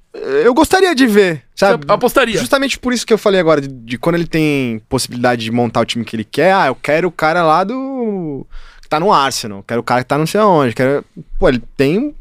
[0.45, 1.85] Eu gostaria de ver, sabe?
[1.87, 2.39] Você apostaria.
[2.39, 5.81] Justamente por isso que eu falei agora, de, de quando ele tem possibilidade de montar
[5.81, 8.45] o time que ele quer, ah, eu quero o cara lá do.
[8.83, 11.05] que tá no Arsenal, quero o cara que tá não sei aonde, quero.
[11.39, 12.15] Pô, ele tem.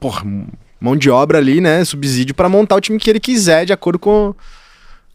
[0.00, 0.24] Porra,
[0.86, 1.84] mão de obra ali, né?
[1.84, 4.34] Subsídio pra montar o time que ele quiser, de acordo com,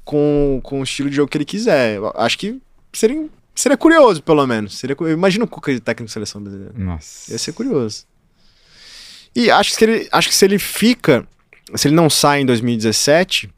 [0.03, 1.95] com, com o estilo de jogo que ele quiser.
[1.97, 2.59] Eu acho que
[2.93, 4.77] seria, seria curioso, pelo menos.
[4.77, 6.73] Seria, cu- imagina o Cuca de técnico de seleção brasileira.
[6.77, 7.31] Nossa.
[7.31, 8.05] Ia ser curioso.
[9.35, 11.25] E acho que, se ele, acho que se ele fica,
[11.75, 13.49] se ele não sai em 2017,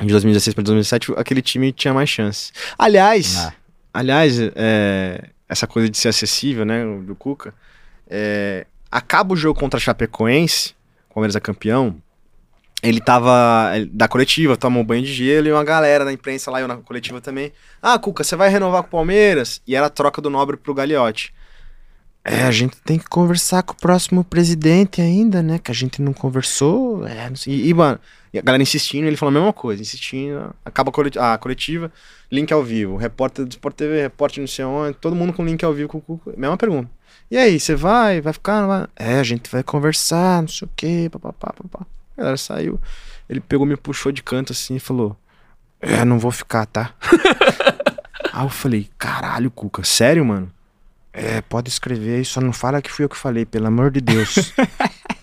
[0.00, 2.50] de 2016 para 2017, aquele time tinha mais chance.
[2.76, 3.52] Aliás, Ah.
[3.94, 7.54] aliás, é, essa coisa de ser acessível, né, do Cuca,
[8.08, 10.74] é, acaba o jogo contra a Chapecoense,
[11.18, 11.96] Palmeiras é campeão,
[12.82, 16.60] ele tava da coletiva, tomou um banho de gelo e uma galera da imprensa lá,
[16.60, 17.52] eu na coletiva também.
[17.82, 19.60] Ah, Cuca, você vai renovar com o Palmeiras?
[19.66, 21.34] E era a troca do Nobre pro Gagliotti.
[22.24, 25.58] É, a gente tem que conversar com o próximo presidente ainda, né?
[25.58, 27.06] Que a gente não conversou.
[27.06, 27.36] É, não.
[27.46, 27.98] E, e, mano,
[28.32, 30.54] e a galera insistindo, ele falou a mesma coisa, insistindo.
[30.64, 31.90] Acaba a coleti- a coletiva,
[32.30, 32.96] link ao vivo.
[32.96, 34.64] Repórter do Sport TV, repórter não sei
[35.00, 36.34] todo mundo com link ao vivo com Cuca.
[36.36, 36.90] Mesma pergunta.
[37.30, 38.20] E aí, você vai?
[38.20, 38.66] Vai ficar?
[38.66, 38.86] Vai?
[38.96, 41.86] É, a gente vai conversar, não sei o quê, papapá, papapá.
[42.16, 42.80] A galera saiu.
[43.28, 45.14] Ele pegou, me puxou de canto assim e falou:
[45.80, 46.94] É, não vou ficar, tá?
[48.32, 50.50] aí eu falei: Caralho, Cuca, sério, mano?
[51.12, 54.00] É, pode escrever aí, só não fala que fui eu que falei, pelo amor de
[54.00, 54.52] Deus.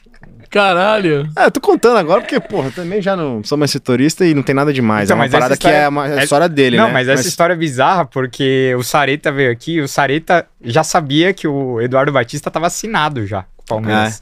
[0.50, 1.30] Caralho.
[1.38, 4.44] é, eu tô contando agora porque, porra, também já não sou mais setorista e não
[4.44, 5.06] tem nada demais.
[5.10, 6.88] Então, é uma mas parada história- que é uma é a é- história dele, não,
[6.88, 6.94] né?
[6.94, 11.48] mas essa história é bizarra porque o Sareta veio aqui, o Sareta já sabia que
[11.48, 14.22] o Eduardo Batista tava assinado já com o Palmeiras.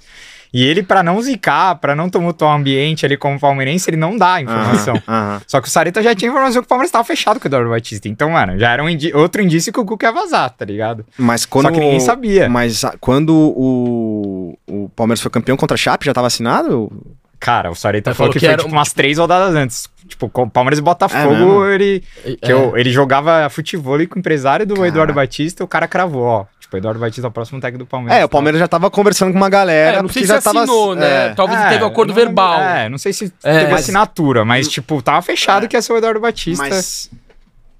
[0.54, 4.16] E ele, pra não zicar, pra não tumultuar o ambiente ali como palmeirense, ele não
[4.16, 4.94] dá a informação.
[5.08, 5.42] Aham, aham.
[5.48, 7.72] Só que o Sareta já tinha informação que o Palmeiras tava fechado com o Eduardo
[7.72, 8.08] Batista.
[8.08, 11.04] Então, mano, já era um indi- outro indício que o Cuca ia vazar, tá ligado?
[11.18, 11.66] Mas quando.
[11.66, 12.48] Só que ninguém sabia.
[12.48, 16.92] Mas quando o, o Palmeiras foi campeão contra a Chape, já tava assinado?
[17.40, 19.90] Cara, o Sareta falou falou que, que foi era tipo um- umas três rodadas antes.
[20.08, 21.66] Tipo, com o Palmeiras e É Botafogo, mesmo?
[21.66, 22.04] ele,
[22.42, 22.54] que É.
[22.54, 24.88] eu- ele jogava futebol com o empresário do Caraca.
[24.90, 26.46] Eduardo Batista, o cara cravou, ó.
[26.74, 28.20] Tipo, Eduardo Batista é o próximo técnico do Palmeiras.
[28.22, 29.98] É, o Palmeiras já tava conversando com uma galera.
[29.98, 30.64] É, não sei se já tava.
[30.64, 31.28] assinou, né?
[31.28, 31.34] é.
[31.36, 32.60] Talvez É, teve acordo eu não verbal.
[32.60, 35.68] É, não sei se É, teve mas- assinatura, mas, tipo, tava fechado É.
[35.68, 36.64] que ia ser o Eduardo Batista.
[36.68, 37.12] Mas.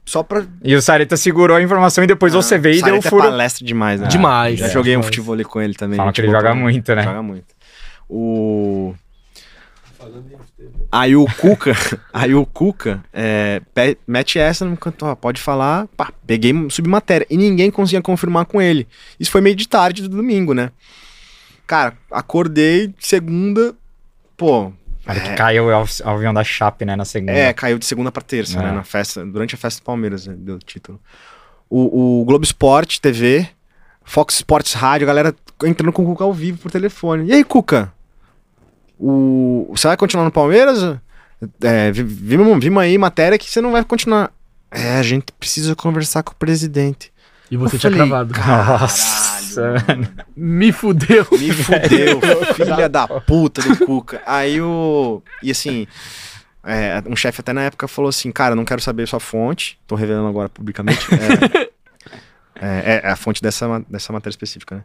[0.06, 0.44] Só pra.
[0.64, 3.24] E o Sareta segurou a informação e depois você veio e deu o é furo.
[3.24, 4.08] palestra demais, né?
[4.08, 4.60] Demais.
[4.60, 5.98] Já é, joguei um futebol ali com ele também.
[5.98, 7.04] Fala que ele boa joga muito, né?
[7.04, 7.46] Joga muito.
[8.10, 8.94] O.
[10.92, 11.74] Aí o Cuca,
[12.14, 17.26] aí o Cuca é, pe- mete essa no canto, ó, pode falar, pá, peguei submatéria.
[17.30, 18.88] E ninguém conseguia confirmar com ele.
[19.20, 20.72] Isso foi meio de tarde do domingo, né?
[21.66, 23.74] Cara, acordei segunda,
[24.36, 24.72] pô,
[25.06, 27.32] Cara, que caiu o av- avião da Chape, né, na segunda.
[27.34, 28.64] é, caiu de segunda pra terça, É.
[28.64, 28.72] né?
[28.72, 31.00] Na festa, durante a festa do Palmeiras, né, deu o título.
[31.70, 33.48] O, o Globo Esporte TV,
[34.04, 37.30] Fox Sports Rádio, a galera entrando com o Cuca ao vivo por telefone.
[37.30, 37.93] E aí, Cuca?
[39.00, 40.98] O, você vai continuar no Palmeiras?
[41.62, 44.32] É, vi- vimos, vimos aí matéria que você não vai continuar.
[44.72, 47.12] É, a gente precisa conversar com o presidente.
[47.52, 48.34] E você Eu tinha falei, cravado.
[48.80, 49.74] Nossa.
[49.86, 51.28] Caralho, Me fudeu.
[51.32, 52.22] Me fudeu,
[52.56, 54.22] filha da puta do Cuca.
[54.26, 55.22] Aí o.
[55.44, 55.86] E assim.
[56.64, 59.78] é, um chefe até na época falou assim: Cara, não quero saber sua fonte.
[59.86, 61.06] Tô revelando agora publicamente.
[62.56, 64.84] É, é, é a fonte dessa, dessa matéria específica, né?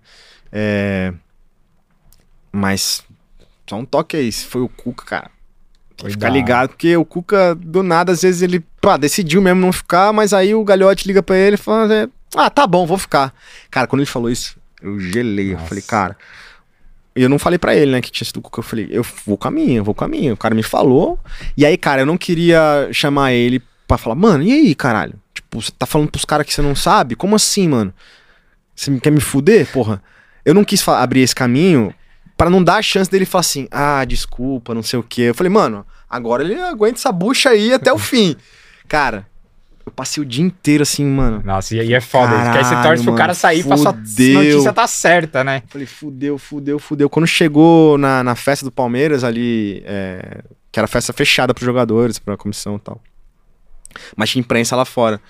[0.52, 1.14] É,
[2.52, 3.02] mas.
[3.68, 4.30] Só um toque aí.
[4.32, 5.30] Se foi o Cuca, cara.
[5.96, 9.60] Tem que ficar ligado, porque o Cuca, do nada, às vezes ele pá, decidiu mesmo
[9.60, 12.86] não ficar, mas aí o Galhote liga pra ele e fala: é, Ah, tá bom,
[12.86, 13.34] vou ficar.
[13.70, 15.48] Cara, quando ele falou isso, eu gelei.
[15.48, 15.66] Eu Nossa.
[15.66, 16.16] falei, cara.
[17.16, 18.60] E eu não falei pra ele, né, que tinha sido o Cuca.
[18.60, 20.32] Eu falei, eu vou com a minha, eu vou com a minha.
[20.32, 21.18] O cara me falou.
[21.56, 25.14] E aí, cara, eu não queria chamar ele pra falar, mano, e aí, caralho?
[25.34, 27.16] Tipo, você tá falando pros caras que você não sabe?
[27.16, 27.92] Como assim, mano?
[28.76, 30.00] Você quer me fuder, porra?
[30.44, 31.92] Eu não quis abrir esse caminho
[32.38, 35.22] pra não dar a chance dele falar assim, ah, desculpa, não sei o quê.
[35.22, 38.34] Eu falei, mano, Agora ele aguenta essa bucha aí até o fim.
[38.88, 39.26] Cara,
[39.84, 41.42] eu passei o dia inteiro assim, mano.
[41.44, 42.34] Nossa, e aí é foda.
[42.34, 44.34] isso, que aí você Caralho, torce pro cara mano, sair pra sua fudeu.
[44.42, 45.62] notícia tá certa, né?
[45.68, 47.10] Falei, fudeu, fudeu, fudeu.
[47.10, 50.42] Quando chegou na, na festa do Palmeiras ali, é,
[50.72, 53.00] que era festa fechada pros jogadores, pra comissão e tal.
[54.16, 55.20] Mas tinha imprensa lá fora.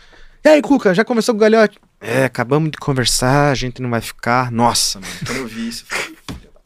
[0.44, 1.78] E aí, Cuca, já conversou com o Galhote?
[2.00, 4.52] É, acabamos de conversar, a gente não vai ficar.
[4.52, 5.84] Nossa, mano, quando eu vi isso.
[5.90, 6.60] eu falei, "Filha da-"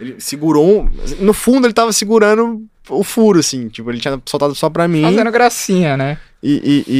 [0.00, 0.82] Ele segurou.
[0.82, 0.90] um-
[1.20, 3.68] No fundo, ele tava segurando o furo, assim.
[3.68, 6.18] Tipo, ele tinha soltado só pra mim Fazendo gracinha, né?
[6.42, 6.92] e, e,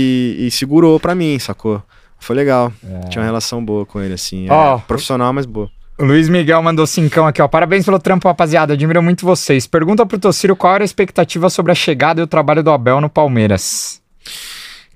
[0.43, 1.83] e- e segurou pra mim, sacou?
[2.19, 2.73] Foi legal.
[2.83, 3.09] É.
[3.09, 4.47] Tinha uma relação boa com ele, assim.
[4.49, 4.79] É, Ó.
[4.79, 5.71] profissional, mas boa.
[5.99, 7.49] O Luiz Miguel mandou cincão aqui, ó.
[7.49, 8.73] Parabéns pelo trampo, rapaziada.
[8.75, 9.67] Admiro muito vocês.
[9.67, 13.01] Pergunta pro Tociro qual era a expectativa sobre a chegada e o trabalho do Abel
[13.01, 14.01] no Palmeiras.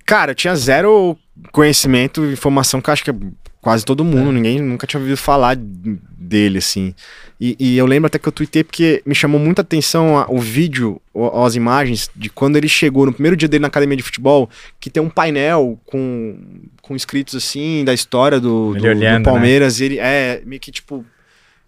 [0.04, 1.16] Cara, eu tinha zero
[1.52, 3.14] conhecimento informação que eu acho que
[3.60, 6.94] quase todo mundo, ninguém nunca tinha ouvido falar dele, assim.
[7.40, 10.38] E, e eu lembro até que eu tuitei porque me chamou muita atenção a- o
[10.38, 14.02] vídeo, o- as imagens de quando ele chegou no primeiro dia dele na academia de
[14.02, 16.38] futebol, que tem um painel com,
[16.82, 19.80] com escritos assim da história do, do- do olhando, Palmeiras.
[19.80, 21.04] E ele é meio que tipo.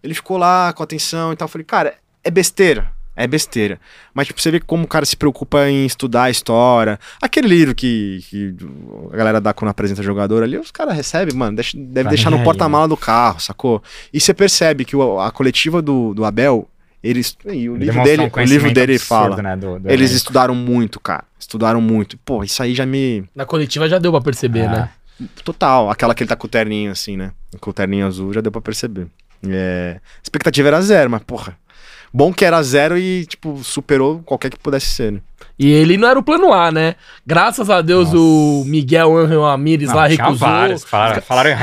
[0.02, 1.47] Ele ficou lá com atenção e tal.
[1.47, 1.94] Eu falei, cara,
[2.24, 2.90] é besteira.
[3.15, 3.79] É besteira.
[4.15, 6.99] Mas, tipo, você vê como o cara se preocupa em estudar a história.
[7.21, 8.55] Aquele livro que, que
[9.13, 12.31] a galera dá quando apresenta jogador ali, os caras recebem, mano, deixa- deve Tá deixar
[12.31, 13.83] no porta-mala do carro, sacou?
[14.13, 16.67] E você percebe que o- a coletiva do, do Abel,
[17.05, 17.37] eles.
[17.45, 19.43] E o Ele livro dele, um o livro dele absurdo, fala.
[19.43, 21.25] né, do- do Eles estudaram muito, cara.
[21.39, 22.17] Estudaram muito.
[22.19, 23.25] Pô, isso aí já me.
[23.37, 24.71] Na coletiva já deu pra perceber, Ah.
[24.71, 24.91] né?
[25.45, 25.91] Total.
[25.91, 27.33] Aquela que ele tá com o terninho assim, né?
[27.61, 29.07] Com o terninho azul, já deu pra perceber.
[29.47, 29.97] É...
[30.01, 31.59] A expectativa era zero, mas, porra.
[32.13, 35.21] Bom que era zero e, tipo, superou qualquer que pudesse ser, né?
[35.59, 36.95] E ele não era o plano A, né?
[37.27, 40.37] Graças a Deus o Miguel Angel Amires Não, lá recusou.
[40.49, 40.85] vários.
[40.85, 41.55] Falaram, falaram em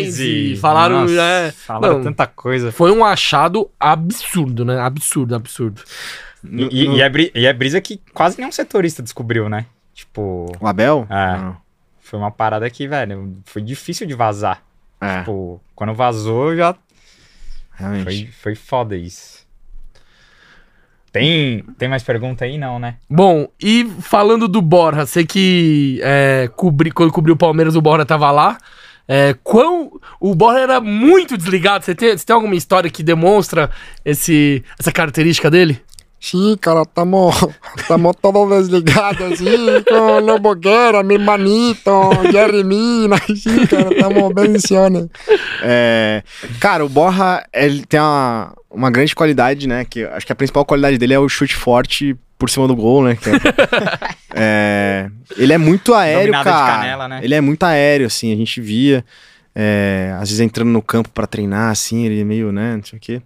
[0.00, 0.60] Heinz, Heinz.
[0.60, 2.04] falaram, Nossa, é, Falaram não.
[2.04, 2.70] tanta coisa.
[2.70, 4.78] Foi um achado absurdo, né?
[4.80, 5.82] Absurdo, absurdo.
[6.42, 9.66] No- E, no- e é bri- e é brisa que quase nenhum setorista descobriu, né?
[9.94, 11.06] Tipo, O Abel?
[11.10, 11.52] É.
[12.00, 14.62] foi uma parada que, velho, foi difícil de vazar.
[15.00, 16.74] É, Tipo, quando vazou já
[17.74, 18.04] realmente.
[18.04, 19.37] foi, foi foda isso.
[21.12, 22.58] Tem, tem mais pergunta aí?
[22.58, 22.96] Não, né?
[23.08, 28.04] Bom, e falando do Borja, sei que é, cobri, quando cobriu o Palmeiras o Borja
[28.04, 28.58] tava lá.
[29.06, 29.90] É, quão,
[30.20, 31.84] o Borja era muito desligado.
[31.84, 33.70] Você tem, você tem alguma história que demonstra
[34.04, 35.80] esse, essa característica dele?
[36.20, 37.34] Sí, cara, estamos,
[37.76, 39.44] estamos todos desligados, así,
[39.88, 45.06] con los boqueros, mi hermanito, Jerry Mina, sí, cara, estamos bendiciones.
[45.62, 46.22] É,
[46.60, 49.84] cara, o Borja, ele tem uma, uma grande qualidade, né?
[49.84, 53.04] Que acho que a principal qualidade dele é o chute forte por cima do gol,
[53.04, 53.16] né?
[53.16, 53.32] que é-
[54.34, 56.72] é, ele é muito aéreo, Dominada de cara.
[56.78, 57.20] canela, né?
[57.22, 59.04] Ele é muito aéreo, assim, a gente via.
[59.54, 62.76] é, às vezes entrando no campo pra treinar, assim, ele é meio, né?
[62.76, 63.22] Não sei o quê.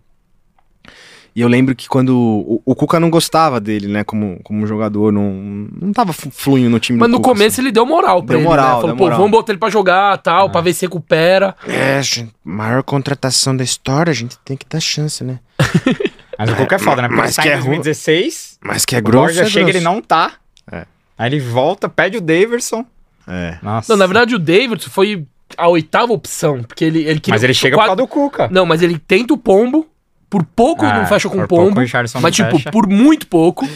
[1.35, 2.15] E eu lembro que quando.
[2.15, 4.05] O, o Cuca não gostava dele, né?
[4.05, 5.33] Como, como jogador, não,
[5.81, 8.41] não tava fluindo no time Mas do no Cuca, começo ele deu moral pra Deu
[8.41, 8.73] ele, moral, né?
[8.75, 9.19] Falou, deu pô, moral.
[9.19, 11.57] vamos botar ele pra jogar, tal, pra ver se recupera.
[11.67, 15.41] É, gente, maior contratação da história, a gente tem que dar chance, né?
[16.39, 17.09] Mas o Cuca é foda, né?
[17.09, 17.77] Porque Mas ele tá que em é ruim.
[17.77, 19.27] 2016, Mas que é o grosso.
[19.27, 19.79] Borja é chega grosso.
[19.79, 20.33] ele não tá.
[20.71, 20.87] É.
[21.17, 22.85] Aí ele volta, pede o Daverson.
[23.27, 23.59] É.
[23.63, 23.93] Nossa.
[23.93, 25.25] Não, na verdade o Davidson foi
[25.57, 27.35] a oitava opção, porque ele, ele queria...
[27.35, 28.49] Mas ele chega por causa do Cuca.
[28.51, 29.87] Não, mas ele tenta o pombo,
[30.33, 31.79] por pouco Ah, não fecha com pombo,
[32.23, 32.71] mas tipo, fecha.
[32.71, 33.69] por muito pouco.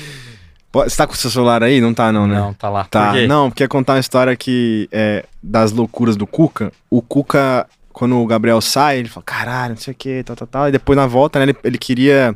[0.72, 1.82] Você tá com o seu celular aí?
[1.82, 2.34] Não tá, não, né?
[2.34, 2.84] Não, tá lá.
[2.84, 6.72] Tá, Por não, porque ia contar uma história que é, das loucuras do Cuca.
[6.88, 10.46] O Cuca, quando o Gabriel sai, ele fala, caralho, não sei o que, tal, tal,
[10.48, 10.68] tal.
[10.68, 12.34] E depois na volta, né, ele, ele queria.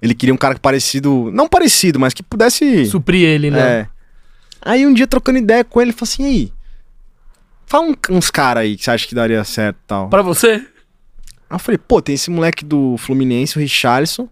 [0.00, 1.30] Ele queria um cara parecido.
[1.34, 2.86] Não parecido, mas que pudesse.
[2.86, 3.60] Suprir ele, né?
[3.60, 3.86] É.
[4.62, 6.52] Aí um dia trocando ideia com ele, ele falou assim: aí?
[7.66, 10.08] Fala um- uns caras aí que você acha que daria certo e tal.
[10.08, 10.66] Pra você?
[11.54, 14.28] Aí eu falei, pô, tem esse moleque do Fluminense, o Richarlison,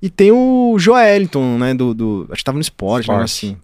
[0.00, 2.28] e tem o Joeliton, né, do, do...
[2.30, 3.24] Acho que tava no esporte, né, Esporte.
[3.24, 3.56] assim.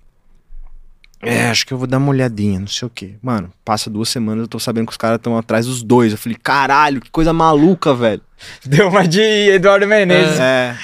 [1.23, 3.15] É, acho que eu vou dar uma olhadinha, não sei o quê.
[3.23, 6.13] Mano, passa duas semanas, eu tô sabendo que os caras estão atrás dos dois.
[6.13, 8.21] Eu falei, caralho, que coisa maluca, velho.
[8.67, 10.39] Deu uma de Eduardo Menezes.
[10.39, 10.77] É.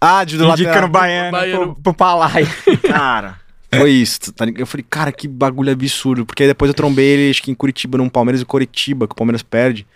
[0.00, 0.88] Ah, de do Indicando lateral.
[0.88, 1.64] baiano, Baiano.
[1.74, 2.46] Pro, pro Palai.
[2.88, 3.38] Cara,
[3.74, 4.32] foi isso.
[4.32, 4.46] tá?
[4.56, 6.24] Eu falei, cara, que bagulho absurdo.
[6.26, 9.12] Porque aí depois eu trombei ele, acho que em Curitiba, num Palmeiras e Curitiba, que
[9.12, 9.86] o Palmeiras perde.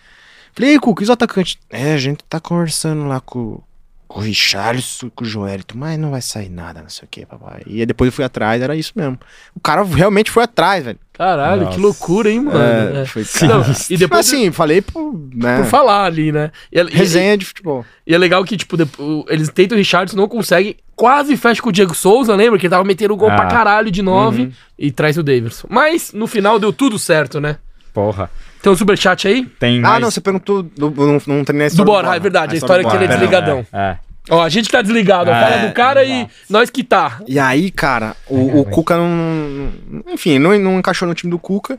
[0.60, 1.56] Falei, e aí, Cuca, e os atacantes?
[1.70, 3.60] É, a gente tá conversando lá com,
[4.06, 7.24] com o Richarlison, com o Joelito, mas não vai sair nada, não sei o que,
[7.24, 7.62] papai.
[7.66, 9.18] E aí depois eu fui atrás, era isso mesmo.
[9.54, 10.98] O cara realmente foi atrás, velho.
[11.14, 11.74] Caralho, Nossa.
[11.76, 12.58] que loucura, hein, mano?
[12.58, 13.06] É, É.
[13.06, 16.50] foi Não, e depois, Mas assim, falei por, né, por falar ali, né?
[16.72, 17.84] E, é- e- resenha de futebol.
[18.06, 21.62] E é legal que, tipo, depo- o- eles tentam o Richardson, não conseguem, quase fecha
[21.62, 22.58] com o Diego Souza, lembra?
[22.58, 23.36] Que ele tava metendo gol Ah.
[23.36, 24.52] pra caralho de nove Uhum.
[24.78, 25.68] e traz o Davidson.
[25.70, 27.56] Mas, no final, deu tudo certo, né?
[27.94, 28.30] Porra.
[28.62, 29.44] Tem um superchat aí?
[29.58, 30.00] Tem Ah, mais...
[30.02, 32.84] não, você perguntou, do, não, não terminei a Do Bora, é verdade, a do história
[32.84, 33.18] que ele é Bora.
[33.18, 33.66] desligadão.
[33.72, 33.96] É.
[34.28, 37.20] Ó, a gente que tá desligado, É, fala do cara e nós que tá.
[37.26, 39.70] E aí, cara, o, o Cuca não.
[40.08, 41.78] Enfim, não, não encaixou no time do Cuca.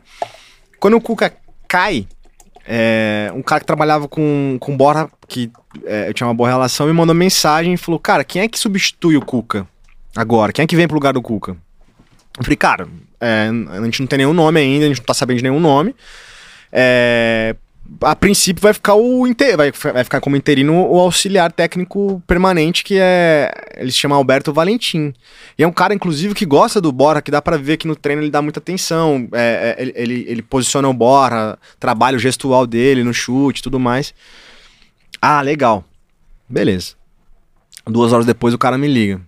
[0.80, 1.32] Quando o Cuca
[1.68, 2.08] cai,
[2.68, 5.52] é, um cara que trabalhava com, com Borra, que
[5.86, 8.60] é, eu tinha uma boa relação, me mandou mensagem e falou: Cara, quem é que
[8.60, 9.66] substitui o Cuca
[10.16, 10.52] agora?
[10.52, 11.56] Quem é que vem pro lugar do Cuca?
[12.38, 12.88] Eu falei, cara,
[13.20, 15.60] é, a gente não tem nenhum nome ainda, a gente não tá sabendo de nenhum
[15.60, 15.96] nome.
[16.72, 17.56] É,
[18.02, 22.84] a princípio vai ficar o inte- vai, vai ficar como interino o auxiliar técnico permanente
[22.84, 25.14] que é ele se chama Alberto Valentim.
[25.58, 27.96] E é um cara inclusive que gosta do Borra que dá pra ver que no
[27.96, 29.28] treino ele dá muita atenção.
[29.34, 33.80] É, é, ele, ele, ele posiciona o Borra trabalha o gestual dele no chute tudo
[33.80, 34.14] mais.
[35.22, 35.84] Ah legal.
[36.48, 36.94] Beleza.
[37.86, 39.20] Duas horas depois o cara me liga.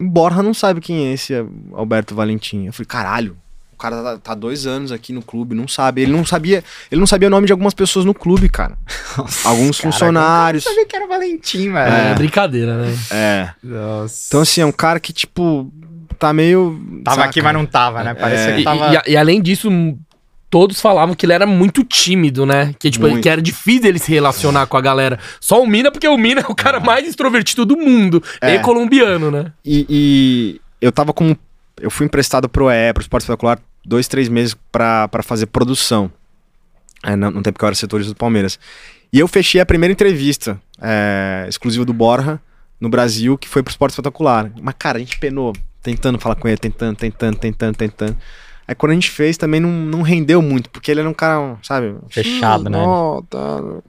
[0.00, 1.34] Borra não sabe quem é esse
[1.72, 2.66] Alberto Valentim.
[2.66, 3.36] Eu falei caralho
[3.78, 6.02] o cara tá, tá dois anos aqui no clube, não sabe.
[6.02, 8.76] Ele não sabia, ele não sabia o nome de algumas pessoas no clube, cara.
[9.44, 10.66] Alguns Cara, funcionários.
[10.66, 11.94] Eu sabia que era Valentim, velho.
[11.94, 12.98] É, brincadeira, né?
[13.12, 13.48] É.
[13.62, 14.24] Nossa.
[14.28, 15.72] Então, assim, é um cara que, tipo,
[16.18, 16.80] tá meio.
[17.04, 17.28] Tava saca?
[17.30, 18.14] aqui, mas não tava, né?
[18.14, 18.54] Parecia É.
[18.56, 19.02] que E, tava.
[19.06, 19.70] e- e além disso,
[20.50, 22.74] todos falavam que ele era muito tímido, né?
[22.80, 23.22] Que, tipo, Muito.
[23.22, 25.20] que era difícil ele se relacionar com a galera.
[25.40, 28.20] Só o Mina, porque o Mina é o cara mais extrovertido do mundo.
[28.40, 28.56] É.
[28.56, 29.52] É colombiano, né?
[29.64, 31.36] E, e eu tava com.
[31.80, 36.10] Eu fui emprestado pro EE, pro Esporte Espetacular, dois, três meses pra, pra fazer produção.
[37.02, 38.58] É, não, no tempo que eu era setorista do Palmeiras.
[39.12, 42.40] E eu fechei a primeira entrevista é, exclusiva do Borja
[42.80, 44.50] no Brasil, que foi pro Esporte Espetacular.
[44.60, 45.52] Mas, cara, a gente penou,
[45.82, 48.16] tentando falar com ele, tentando, tentando, tentando, tentando.
[48.66, 51.56] Aí quando a gente fez, também não, não rendeu muito, porque ele era um cara,
[51.62, 51.96] sabe?
[52.10, 52.78] Fechado, né?
[52.78, 53.38] No, tá,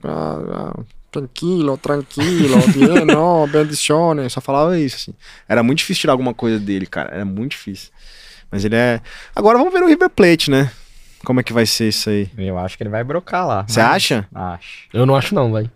[0.04, 0.80] ah, ah,
[1.10, 4.32] tranquilo, tranquilo, bien, no, bendiciones.
[4.32, 5.14] Só falava isso, assim.
[5.48, 7.10] Era muito difícil tirar alguma coisa dele, cara.
[7.14, 7.90] Era muito difícil.
[8.50, 9.00] Mas ele é.
[9.34, 10.70] Agora vamos ver no River Plate, né?
[11.24, 12.30] Como é que vai ser isso aí?
[12.38, 13.64] Eu acho que ele vai brocar lá.
[13.68, 14.26] Você acha?
[14.34, 14.88] Acho.
[14.92, 15.70] Eu não acho não, velho.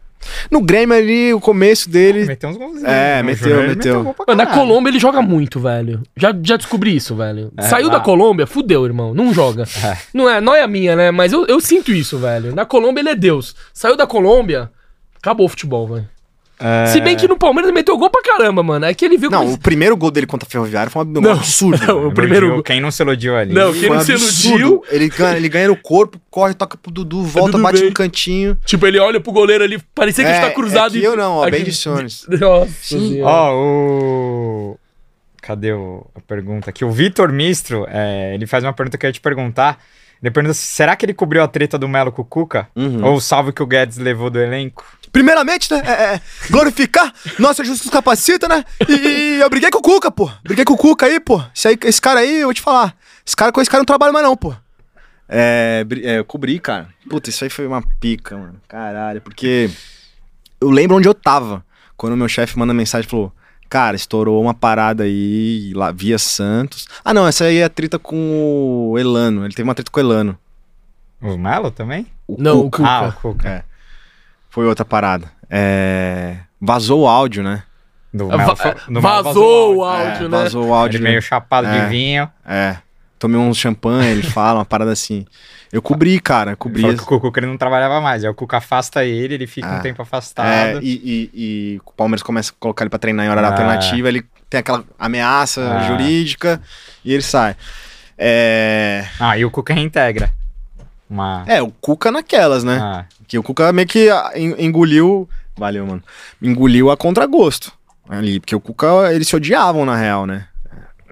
[0.51, 2.24] No Grêmio ali, o começo dele.
[2.24, 2.85] Meteu uns golzinhos.
[2.89, 4.15] É, No meteu, meteu.
[4.15, 4.55] pra Mano, na.
[4.55, 6.02] Colômbia ele joga muito, velho.
[6.16, 7.52] Já, já descobri isso, velho.
[7.59, 9.12] É, Saiu lá- da Colômbia, fudeu, irmão.
[9.12, 9.65] Não joga.
[9.85, 9.98] É.
[10.15, 11.11] Não é, não é a minha, né?
[11.11, 12.55] Mas eu, eu sinto isso, velho.
[12.55, 13.55] Na Colômbia ele é Deus.
[13.74, 14.70] Saiu da Colômbia,
[15.25, 16.09] acabou o futebol, velho.
[16.61, 16.87] É.
[16.87, 18.85] Se bem que no Palmeiras ele meteu gol pra caramba, mano.
[18.87, 21.11] É que ele viu Não, como- o primeiro gol dele contra a Ferroviária foi um
[21.11, 21.85] Não, absurdo.
[21.85, 22.63] não, o primeiro gol.
[22.63, 23.53] Quem não se iludiu ali.
[23.53, 24.13] Não, Foi quem um não se
[24.49, 24.85] iludiu.
[24.89, 27.89] Ele ganha, ele ganha no corpo, corre, toca pro Dudu, volta, Dudu bate bem.
[27.89, 28.57] no cantinho.
[28.65, 31.33] Tipo, ele olha pro goleiro ali, parecia que É, está cruzado é que eu não,
[31.39, 32.25] ó, Aqui- bendições.
[32.31, 33.09] Nossa Sim.
[33.15, 33.33] senhora.
[33.33, 34.79] Ó, o.
[35.43, 36.85] Cadê o- a pergunta aqui?
[36.85, 39.79] O Vitor Mistro, é, ele faz uma pergunta que eu ia te perguntar.
[40.25, 42.67] Ele pergunta: será que ele cobriu a treta do Melo com o Cuca?
[42.75, 43.05] Uhum.
[43.05, 44.83] Ou o salve que o Guedes levou do elenco?
[45.13, 45.83] Primeiramente, né?
[45.85, 46.21] É, é,
[46.51, 48.65] glorificar nossa justiça capacita, né?
[48.89, 50.31] E, e eu briguei com o Cuca, pô.
[50.43, 51.43] Briguei com o Cuca aí, pô.
[51.55, 52.97] Esse, aí, esse cara aí, eu vou te falar.
[53.25, 54.55] Esse cara com esse cara não trabalha mais, não, pô.
[55.29, 56.89] É, é, eu cobri, cara.
[57.09, 58.61] Puta, isso aí foi uma pica, mano.
[58.67, 59.71] Caralho, porque
[60.59, 61.65] eu lembro onde eu tava.
[61.99, 63.31] Quando o meu chefe manda mensagem e falou:
[63.75, 66.87] Cara, estourou uma parada aí lá via Santos.
[67.05, 69.45] Ah, não, essa aí é a treta com o Elano.
[69.45, 70.39] Ele teve uma treta com o Elano.
[71.21, 72.07] O Melo também?
[72.25, 72.77] O Não, o Cuca.
[72.79, 72.89] Cuca.
[72.89, 73.49] Ah, o Cuca.
[73.49, 73.65] É.
[74.49, 75.29] Foi outra parada.
[75.51, 77.65] É, Vazou o áudio, né?
[78.13, 78.55] Do Va- Melo,
[78.87, 80.07] do Melo vazou o áudio.
[80.13, 80.39] áudio, É, né?
[80.45, 80.97] Vazou o áudio.
[80.99, 81.11] Ele né?
[81.11, 81.81] meio chapado É.
[81.81, 82.31] de vinho.
[82.47, 82.77] É.
[83.19, 85.27] Tomei um champanhe, ele fala, uma parada assim.
[85.75, 86.83] Eu cobri, cara, cobri.
[86.83, 88.23] falou que o Cuca ele não trabalhava mais.
[88.23, 89.79] Aí o Cuca afasta ele, ele fica Ah.
[89.79, 90.81] um tempo É, afastado.
[90.81, 93.53] e, e- e o Palmeiras começa a colocar ele pra treinar em horário Ah.
[93.53, 95.81] alternativa, ele tem aquela ameaça Ah.
[95.89, 96.63] jurídica
[97.05, 97.57] e ele sai.
[98.17, 99.05] É...
[99.19, 100.31] Ah, e o Cuca reintegra.
[101.11, 101.45] Uma.
[101.47, 102.79] é, o Cuca naquelas, né?
[102.81, 105.29] Ah, Que o Cuca meio que en- engoliu.
[105.57, 106.03] Valeu, mano.
[106.41, 107.73] Engoliu a contragosto
[108.09, 108.39] ali.
[108.39, 110.47] Porque o Cuca, eles se odiavam, na real, né?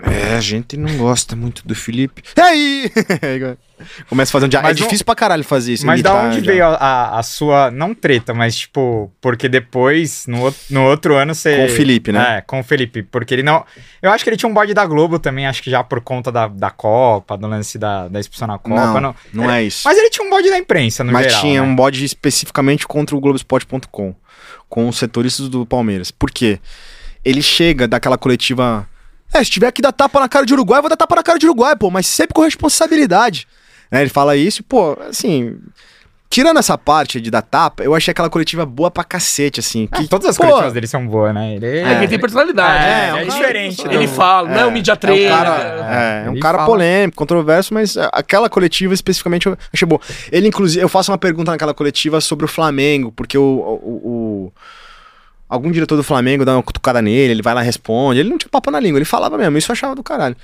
[0.02, 2.22] É, a gente não gosta muito do Felipe.
[2.36, 2.90] E aí?
[4.08, 4.60] Começa a fazer um dia.
[4.60, 5.86] É Mas não- difícil pra caralho fazer isso.
[5.86, 6.46] Mas da onde já.
[6.52, 7.70] veio a, a- a sua.
[7.70, 9.10] Não treta, mas tipo.
[9.20, 11.56] Porque depois, no, outro- no outro ano, você.
[11.56, 12.38] Com o Felipe, né?
[12.38, 13.02] É, com o Felipe.
[13.02, 13.64] Porque ele não.
[14.00, 16.30] Eu acho que ele tinha um bode da Globo também, acho que já por conta
[16.30, 19.00] da, da Copa, do lance da, da expulsão na Copa.
[19.00, 19.82] Não, não, é isso.
[19.84, 21.40] Mas ele tinha um bode da imprensa, no Mas geral.
[21.40, 21.66] tinha né?
[21.68, 24.14] um bode especificamente contra o Globoesporte.com,
[24.68, 26.10] com os setoristas do Palmeiras.
[26.12, 26.60] Por quê?
[27.24, 28.88] Ele chega daquela coletiva.
[29.32, 31.22] É, se tiver que dar tapa na cara de Uruguai, eu vou dar tapa na
[31.22, 33.46] cara de Uruguai, pô, mas sempre com responsabilidade.
[33.90, 35.56] Né, ele fala isso, e, pô, assim.
[36.30, 39.86] Tirando essa parte de dar tapa, eu achei aquela coletiva boa pra cacete, assim.
[39.92, 41.56] Ah, Que, todas as pô, coletivas dele são boas, né?
[41.56, 42.84] Ele É, ele tem personalidade.
[42.86, 43.08] É, né?
[43.20, 44.06] é um diferente, Ele né?
[44.08, 45.86] fala, não é um mídia É um cara,
[46.24, 50.00] é, é um cara fala- polêmico, controverso, mas aquela coletiva especificamente eu achei boa.
[50.30, 53.42] Ele, inclusive, eu faço uma pergunta naquela coletiva sobre o Flamengo, porque o.
[53.42, 54.00] o-
[54.46, 54.52] o-
[55.52, 58.18] algum diretor do Flamengo dá uma cutucada nele, ele vai lá responde.
[58.18, 60.34] Ele não tinha papo na língua, ele falava mesmo, isso eu achava do caralho.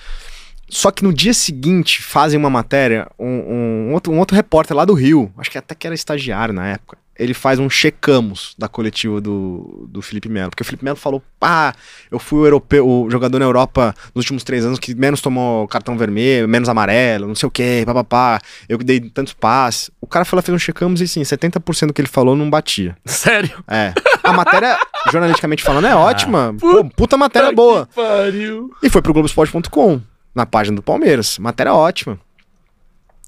[0.68, 4.84] Só que no dia seguinte fazem uma matéria, um, um outro, um outro repórter lá
[4.84, 6.98] do Rio, acho que até que era estagiário na época.
[7.18, 10.50] Ele faz um checamos da coletiva do, do Felipe Melo.
[10.50, 11.74] Porque o Felipe Melo falou: pá,
[12.10, 15.66] eu fui o, europeu, o jogador na Europa nos últimos três anos que menos tomou
[15.66, 18.40] cartão vermelho, menos amarelo, não sei o quê, papapá.
[18.68, 19.90] Eu dei tantos passes.
[20.00, 22.96] O cara falou, fez um checamos e sim, 70% do que ele falou não batia.
[23.04, 23.64] Sério?
[23.66, 23.92] É.
[24.22, 24.78] A matéria,
[25.10, 26.54] jornalisticamente falando, é ótima.
[26.58, 27.88] Pô, puta matéria boa.
[27.94, 28.70] Pariu.
[28.82, 30.00] E foi pro Globoesporte.com,
[30.34, 31.38] na página do Palmeiras.
[31.38, 32.18] Matéria ótima.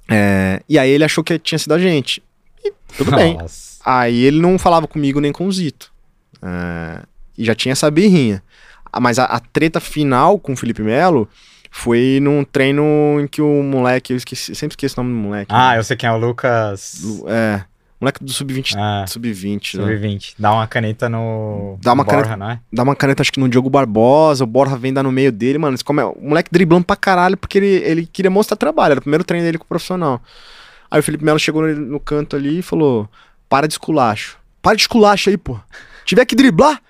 [0.08, 2.22] É, e aí ele achou que tinha sido a gente.
[2.64, 3.38] E tudo bem.
[3.84, 5.92] Aí ele não falava comigo nem com o Zito.
[6.42, 7.02] É,
[7.36, 8.42] e já tinha essa birrinha.
[8.92, 11.28] Ah, Mas a, a treta final com o Felipe Melo
[11.70, 15.52] foi num treino em que o moleque, eu esqueci, sempre esqueço o nome do moleque.
[15.54, 15.78] Ah, né?
[15.78, 17.00] eu sei quem é o Lucas.
[17.02, 17.64] Lu- É,
[18.00, 18.74] moleque do Sub-20.
[18.76, 19.84] Ah, Sub-20, né?
[19.84, 20.34] sub-20.
[20.38, 21.78] Dá uma caneta no.
[21.80, 22.60] Dá uma Borja, caneta- não é?
[22.72, 25.58] dá uma caneta, acho que no Diogo Barbosa, o Borja vem dar no meio dele,
[25.58, 25.76] mano.
[25.84, 26.02] Come...
[26.02, 28.92] O moleque driblando pra caralho porque ele, ele queria mostrar trabalho.
[28.92, 30.20] Era o primeiro treino dele com o profissional.
[30.90, 33.08] Aí o Felipe Melo chegou no, no canto ali e falou:
[33.50, 34.38] Para de esculacho.
[34.62, 35.58] Para de esculacho aí, pô.
[36.06, 36.80] Tiver que driblar,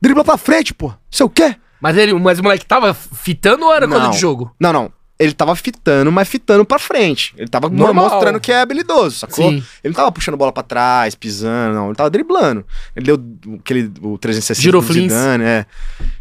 [0.00, 0.92] dribla pra frente, pô.
[1.10, 1.56] Sei o quê?
[1.80, 4.10] Mas, ele, mas o moleque tava fitando ou era coisa Não.
[4.10, 4.54] de jogo?
[4.60, 4.92] Não, não.
[5.18, 7.34] Ele tava fitando, mas fitando pra frente.
[7.38, 8.10] Ele tava Normal.
[8.10, 9.48] mostrando que é habilidoso, sacou?
[9.50, 9.56] Sim.
[9.82, 11.86] Ele não tava puxando bola pra trás, pisando, não.
[11.86, 12.66] Ele tava driblando.
[12.96, 15.12] Ele deu aquele o 360 Giroflins.
[15.12, 15.66] Zidane, é.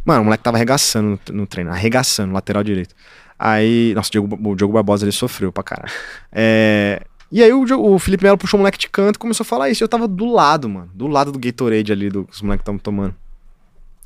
[0.06, 2.94] Mano, o moleque tava arregaçando no, no treino, arregaçando, lateral direito.
[3.40, 5.92] Aí, nossa, o Diogo, o Diogo Barbosa, ele sofreu pra caralho.
[6.32, 7.02] É,
[7.34, 9.68] e aí o, o Felipe Melo puxou o moleque de canto e começou a falar
[9.68, 9.84] isso.
[9.84, 12.78] Eu tava do lado, mano, do lado do Gatorade ali, do, que os moleques estavam
[12.78, 13.16] tomando.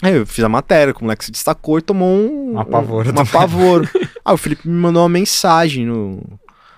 [0.01, 2.53] Aí eu fiz a matéria, que o moleque se destacou e tomou um...
[2.53, 3.89] Um apavoro Um, um apavoro.
[4.23, 6.23] Aí o Felipe me mandou uma mensagem no...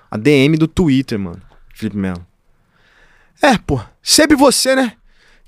[0.10, 1.40] A DM do Twitter, mano.
[1.72, 2.26] Felipe Melo.
[3.40, 4.94] É, pô, sempre você, né?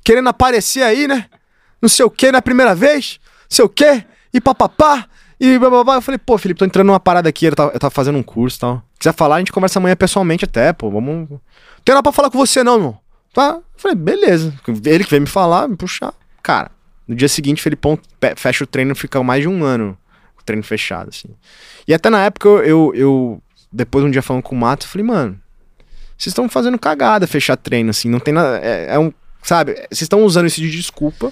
[0.03, 1.25] Querendo aparecer aí, né?
[1.81, 5.07] Não sei o que na primeira vez, não sei o que, e papapá,
[5.43, 5.95] e bababá.
[5.95, 8.23] Eu falei, pô, Felipe, tô entrando numa parada aqui, eu tava, eu tava fazendo um
[8.23, 8.83] curso e tal.
[8.99, 11.29] Quiser falar, a gente conversa amanhã pessoalmente até, pô, vamos.
[11.29, 11.39] Não
[11.83, 12.97] tem nada pra falar com você, não, irmão.
[13.33, 13.55] Tá?
[13.55, 14.53] Eu falei, beleza.
[14.85, 16.13] Ele que veio me falar, me puxar.
[16.43, 16.69] Cara,
[17.07, 17.97] no dia seguinte, Felipão
[18.35, 19.97] fecha o treino, fica mais de um ano
[20.39, 21.29] o treino fechado, assim.
[21.87, 24.85] E até na época, eu, eu, eu- depois de um dia falando com o Mato,
[24.85, 25.39] eu falei, mano,
[26.17, 28.59] vocês estão fazendo cagada fechar treino, assim, não tem nada.
[28.59, 29.11] É, é um.
[29.41, 31.31] Sabe, vocês estão usando isso de desculpa.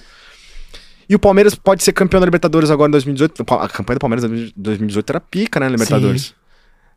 [1.10, 3.42] E o Palmeiras pode ser campeão da Libertadores agora em 2018.
[3.56, 6.34] A campanha do Palmeiras em 2018 era pica, né, Libertadores?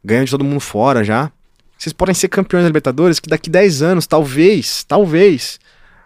[0.05, 1.31] Ganhando de todo mundo fora já.
[1.79, 5.59] Vocês podem ser campeões da Libertadores que daqui 10 anos, talvez, talvez,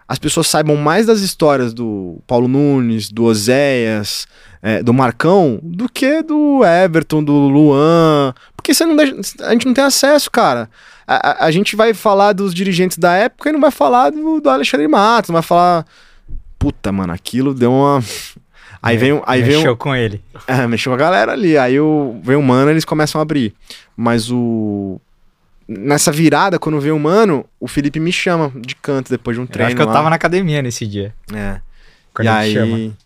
[0.07, 4.25] as pessoas saibam mais das histórias do Paulo Nunes, do Oséias,
[4.61, 8.33] é, do Marcão, do que do Everton, do Luan.
[8.55, 10.69] Porque você não deixa- a gente não tem acesso, cara.
[11.05, 14.39] A, a- a gente vai falar dos dirigentes da época e não vai falar do,
[14.39, 15.85] do Alexandre Matos, não vai falar.
[16.59, 18.03] Puta, mano, aquilo deu uma.
[18.81, 20.21] Aí vem, o- aí vem o- Mexeu com ele.
[20.45, 21.57] é, mexeu com a galera ali.
[21.57, 23.53] Aí o, vem o mano, eles começam a abrir.
[23.95, 25.01] Mas o.
[25.67, 29.43] Nessa virada, quando vem o mano, o Felipe me chama de canto depois de um
[29.43, 29.67] Eu treino.
[29.67, 29.93] acho que eu lá.
[29.93, 31.13] tava na academia nesse dia.
[31.33, 31.59] É.
[32.13, 32.53] Quando e ele aí.
[32.53, 32.97] chama.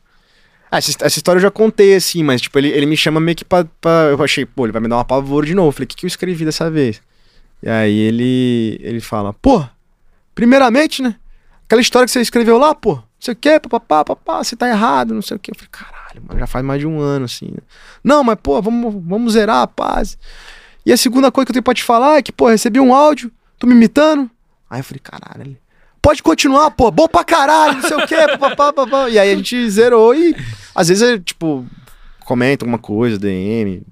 [0.70, 3.36] Ah, essa, essa história eu já contei, assim, mas, tipo, ele, ele me chama meio
[3.36, 5.70] que pra, pra- Eu achei, pô, ele vai me dar um apavoro de novo.
[5.70, 7.02] Eu falei, o que, que eu escrevi dessa vez?
[7.64, 8.78] E aí ele.
[8.84, 9.64] Ele fala, pô,
[10.36, 11.16] primeiramente, né?
[11.66, 15.14] Aquela história que você escreveu lá, pô, sei o quê, papapá, papá, você tá errado,
[15.14, 15.52] não sei o quê.
[15.52, 17.48] Eu falei, caralho, mano, já faz mais de um ano, assim.
[17.52, 17.60] né?
[18.04, 20.18] Não, mas, pô, vamos, vamos zerar a paz.
[20.86, 22.94] E a segunda coisa que eu tenho pra te falar é que, pô, recebi um
[22.94, 24.30] áudio, tu me imitando.
[24.70, 25.58] Aí eu falei, caralho.
[26.02, 29.08] Pode continuar, pô, bom pra caralho, não sei o quê, papapá, papá.
[29.10, 30.36] E aí a gente zerou e
[30.74, 31.64] às vezes é, tipo,
[32.26, 33.84] comenta alguma coisa, DM.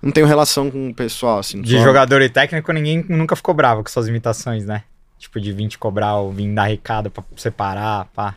[0.00, 1.60] Não tenho relação com o pessoal, assim.
[1.60, 4.84] De só- jogador e técnico, ninguém nunca ficou bravo com suas imitações, né?
[5.18, 8.34] Tipo, de vir te cobrar ou vir dar recado pra separar, pá.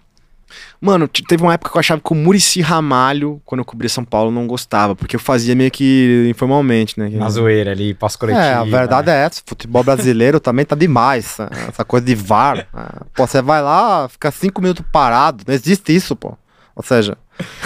[0.82, 3.88] Mano, te- teve uma época que eu achava que o Murici Ramalho, quando eu cobria
[3.88, 7.10] São Paulo, não gostava, porque eu fazia meio que informalmente, né?
[7.10, 8.44] Na zoeira ali, pós-coletiva.
[8.44, 9.42] É, a verdade é essa.
[9.46, 11.38] Futebol brasileiro também tá demais.
[11.70, 12.68] Essa, coisa de VAR.
[12.74, 15.44] Ah, Pô, você vai lá, fica cinco minutos parado.
[15.48, 16.38] Não existe isso, pô.
[16.76, 17.18] Ou seja.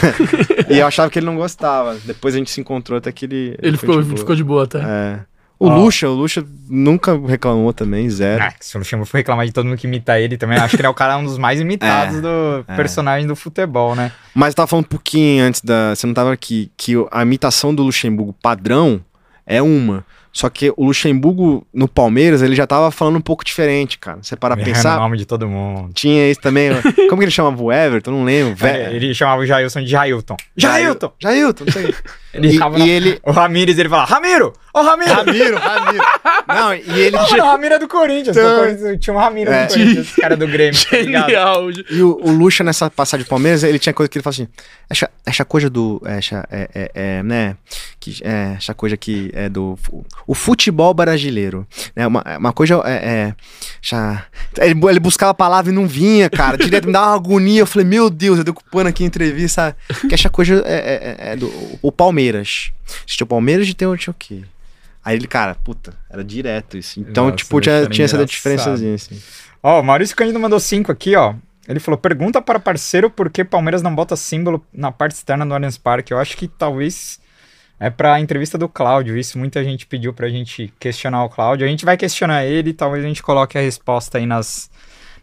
[0.70, 1.96] e eu achava que ele não gostava.
[2.06, 3.58] Depois a gente se encontrou até que ele.
[3.62, 4.80] Ele foi ficou, de ficou de boa até.
[4.80, 5.20] É.
[5.58, 5.76] O Ó.
[5.78, 8.44] Lucha, o Lucha nunca reclamou também, zero.
[8.44, 10.82] Ah, se o Luxemburgo for reclamar de todo mundo que imita ele também, acho que
[10.82, 12.76] ele é o cara um dos mais imitados É, do é.
[12.76, 14.12] personagem do futebol, né?
[14.34, 15.96] Mas eu tava falando um pouquinho antes da.
[15.96, 19.00] Você não tava aqui, que a imitação do Luxemburgo padrão
[19.46, 20.06] é uma.
[20.38, 24.18] Só que o Luxemburgo no Palmeiras, ele já tava falando um pouco diferente, cara.
[24.22, 24.98] Você para Errando pensar.
[24.98, 25.94] o nome de todo mundo.
[25.94, 26.72] Tinha esse também.
[27.08, 28.12] Como que ele chamava o Everton?
[28.12, 28.68] Não lembro.
[28.68, 30.36] É, Ele chamava o Jailson de Jailton.
[30.58, 31.14] Jailton!
[31.22, 31.96] Jailton, não sei.
[32.36, 33.18] Ele e, e na- ele.
[33.24, 34.52] O Ramires, ele falava, Ramiro!
[34.74, 35.14] Ô, Ramiro!
[35.14, 36.04] Ramiro, Ramiro.
[36.50, 37.16] Não, e ele.
[37.16, 38.36] Mano, o Ramiro é do Corinthians.
[38.36, 39.66] Então- Corinthians, Tinha um Ramiro É.
[39.68, 40.98] do Corinthians, cara do Grêmio, tá?
[40.98, 41.72] Genial.
[41.90, 44.50] E o, o Lucha, nessa passagem de Palmeiras, ele tinha coisa que ele falava assim:
[44.90, 46.02] essa, essa coisa do.
[46.06, 47.56] Essa, é, é, é, né?
[48.02, 49.80] Que, é, essa coisa que é do.
[50.28, 51.68] O futebol brasileiro.
[51.96, 52.06] Né?
[52.08, 52.94] Uma, uma coisa é.
[52.94, 53.36] é
[53.82, 54.26] já,
[54.58, 56.58] ele, ele buscava a palavra e não vinha, cara.
[56.58, 57.62] Direto me dava uma agonia.
[57.62, 59.76] Eu falei, meu Deus, eu decupando aqui a entrevista.
[60.08, 61.52] Que essa coisa é, é- é do.
[61.82, 62.72] O Palmeiras.
[63.06, 64.44] Assistiu o Palmeiras de ter o quê?
[65.04, 67.00] Aí ele, cara, puta, era direto isso.
[67.00, 69.22] Então, Nossa, tipo, tinha, tinha essa diferençazinha, assim.
[69.62, 71.36] Ó, o Maurício Cândido mandou cinco aqui, ó.
[71.68, 75.54] Ele falou: pergunta para parceiro por que Palmeiras não bota símbolo na parte externa do
[75.54, 76.12] Allianz Parque.
[76.12, 77.20] Eu acho que talvez
[77.80, 79.18] é pra entrevista do Cláudio.
[79.18, 81.66] Isso muita gente pediu pra gente questionar o Cláudio.
[81.66, 84.70] A gente vai questionar ele, talvez a gente coloque a resposta aí nas,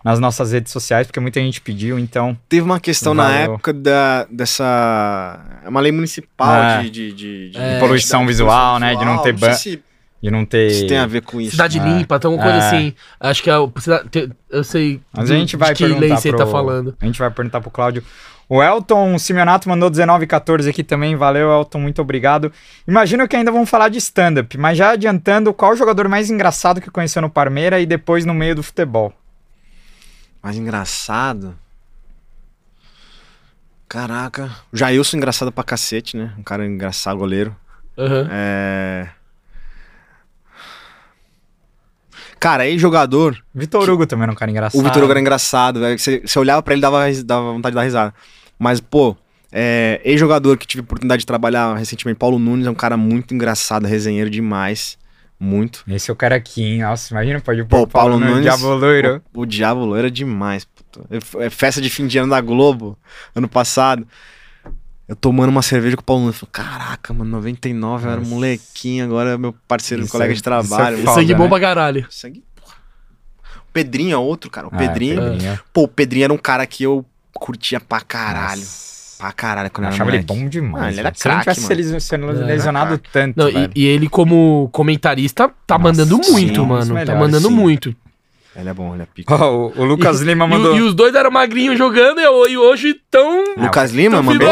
[0.04, 2.36] nas nossas redes sociais, porque muita gente pediu, então.
[2.48, 3.54] Teve uma questão na Valeu.
[3.54, 5.40] época da, dessa.
[5.64, 6.82] É uma lei municipal É.
[6.82, 7.78] de, de, de, de É.
[7.78, 9.82] Poluição visual, né, de não ter Não sei ban- se
[10.22, 10.68] De não ter.
[10.70, 11.52] isso tem a ver com isso.
[11.52, 11.82] Cidade É.
[11.82, 12.66] limpa, então uma coisa É.
[12.66, 12.94] assim.
[13.18, 13.54] Acho que é
[14.10, 15.00] te- Eu sei.
[15.12, 16.38] Mas de- a gente vai de que lei perguntar você pro...
[16.38, 16.96] tá falando.
[17.00, 18.04] A gente vai perguntar pro Cláudio.
[18.54, 21.16] O Elton Simeonato mandou 1914 aqui também.
[21.16, 22.52] Valeu, Elton, muito obrigado.
[22.86, 26.78] Imagino que ainda vão falar de stand-up, mas já adiantando, qual o jogador mais engraçado
[26.78, 29.10] que conheceu no Parmeira e depois no meio do futebol?
[30.42, 31.56] Mais engraçado.
[33.88, 34.50] Caraca.
[34.70, 36.34] O Jailson engraçado pra cacete, né?
[36.38, 37.56] Um cara engraçado, goleiro.
[37.96, 38.28] Aham.
[38.30, 39.08] É.
[42.38, 43.42] Cara, aí jogador.
[43.54, 44.78] Vitor Hugo também era um cara engraçado.
[44.78, 45.98] O Vitor Hugo era engraçado, velho.
[45.98, 48.14] Você, você olhava pra ele dava, dava vontade de dar risada.
[48.62, 49.16] Mas, pô,
[49.50, 53.34] é, ex-jogador que tive a oportunidade de trabalhar recentemente, Paulo Nunes, é um cara muito
[53.34, 54.96] engraçado, resenheiro demais.
[55.40, 55.82] Muito.
[55.88, 56.82] Esse é o cara aqui, hein?
[56.82, 58.42] Nossa, imagina, pode Pô, pôr o Paulo Paulo Nunes.
[58.44, 59.20] Diabo Loiro.
[59.34, 61.04] O, o Diabo Loiro é demais, puto.
[61.10, 62.96] É, é festa de fim de ano da Globo,
[63.34, 64.06] ano passado.
[65.08, 66.38] Eu tomando uma cerveja com o Paulo Nunes.
[66.38, 70.34] Falei, Caraca, mano, 99, eu era um molequinho, agora é meu parceiro, Isso colega é-
[70.34, 70.98] de isso é trabalho.
[70.98, 71.14] foda.
[71.14, 71.38] Sangue né?
[71.38, 72.06] bom pra caralho.
[72.08, 72.76] Sangue, porra.
[73.68, 74.68] O Pedrinho é outro, cara.
[74.68, 75.20] O Ah, Pedrinho.
[75.20, 75.60] Pedrinho.
[75.72, 78.60] Pô, o Pedrinho era um cara que eu curtia pra caralho.
[78.60, 78.92] Nossa.
[79.18, 80.40] Pra caralho quando Eu achava ele moleque.
[80.42, 80.84] bom demais.
[80.84, 81.12] Ah, ele era.
[81.14, 82.00] Se ele não craque, tivesse mano.
[82.00, 83.72] se sendo Era lesionado tanto, Não, e, velho.
[83.76, 86.86] e ele, como comentarista, tá Nossa, mandando sim, muito, dos mano.
[86.88, 87.54] Tá melhores, mandando sim.
[87.54, 87.94] muito.
[88.56, 89.32] Ele é bom, ele é pica.
[89.34, 90.76] Ó, o, o Lucas E- Lima E, mandou...
[90.76, 94.48] e os dois eram magrinhos jogando e, ho- e hoje tão, Lucas Lima, tão mandou.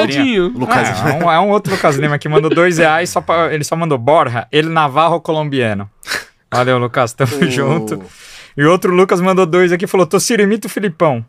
[0.55, 3.53] Lucas É, é um, é um outro Lucas Lima que mandou dois reais, só pra-
[3.53, 5.91] ele só mandou Borja, ele Navarro colombiano.
[6.51, 8.03] Valeu, Lucas, tamo O- junto.
[8.57, 11.25] E outro Lucas mandou dois aqui, falou, Tociro, imita o Filipão.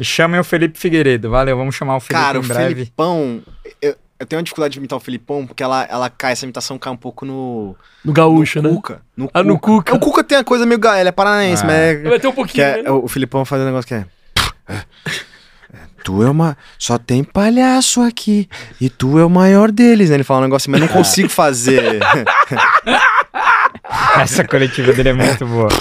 [0.00, 1.30] Chamem o Felipe Figueiredo.
[1.30, 2.74] Valeu, vamos chamar o Felipe Cara, em o breve.
[2.74, 3.42] Felipão.
[3.80, 6.78] Eu, eu tenho uma dificuldade de imitar o Felipão, porque ela, ela cai, essa imitação
[6.78, 7.76] cai um pouco no.
[8.04, 8.74] No gaúcho, no né?
[8.76, 9.02] Cuca.
[9.16, 9.94] No Ah, no Cuca.
[9.94, 10.80] O Cuca tem a coisa meio.
[10.98, 11.66] Ele é paranaense, Ah.
[11.66, 12.02] mas é.
[12.02, 12.90] Vai ter um Que pouquinho, é, né?
[12.90, 14.04] o Filipão faz um negócio que é.
[16.04, 16.56] Tu é uma.
[16.78, 18.48] Só tem palhaço aqui.
[18.80, 20.16] E tu é o maior deles, né?
[20.16, 22.00] Ele fala um negócio, mas eu não consigo fazer.
[24.18, 25.68] Essa coletiva dele é muito boa.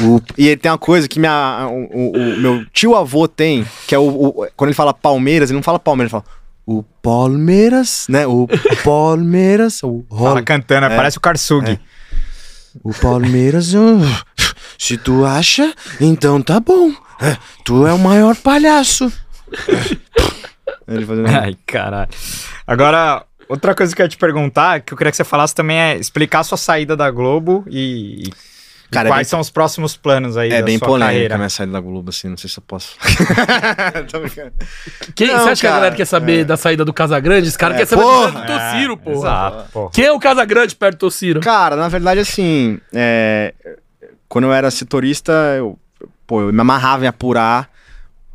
[0.00, 3.94] O- e ele tem uma coisa que minha, o, o- meu tio avô tem, que
[3.94, 6.38] é o, Quando ele fala Palmeiras, ele não fala Palmeiras, ele fala.
[6.66, 8.26] O Palmeiras, né?
[8.26, 8.46] O
[8.84, 9.82] Palmeiras.
[9.82, 10.96] O, Fala Rol- cantando, É.
[10.96, 11.72] parece o Karsugi.
[11.72, 11.78] É.
[12.84, 13.72] o Palmeiras.
[14.78, 16.92] se tu acha, então tá bom.
[17.20, 19.10] É, tu é o maior palhaço.
[20.86, 21.28] ele fazendo.
[21.28, 22.08] Ai, caralho.
[22.66, 25.78] Agora, outra coisa que eu ia te perguntar, que eu queria que você falasse também
[25.78, 28.32] é explicar a sua saída da Globo e, e
[28.90, 31.34] Cara, é quais bem- são os próximos planos aí É da bem sua polêmica carreira.
[31.34, 32.96] a minha saída da Globo, assim, não sei se eu posso.
[34.10, 34.52] Tô brincando.
[35.14, 37.48] Quem, Não, você acha que a cara, galera quer saber da saída do Casagrande?
[37.48, 38.30] Esse cara É, quer saber porra!
[38.30, 39.16] do Tociro, porra.
[39.16, 39.90] Exato, pô.
[39.90, 41.40] Quem é o Casagrande perto do Tociro?
[41.40, 43.52] Cara, na verdade, assim, é,
[44.28, 45.78] quando eu era setorista, eu,
[46.26, 47.68] pô, eu me amarrava em apurar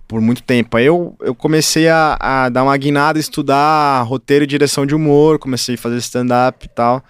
[0.08, 0.78] por muito tempo.
[0.78, 5.40] Aí eu, eu comecei a, a dar uma guinada, estudar roteiro e direção de humor,
[5.40, 7.04] comecei a fazer stand-up e tal.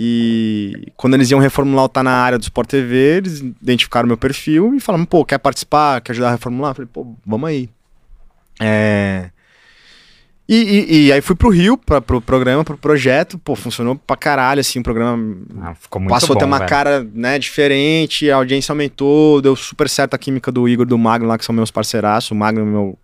[0.00, 4.16] E quando eles iam reformular o Tá Na Área do Sport TV, eles identificaram meu
[4.16, 6.70] perfil e falaram, pô, quer participar, quer ajudar a reformular?
[6.70, 7.68] Eu falei, pô, vamos aí.
[8.60, 9.30] É...
[10.48, 14.16] E, e- e aí fui pro Rio, pra, pro programa, pro projeto, pô, funcionou pra
[14.16, 15.74] caralho, assim, o programa Ah,
[16.08, 16.70] passou bom, a ter uma velho.
[16.70, 20.96] cara, né, diferente, a audiência aumentou, deu super certo a química do Igor e do
[20.96, 22.98] Magno lá, que são meus parceiraços, o Magno é meu,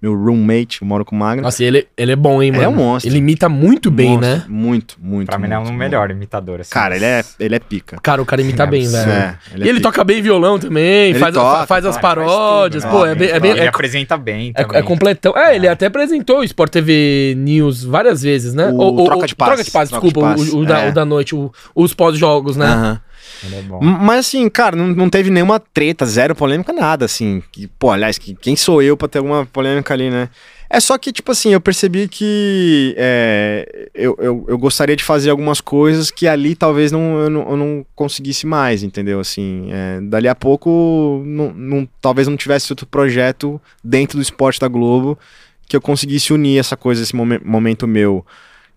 [0.00, 1.42] meu roommate, eu moro com o Magno.
[1.42, 2.64] Nossa, ele, ele é bom, hein, Ele mano?
[2.64, 3.10] é um monstro.
[3.10, 4.44] Ele imita muito bem, Monstro, né?
[4.48, 6.60] Muito, muito, Pra mim ele é um melhor imitador.
[6.60, 6.70] Assim.
[6.70, 7.98] Cara, ele é, ele é pica.
[8.02, 9.04] Cara, o cara imita É bem, absurdo.
[9.04, 9.20] velho.
[9.20, 9.82] É, E ele pica.
[9.82, 13.12] toca bem violão também, Ele faz, toca, faz as paródias, faz tudo, pô, né?
[13.12, 13.28] é bem...
[13.28, 14.78] É, Ele bem Ele é, apresenta bem é, também.
[14.80, 15.36] é completão.
[15.36, 18.70] É, ele até apresentou o Sport TV News várias vezes, né?
[18.72, 20.88] O Troca de Passes, Troca de Passes, Troca de desculpa, o- o, da, é.
[20.88, 22.66] o da noite, o- os pós-jogos, né?
[22.66, 23.00] Aham.
[23.44, 27.42] É Mas assim, cara, não, não teve nenhuma treta, zero polêmica, nada, assim.
[27.50, 30.28] Que, pô, aliás, que, quem sou eu pra ter alguma polêmica ali, né?
[30.72, 35.30] É só que, tipo assim, eu percebi que é, eu, eu, eu gostaria de fazer
[35.30, 39.18] algumas coisas que ali talvez não, eu, não, eu não conseguisse mais, entendeu?
[39.18, 44.60] Assim, é, dali a pouco, não, não- talvez não tivesse outro projeto dentro do esporte
[44.60, 45.18] da Globo
[45.66, 48.24] que eu conseguisse unir essa coisa, esse momen- momento meu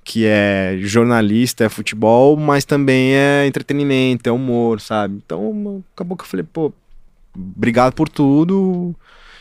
[0.03, 5.21] que é jornalista, é futebol, mas também é entretenimento, é humor, sabe?
[5.25, 6.73] Então acabou que eu falei, pô,
[7.35, 8.93] obrigado por tudo.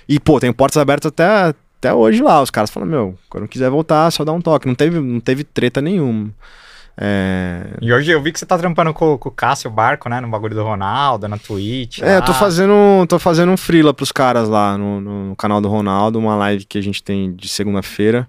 [0.08, 2.40] E, pô, tenho portas abertas até, até hoje lá.
[2.42, 4.66] Os caras falam, meu, quando quiser voltar, só dá um toque.
[4.66, 6.30] Não teve, não teve treta nenhuma.
[6.96, 10.20] É, E hoje eu vi que você tá trampando com, com o Cássio Barco, né?
[10.20, 12.00] No bagulho do Ronaldo, na Twitch.
[12.02, 12.22] É, eu lá.
[12.22, 16.18] tô fazendo, tô fazendo um freela pros caras lá no, no- no canal do Ronaldo,
[16.18, 18.28] uma live que a gente tem de segunda-feira.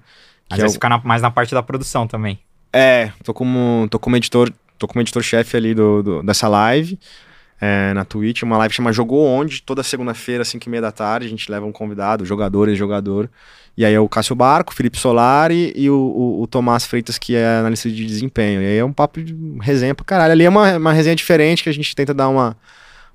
[0.56, 2.40] Que é vai o- ficar na- mais na parte da produção também.
[2.72, 7.00] É, tô como, tô como editor, tô como editor-chefe ali do, do- dessa live,
[7.62, 11.28] é, na Twitch, uma live chama Jogou Onde, toda segunda-feira, 5 e meia da tarde,
[11.28, 13.30] a gente leva um convidado, jogador e jogador,
[13.78, 17.18] e aí é o Cássio Barco, o Felipe Solari e o, o, o Tomás Freitas,
[17.18, 20.44] que é analista de desempenho, e aí é um papo de resenha pra caralho, ali
[20.44, 22.58] é uma, uma resenha diferente, que a gente tenta dar uma,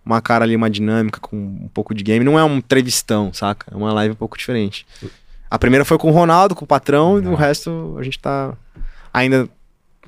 [0.06, 3.66] uma cara ali, uma dinâmica com um pouco de game, não é um entrevistão, saca?
[3.72, 4.86] É uma live um pouco diferente.
[5.50, 8.54] A primeira foi com o Ronaldo, com o patrão, e o resto a gente tá
[9.12, 9.48] ainda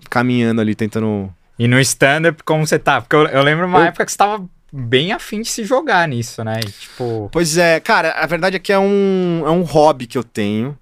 [0.08, 1.32] caminhando ali, tentando.
[1.58, 3.00] E no stand-up, como você tá?
[3.00, 6.06] Porque eu, eu lembro uma Eu- época que você tava bem afim de se jogar
[6.08, 6.60] nisso, né?
[6.64, 7.28] E, tipo.
[7.32, 10.76] Pois é, cara, a verdade é que é um, é um hobby que eu tenho,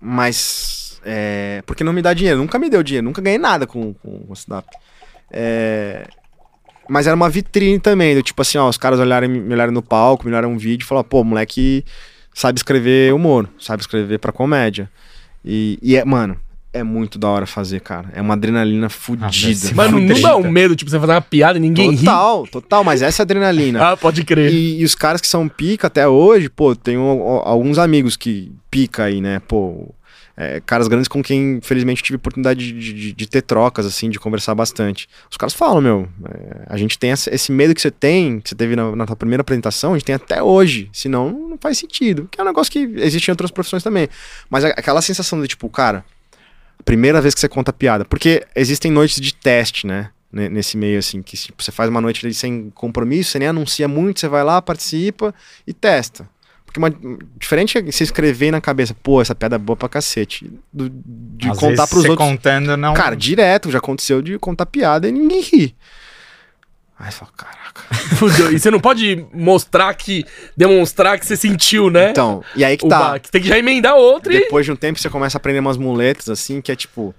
[0.00, 1.00] mas.
[1.04, 4.24] É, porque não me dá dinheiro, nunca me deu dinheiro, nunca ganhei nada com, com
[4.28, 4.68] o stand-up.
[5.30, 6.06] É,
[6.88, 9.82] mas era uma vitrine também, do tipo assim, ó, os caras olharem, me olharem no
[9.82, 11.84] palco, me olharem um vídeo e falaram, pô, moleque
[12.34, 14.90] sabe escrever humor, sabe escrever pra comédia.
[15.44, 16.36] E, e é, mano,
[16.72, 18.08] é muito da hora fazer, cara.
[18.14, 19.54] É uma adrenalina fudida.
[19.54, 21.98] ser Mano, não dá um medo, tipo, você fazer uma piada e ninguém ri.
[21.98, 23.90] Total, total, mas essa é a adrenalina.
[23.92, 24.52] Ah, pode crer.
[24.52, 27.02] E, e os caras que são pica até hoje, pô, tenho
[27.44, 29.40] alguns amigos que pica aí, né?
[29.40, 29.94] Pô,
[30.36, 34.18] é, caras grandes com quem, infelizmente, tive oportunidade de, de- de ter trocas, assim, de
[34.18, 35.08] conversar bastante.
[35.30, 38.54] Os caras falam, meu, é, a gente tem esse medo que você tem, que você
[38.54, 40.88] teve na, na primeira apresentação, a gente tem até hoje.
[40.92, 42.28] Senão, não faz sentido.
[42.30, 44.08] Que é um negócio que existe em outras profissões também.
[44.48, 46.04] Mas aquela sensação de, tipo, cara,
[46.84, 48.04] primeira vez que você conta piada.
[48.04, 50.10] Porque existem noites de teste, né?
[50.32, 53.86] ne- Nesse meio, assim, que tipo, você faz uma noite sem compromisso, você nem anuncia
[53.86, 55.34] muito, você vai lá, participa
[55.66, 56.28] e testa.
[56.72, 60.50] Porque uma, diferente é você escrever na cabeça, pô, essa piada é boa pra cacete.
[60.72, 62.16] do- de às contar vezes pros outros.
[62.28, 62.94] contando, não.
[62.94, 65.76] Cara, direto, já aconteceu de contar piada e ninguém ri.
[66.98, 67.82] Aí você fala, caraca.
[68.16, 68.52] Fudeu.
[68.52, 70.24] E você não pode mostrar que.
[70.56, 72.10] demonstrar que você sentiu, né?
[72.10, 72.98] Então, e aí que tá.
[72.98, 73.30] baque.
[73.30, 74.38] Tem que já emendar outra e.
[74.40, 77.14] Depois de um tempo você começa a aprender umas muletas assim, que é tipo.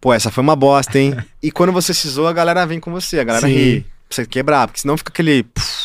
[0.00, 1.16] Pô, essa foi uma bosta, hein?
[1.42, 3.54] e quando você se zoa, a galera vem com você, a galera Sim.
[3.54, 3.80] ri.
[4.06, 5.44] Pra você quebrar, porque senão fica aquele.
[5.44, 5.83] puf.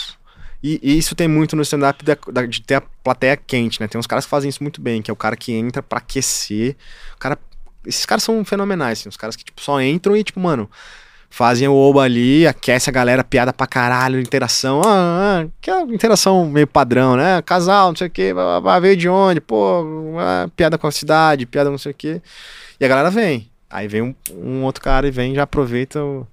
[0.61, 2.03] E, e isso tem muito no stand-up
[2.49, 3.88] de ter a plateia quente, né?
[3.88, 5.99] Tem uns caras que fazem isso muito bem, que é o cara que entra pra
[5.99, 6.76] aquecer.
[7.15, 7.38] O cara.
[7.86, 10.69] Esses caras são fenomenais, assim, os caras que tipo, só entram e, tipo, mano,
[11.30, 14.81] fazem o oba ali, aquece a galera, piada pra caralho, interação.
[14.86, 17.41] Ah, ah, que é interação meio padrão, né?
[17.41, 19.40] Casal, não sei o quê, blá, blá, blá, veio de onde?
[19.40, 22.22] Pô, ah, piada com a cidade, piada não sei o quê.
[22.80, 23.49] E a galera vem.
[23.69, 26.27] Aí vem um, um outro cara e vem já aproveita o.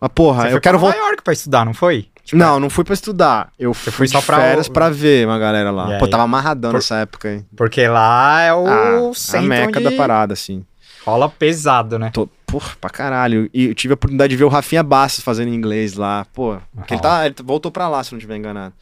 [0.00, 0.96] Mas, porra, Você eu foi quero voltar.
[0.96, 2.08] Nova York pra estudar, não foi?
[2.24, 3.50] Tipo, Não, não fui pra estudar.
[3.58, 5.98] Eu fui foi só de pra férias pra ver uma galera lá.
[5.98, 7.44] Pô, tava amarradão Por- nessa época aí.
[7.56, 10.64] Porque lá é o Ah, a meca onde da parada, assim.
[11.04, 12.10] rola pesado, né?
[12.14, 13.50] Tô, porra, pra caralho.
[13.52, 16.24] E eu tive a oportunidade de ver o Rafinha Bastos fazendo inglês lá.
[16.32, 18.72] Pô, porque ele, tá, ele voltou pra lá, se não estiver enganado.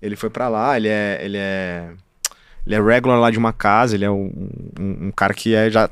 [0.00, 1.18] Ele foi pra lá, ele é.
[1.22, 1.88] Ele é.
[2.64, 4.30] Ele é regular lá de uma casa, ele é um,
[4.78, 5.88] um- um cara que é já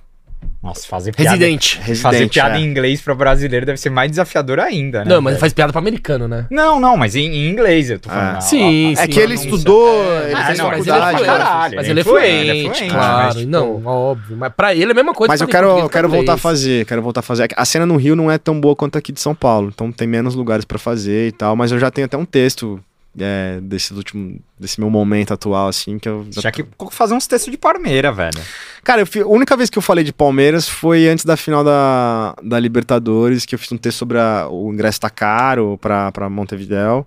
[0.62, 1.30] Nossa, fazer piada.
[1.36, 1.76] Residente.
[1.78, 2.32] Fazer residente.
[2.34, 2.60] piada é.
[2.60, 5.10] em inglês pra brasileiro deve ser mais desafiador ainda, né?
[5.14, 6.46] Não, mas faz piada pra americano, né?
[6.50, 8.36] Não, não, mas em, em inglês eu tô falando.
[8.36, 8.40] Ah.
[8.40, 9.08] Sim, É sim.
[9.08, 11.16] que ele estudou, ele Ah, fez não, mas ele é faculdade.
[11.16, 11.24] fluente.
[11.26, 11.44] cara.
[11.44, 13.24] caralho, Mas ele é é fluente, ele é fluente, fluente, claro.
[13.26, 14.36] mas, tipo- Não, óbvio.
[14.36, 15.32] Mas pra ele é a mesma coisa.
[15.32, 17.48] Mas eu quero, eu quero voltar a fazer, quero voltar a fazer.
[17.56, 20.06] A cena no Rio não é tão boa quanto aqui de São Paulo, então tem
[20.08, 22.80] menos lugares pra fazer e tal, mas eu já tenho até um texto
[23.18, 26.26] é, desse último, desse meu momento atual, assim, que eu...
[26.30, 28.40] Tinha que fazer uns textos de Palmeira, velho.
[28.82, 32.34] Cara, eu a única vez que eu falei de Palmeiras foi antes da final da,
[32.42, 36.28] da Libertadores, que eu fiz um texto sobre a- o ingresso tá caro pra, pra
[36.28, 37.06] Montevidéu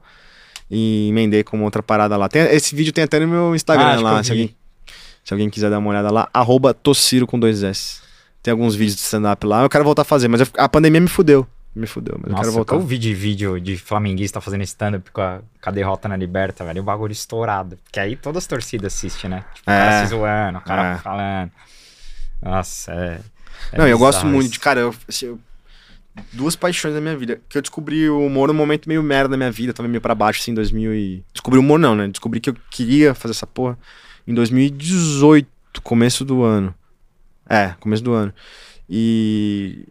[0.69, 2.27] e emendei com outra parada lá.
[2.27, 4.55] Tem- esse vídeo tem até no meu Ah, Instagram que lá, se alguém,
[5.23, 7.99] se alguém quiser dar uma olhada lá, arroba Tossiro com dois S.
[8.43, 11.01] Tem alguns vídeos de stand-up lá, eu quero voltar a fazer, mas eu- a pandemia
[11.01, 11.45] me fudeu,
[11.77, 12.75] me fudeu, mas eu Nossa, quero voltar.
[12.75, 16.63] eu vi de vídeo de flamenguista fazendo stand-up com a, com a derrota na Liberta,
[16.65, 16.81] velho.
[16.81, 17.77] O bagulho estourado.
[17.83, 19.45] Porque aí todas as torcidas assistem, né?
[19.53, 19.77] Tipo, o É.
[19.79, 20.97] cara se zoando, o cara É.
[20.97, 21.51] falando.
[22.41, 23.19] Nossa, é.
[23.71, 25.39] é Não, eu gosto muito de, cara, eu, assim, eu-
[26.33, 27.39] duas paixões da minha vida.
[27.49, 30.15] Que eu descobri o humor num momento meio merda da minha vida, tava meio pra
[30.15, 31.23] baixo, assim, em 2000 e...
[31.33, 32.07] Descobri o humor não, né?
[32.07, 33.77] Descobri que eu queria fazer essa porra
[34.27, 35.47] em 2018,
[35.83, 36.73] começo do ano.
[37.49, 38.33] É, começo do ano.
[38.89, 39.85] E...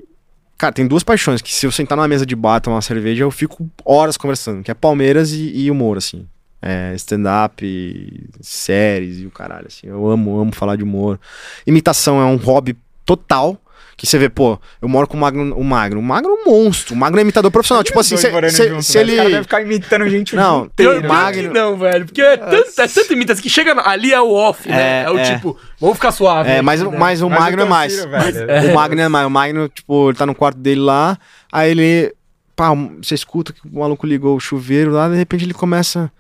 [0.59, 3.25] Cara, tem duas paixões, que se eu sentar numa mesa de bar, tomar uma cerveja,
[3.25, 6.27] eu fico horas conversando, que é Palmeiras e, e humor, assim.
[6.63, 9.87] É, stand-up, séries e o caralho, assim.
[9.87, 11.21] Eu amo, amo falar de humor.
[11.67, 13.61] Imitação é um hobby total
[13.97, 15.99] Que você vê, pô, eu moro com o Magno, o Magno.
[16.01, 16.95] O Magno é um monstro.
[16.95, 17.83] O Magno é imitador profissional.
[17.83, 18.77] tipo assim, se, se- junto, se velho.
[18.79, 19.17] Os caras ele.
[19.31, 21.53] devem ficar imitando gente o Não, dia inteiro, Magno.
[21.55, 22.05] não, velho.
[22.05, 25.01] Porque é, tanto, é tanta imitação que chega ali é o off, né?
[25.01, 25.35] É, É, o é.
[25.35, 26.51] tipo, vamos ficar suave.
[26.51, 26.91] É, mas, né?
[26.99, 28.05] mas o Mas Magno é mais.
[28.05, 28.71] velho.
[28.71, 29.27] O Magno é mais.
[29.27, 31.19] O Magno, tipo, ele tá no quarto dele lá,
[31.51, 32.15] aí ele.
[32.55, 32.71] Pá,
[33.03, 36.11] você escuta que o maluco ligou o chuveiro lá, de repente ele começa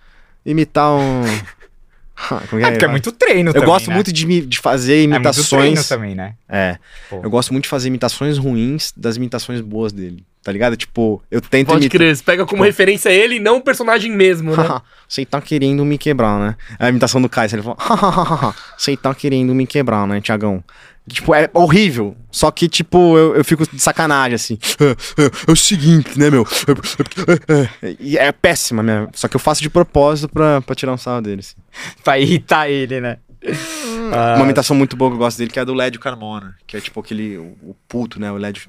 [0.46, 1.22] a imitar um.
[2.48, 3.94] Como É porque é muito treino Eu também, gosto né?
[3.94, 5.88] muito de, de fazer É muito treino imitações.
[5.88, 6.34] também, né?
[6.48, 6.78] É.
[7.10, 7.20] Pô.
[7.22, 10.24] Eu gosto muito de fazer imitações ruins das imitações boas dele.
[10.42, 10.76] Tá ligado?
[10.76, 11.98] Tipo, eu tento Pode imitar.
[11.98, 14.80] crer, você pega como referência ele e não o personagem mesmo, né?
[15.08, 16.56] Você tá querendo me quebrar, né?
[16.78, 20.62] A imitação do Caio, ele fala, você tá querendo me quebrar, né, Tiagão?
[21.08, 22.16] Tipo, é horrível.
[22.32, 24.58] Só que, tipo, eu, eu fico de sacanagem, assim.
[24.80, 26.46] É, é, é o seguinte, né, meu?
[27.48, 29.08] É, é, é, E é péssima, né?
[29.14, 31.40] Só que eu faço de propósito pra, pra tirar um sarro dele.
[31.40, 31.56] assim.
[32.02, 33.18] pra irritar ele, né?
[34.12, 36.56] Ah, Uma imitação muito boa que eu gosto dele, que é a do Lédio Carmona.
[36.66, 38.30] Que é tipo aquele, o, o puto, né?
[38.30, 38.68] O Lédio...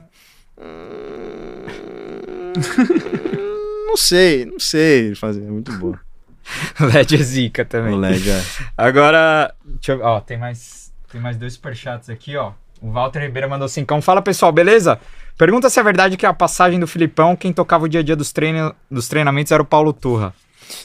[3.88, 5.42] Não sei, não sei fazer.
[5.42, 6.00] É muito boa.
[6.80, 7.94] LED é zica também.
[7.94, 8.44] O Lédio é...
[8.78, 12.52] Agora, deixa eu, ó, tem mais, tem mais dois superchats aqui, ó.
[12.82, 14.02] O Walter Ribeiro mandou cincão.
[14.02, 15.00] Fala, pessoal, beleza?
[15.38, 18.16] Pergunta se é verdade que a passagem do Filipão, quem tocava o dia a dia
[18.16, 20.34] dos, treino, dos treinamentos era o Paulo Turra.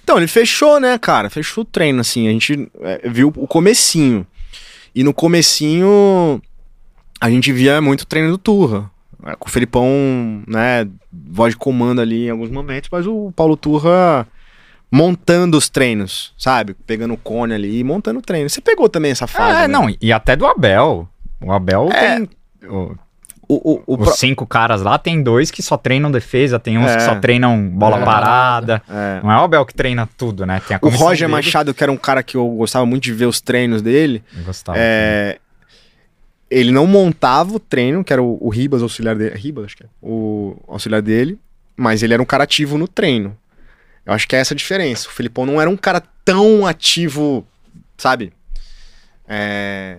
[0.02, 1.28] Então, ele fechou, né, cara?
[1.28, 2.28] Fechou o treino, assim.
[2.28, 4.26] A gente é, viu o comecinho.
[4.94, 6.40] E no comecinho,
[7.20, 8.90] a gente via muito treino do Turra.
[9.24, 13.56] É, Com o Felipão, né, voz de comando ali em alguns momentos, mas o Paulo
[13.56, 14.26] Turra
[14.92, 16.74] montando os treinos, sabe?
[16.86, 18.48] Pegando o cone ali e montando o treino.
[18.50, 19.64] Você pegou também essa fase, Ah, né?
[19.64, 21.08] é, não, e até do Abel.
[21.40, 22.16] O Abel É.
[22.16, 22.28] tem...
[22.68, 22.94] o-
[23.48, 26.90] O, o, os pro- cinco caras lá, tem dois que só treinam defesa, tem uns
[26.90, 26.96] É.
[26.96, 28.04] que só treinam bola É.
[28.04, 28.82] parada.
[28.88, 29.20] é.
[29.22, 30.60] Não é o Abel que treina tudo, né?
[30.66, 31.32] Tem a O Roger dele.
[31.32, 34.44] Machado, que era um cara que eu gostava muito de ver os treinos dele, Eu
[34.44, 34.78] gostava.
[34.80, 35.38] É,
[36.50, 39.34] ele não montava o treino, que era o, o Ribas, o auxiliar dele.
[39.36, 39.86] Ribas, acho que é.
[40.00, 41.38] O auxiliar dele.
[41.76, 43.36] Mas ele era um cara ativo no treino.
[44.04, 45.08] Eu acho que é essa a diferença.
[45.08, 47.46] O Felipão não era um cara tão ativo,
[47.96, 48.32] sabe?
[49.28, 49.98] É,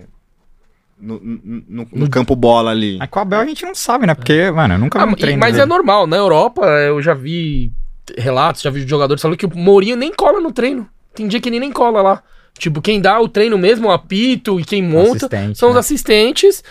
[0.98, 2.96] no, no- no- no campo bola ali.
[2.98, 4.14] Mas com o Abel a gente não sabe, né?
[4.14, 5.62] Porque, mano, eu nunca Ah, vi um treino mas dele.
[5.62, 7.72] é normal, na Europa eu já vi
[8.18, 10.88] relatos, já vi jogadores falando que o Mourinho nem cola no treino.
[11.14, 12.22] Tem dia que ele nem cola lá.
[12.58, 15.80] Tipo, quem dá o treino mesmo, o apito e quem monta Assistente, são os né?
[15.80, 16.62] assistentes.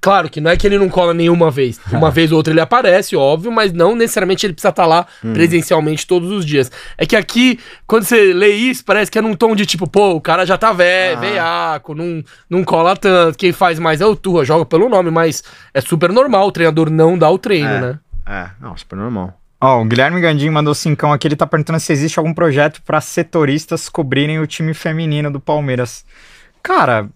[0.00, 1.80] Claro que não é que ele não cola nenhuma vez.
[1.92, 5.32] Uma vez ou outra ele aparece, óbvio, mas não necessariamente ele precisa estar lá Hum.
[5.32, 6.70] presencialmente todos os dias.
[6.96, 10.10] É que aqui, quando você lê isso, parece que é num tom de tipo, pô,
[10.14, 11.20] o cara já tá velho, Ah.
[11.20, 13.36] veiaco, não, não cola tanto.
[13.36, 15.42] Quem faz mais é o Turra, joga pelo nome, mas
[15.74, 17.80] é super normal o treinador não dar o treino, É.
[17.80, 17.98] né?
[18.26, 19.34] É, não, super normal.
[19.60, 23.00] Ó, o Guilherme Gandim mandou cincão aqui, ele tá perguntando se existe algum projeto pra
[23.00, 26.04] setoristas cobrirem o time feminino do Palmeiras.
[26.62, 27.08] Cara,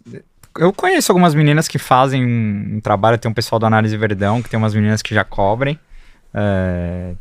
[0.58, 4.42] eu conheço algumas meninas que fazem um, um trabalho, tem um pessoal do Análise Verdão,
[4.42, 5.78] que tem umas meninas que já cobrem.
[6.34, 7.12] É,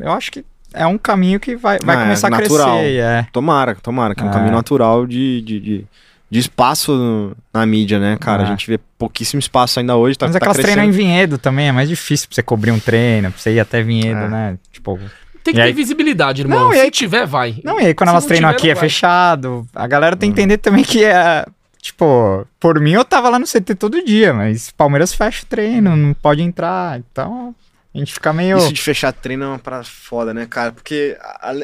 [0.00, 2.78] eu acho que é um caminho que vai, vai É, começar a natural.
[2.78, 2.96] crescer.
[3.00, 3.26] É.
[3.32, 4.32] Tomara, tomara, que é um É.
[4.32, 5.84] caminho natural de, de, de,
[6.30, 8.42] de espaço no- na mídia, né, cara?
[8.42, 8.46] É.
[8.46, 10.16] A gente vê pouquíssimo espaço ainda hoje.
[10.18, 10.74] Tá, Mas tá aquelas crescendo.
[10.76, 13.60] treinam em Vinhedo também, é mais difícil pra você cobrir um treino, pra você ir
[13.60, 14.28] até Vinhedo, É.
[14.28, 14.58] né?
[14.72, 14.98] Tipo,
[15.44, 16.58] Tem que E ter aí- visibilidade, irmão.
[16.58, 17.60] Não, e Se aí- tiver, vai.
[17.62, 18.80] Não, e aí quando Se elas treinam tiver, aqui é vai.
[18.80, 19.68] fechado.
[19.74, 20.18] A galera Hum.
[20.18, 21.44] tem que entender também que é.
[21.84, 25.94] Tipo, por mim eu tava lá no CT todo dia, mas Palmeiras fecha o treino,
[25.94, 26.98] não pode entrar.
[26.98, 27.54] Então
[27.94, 28.56] a gente fica meio.
[28.56, 30.72] Isso de fechar treino é uma parada foda, né, cara?
[30.72, 31.14] Porque.
[31.20, 31.54] a-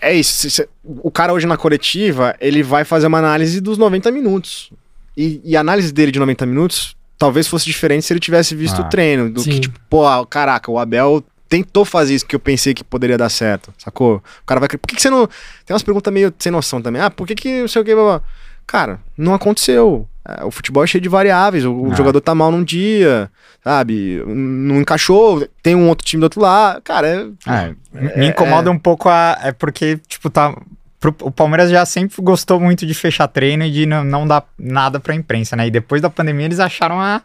[0.00, 0.32] É isso.
[0.32, 4.70] se- se- o cara hoje na coletiva, ele vai fazer uma análise dos 90 minutos.
[5.16, 8.82] E, e a análise dele de 90 minutos talvez fosse diferente se ele tivesse visto
[8.82, 9.30] Ah, o treino.
[9.30, 9.50] Do sim.
[9.52, 13.28] que, tipo, pô, caraca, o Abel tentou fazer isso que eu pensei que poderia dar
[13.28, 14.16] certo, sacou?
[14.16, 14.68] O cara vai.
[14.68, 15.28] Por que, que você não.
[15.64, 17.00] Tem umas perguntas meio sem noção também.
[17.00, 17.94] Ah, por que que não sei o que.
[17.94, 18.22] blá, blá.
[18.68, 20.06] Cara, não aconteceu.
[20.28, 21.64] É, O futebol é cheio de variáveis.
[21.64, 21.94] O, Ah.
[21.96, 23.28] jogador tá mal num dia,
[23.64, 24.22] sabe?
[24.26, 26.80] Não encaixou, tem um outro time do outro lado.
[26.82, 27.74] Cara, é.
[27.94, 29.38] É, me incomoda um pouco a.
[29.42, 30.54] É porque, tipo, tá.
[31.00, 34.44] pro- o Palmeiras já sempre gostou muito de fechar treino e de não, não dar
[34.58, 35.66] nada pra imprensa, né?
[35.66, 37.22] E depois da pandemia eles acharam a,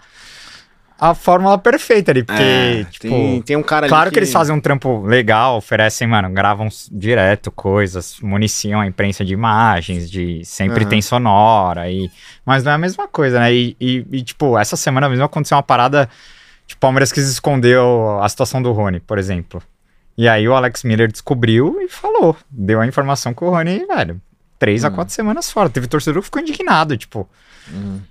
[1.09, 2.23] a fórmula perfeita ali.
[2.23, 3.09] Porque, é, tipo.
[3.09, 3.89] tem, tem um cara ali.
[3.89, 4.17] Claro que...
[4.17, 10.09] eles fazem um trampo legal, oferecem, mano, gravam direto coisas, municiam a imprensa de imagens,
[10.09, 10.89] de sempre Aham.
[10.89, 12.09] tem sonora, e...
[12.45, 13.53] mas não é a mesma coisa, né?
[13.53, 16.07] E, e- e, tipo, essa semana mesmo aconteceu uma parada,
[16.65, 17.77] tipo, Palmeiras quis esconder
[18.21, 19.61] a situação do Rony, por exemplo.
[20.17, 24.21] E aí o Alex Miller descobriu e falou, deu a informação que o Rony, velho,
[24.63, 24.91] três a Hum.
[24.95, 25.69] quatro semanas fora.
[25.69, 27.27] Teve torcedor que ficou indignado, tipo,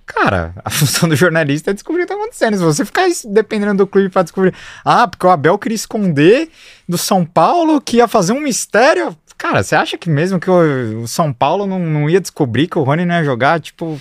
[0.07, 2.57] Cara, a função do jornalista é descobrir o que tá acontecendo.
[2.57, 4.55] Se você ficar dependendo do clube pra descobrir.
[4.85, 6.51] Ah, porque o Abel queria esconder
[6.89, 9.17] do São Paulo que ia fazer um mistério.
[9.43, 12.85] Cara, você acha que mesmo que o, São Paulo não, não ia descobrir que o
[12.85, 13.59] Rony não ia jogar?
[13.59, 14.01] Tipo,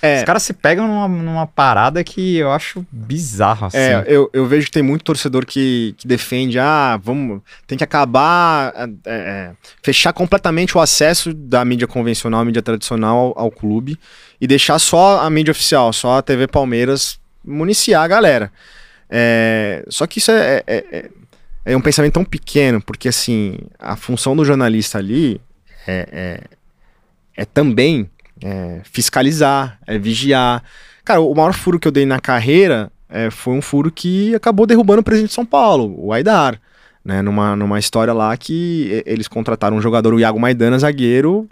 [0.00, 0.20] É.
[0.20, 3.76] os caras se pegam numa, numa parada que eu acho bizarro, assim.
[3.76, 7.84] É, eu, eu vejo que tem muito torcedor que, que defende, ah, vamos, tem que
[7.84, 9.50] acabar, é, é,
[9.82, 13.98] fechar completamente o acesso da mídia convencional, mídia tradicional ao, ao clube
[14.40, 18.50] e deixar só a mídia oficial, só a TV Palmeiras municiar a galera.
[19.10, 21.10] É, só que isso é, é, é-
[21.64, 25.40] é um pensamento tão pequeno, porque assim, a função do jornalista ali
[25.86, 28.10] é, é, é também
[28.42, 30.62] é, fiscalizar, é vigiar.
[31.04, 34.66] Cara, o maior furo que eu dei na carreira é, foi um furo que acabou
[34.66, 36.60] derrubando o presidente de São Paulo, o Aidar.
[37.04, 41.48] Né, numa, numa história lá que eles contrataram um jogador, o Iago Maidana, zagueiro,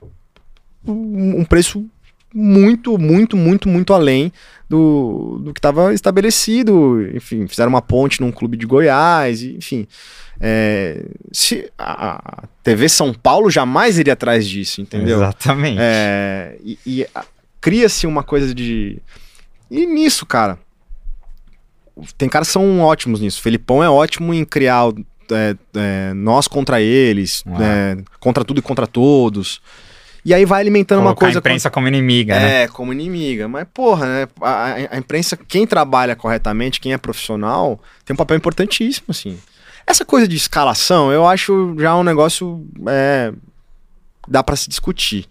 [0.86, 1.88] um, um preço
[2.36, 4.30] muito, muito, muito, muito além
[4.68, 7.00] do, do que estava estabelecido.
[7.14, 9.86] Enfim, fizeram uma ponte num clube de Goiás, enfim.
[10.38, 15.16] É, se a, a TV São Paulo jamais iria atrás disso, entendeu?
[15.16, 15.78] Exatamente.
[15.80, 17.06] É, e e,
[17.58, 18.98] cria-se uma coisa de.
[19.70, 20.58] E nisso, cara.
[22.18, 23.40] Tem caras que são ótimos nisso.
[23.40, 24.92] Felipão é ótimo em criar
[25.32, 29.62] é, é, nós contra eles, né, contra tudo e contra todos.
[30.26, 31.38] E aí vai alimentando uma Colocar coisa.
[31.38, 32.64] a imprensa como inimiga, né?
[32.64, 33.46] É, como inimiga.
[33.46, 34.28] Mas, porra, né?
[34.40, 39.38] A, a- imprensa, quem trabalha corretamente, quem é profissional, tem um papel importantíssimo, assim.
[39.86, 42.66] Essa coisa de escalação, eu acho já um negócio.
[42.88, 43.32] É,
[44.26, 45.28] dá pra se discutir.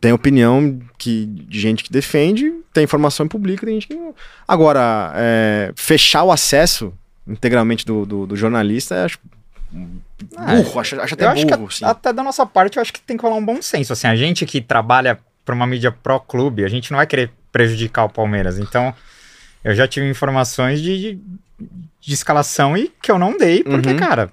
[0.00, 3.98] Tem opinião que, de gente que defende, tem informação pública, tem gente que.
[4.46, 6.92] Agora, é, fechar o acesso
[7.28, 9.08] integralmente do, do, do jornalista,
[9.72, 9.80] eu
[10.36, 10.62] acho.
[10.64, 13.16] Burro, acho, acho até eu acho que até da nossa parte, eu acho que tem
[13.16, 13.92] que rolar um bom senso.
[13.92, 18.04] Assim, a gente que trabalha para uma mídia pró-clube, a gente não vai querer prejudicar
[18.04, 18.58] o Palmeiras.
[18.58, 18.94] Então,
[19.62, 21.18] eu já tive informações de, de,
[22.00, 23.96] de escalação e que eu não dei, porque, Uhum.
[23.96, 24.30] cara.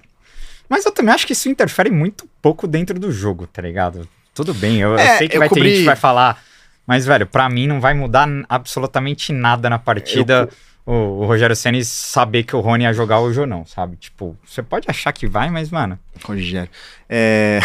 [0.68, 4.08] Mas eu também acho que isso interfere muito pouco dentro do jogo, tá ligado?
[4.34, 6.42] Tudo bem, eu, eu É, sei que eu vai ter cobri- gente que vai falar.
[6.86, 10.48] Mas, velho, pra mim não vai mudar absolutamente nada na partida.
[10.50, 13.96] O, o Rogério Ceni saber que o Rony ia jogar hoje ou não, sabe?
[13.96, 15.98] Tipo, você pode achar que vai, mas, mano.
[16.24, 16.70] Rogério.
[17.08, 17.60] É...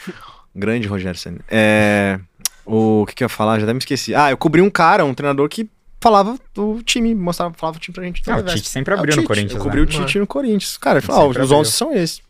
[0.54, 1.40] Grande Rogério Senna.
[1.50, 2.18] É...
[2.64, 3.58] O que, que eu ia falar?
[3.58, 4.14] Já até me esqueci.
[4.14, 5.68] Ah, eu cobri um cara, um treinador que
[6.00, 8.22] falava do time, mostrava, falava o time pra gente.
[8.30, 8.42] Ah, o.
[8.42, 9.28] Tite sempre É, o abriu no Tite.
[9.28, 9.84] Corinthians, Eu cobri né?
[9.84, 10.76] o Tite no Corinthians.
[10.76, 11.56] Cara, ele falou, ah, os abriu.
[11.56, 12.22] 11 são esses.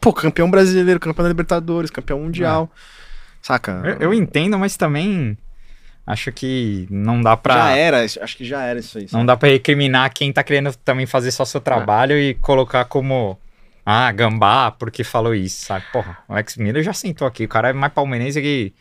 [0.00, 2.70] Pô, campeão brasileiro, campeão da Libertadores, campeão mundial.
[3.42, 3.82] Saca?
[3.84, 5.36] Eu, eu entendo, mas também
[6.08, 7.54] acho que não dá pra.
[7.54, 9.06] Já era, acho que já era isso aí.
[9.12, 13.38] Não dá pra recriminar quem tá querendo também fazer só seu trabalho e colocar como.
[13.84, 15.84] Ah, gambá, porque falou isso, sabe?
[15.92, 17.44] Porra, o ex Miller já sentou aqui.
[17.44, 18.72] O cara é mais palmeirense que.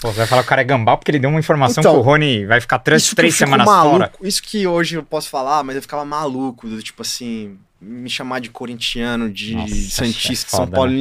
[0.00, 1.94] Pô, você vai falar que o cara é gambá porque ele deu uma informação Então,
[1.94, 4.12] que o Rony vai ficar três, três semanas maluco, fora.
[4.22, 8.40] Isso que hoje eu posso falar, mas eu ficava maluco, do tipo assim, me chamar
[8.40, 10.92] de corintiano, de Nossa, santista, é São foda, Paulo.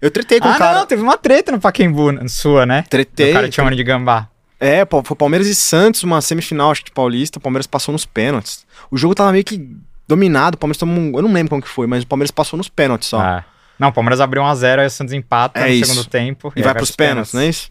[0.00, 0.78] Eu tretei com Ah, o cara.
[0.78, 2.82] não, teve uma treta no Paquembu sua, né?
[2.88, 3.30] Tretei.
[3.30, 4.26] O cara te chamando de gambá.
[4.60, 7.38] É, foi Palmeiras e Santos, uma semifinal, acho que de Paulista.
[7.38, 8.66] O Palmeiras passou nos pênaltis.
[8.90, 9.66] O jogo tava meio que
[10.06, 10.56] dominado.
[10.56, 12.68] O Palmeiras tomou um, Eu não lembro como que foi, mas o Palmeiras passou nos
[12.68, 13.20] pênaltis só.
[13.20, 13.44] Ah.
[13.78, 15.92] Não, o Palmeiras abriu 1x0, aí o Santos empata É no isso.
[15.94, 16.52] segundo tempo.
[16.54, 17.70] e vai pros pênaltis, não é isso?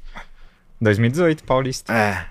[0.81, 1.93] 2018, Paulista.
[1.93, 2.25] É.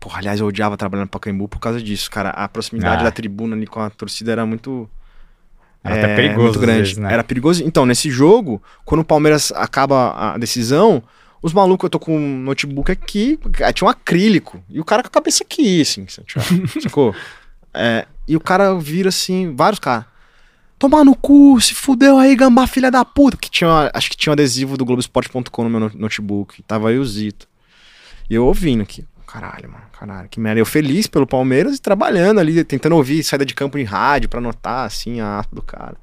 [0.00, 2.30] Porra, aliás, eu odiava trabalhando no Pacaembu por causa disso, cara.
[2.30, 3.04] A proximidade Ah.
[3.04, 4.90] da tribuna ali com a torcida era muito.
[5.84, 6.78] Era é, até perigoso, muito grande.
[6.80, 7.12] vezes, né?
[7.12, 7.62] Era perigoso.
[7.64, 11.02] Então, nesse jogo, quando o Palmeiras acaba a decisão,
[11.42, 13.38] os malucos, eu tô com um notebook aqui,
[13.74, 16.28] tinha um acrílico, e o cara com a cabeça aqui, assim, sabe?
[16.80, 17.14] sacou?
[17.74, 20.04] É, e o cara vira assim, vários caras.
[20.78, 23.36] Tomar no cu, se fudeu aí, gambá, filha da puta.
[23.36, 26.60] Que tinha, acho que tinha um adesivo do Globoesporte.com no meu no- notebook.
[26.64, 27.46] Tava aí o Zito.
[28.28, 29.04] E eu ouvindo aqui.
[29.24, 30.60] Caralho, mano, caralho, que merda.
[30.60, 34.40] Eu feliz pelo Palmeiras e trabalhando ali, tentando ouvir saída de campo em rádio pra
[34.40, 35.96] anotar, assim, a aspa do cara.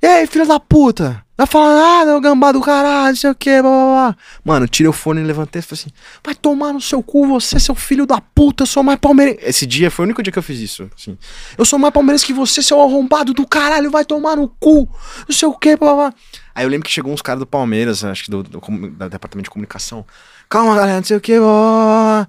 [0.00, 1.24] E aí, filha da puta?
[1.36, 4.16] Vai falar nada, o gambá do caralho, não sei o que, blá blá blá.
[4.44, 5.90] Mano, tirei o fone e levantei e falei assim:
[6.24, 9.38] vai tomar no seu cu, você, seu filho da puta, eu sou mais palmeirense.
[9.42, 10.90] Esse dia foi o único dia que eu fiz isso.
[10.96, 11.16] Assim.
[11.56, 14.88] Eu sou mais palmeirense que você, seu arrombado do caralho, vai tomar no cu,
[15.28, 16.14] não sei o que, blá blá.
[16.54, 19.06] Aí eu lembro que chegou uns caras do Palmeiras, acho que do, do, comu- da
[19.06, 20.04] departamento de comunicação.
[20.48, 22.28] Calma, galera, não sei o que, blá blá blá.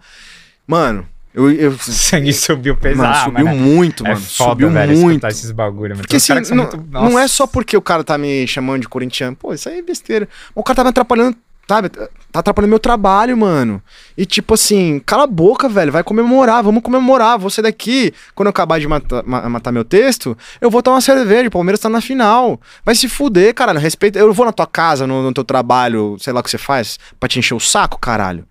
[0.68, 1.52] Mano, eu.
[1.52, 3.58] eu O sangue subiu pesado, mano, subiu mano.
[3.60, 4.22] muito, É mano.
[4.22, 5.28] foda, subiu velho, muito.
[5.28, 5.96] esses bagulho.
[5.98, 9.36] Porque assim, não, muito- não é só porque o cara tá me chamando de corintiano.
[9.36, 10.28] Pô, isso aí é besteira.
[10.56, 11.36] O cara tá me atrapalhando,
[11.68, 11.90] sabe?
[11.90, 13.82] Tá atrapalhando meu trabalho, mano.
[14.18, 15.92] E tipo assim, cala a boca, velho.
[15.92, 17.38] Vai comemorar, vamos comemorar.
[17.40, 21.02] Você daqui, quando eu acabar de matar, ma- matar meu texto, eu vou tomar uma
[21.02, 21.48] cerveja.
[21.48, 22.60] O Palmeiras tá na final.
[22.86, 23.80] Vai se fuder, caralho.
[23.80, 24.20] Respeita.
[24.20, 27.00] Eu vou na tua casa, no, no teu trabalho, sei lá o que você faz,
[27.20, 28.46] pra te encher o saco, caralho.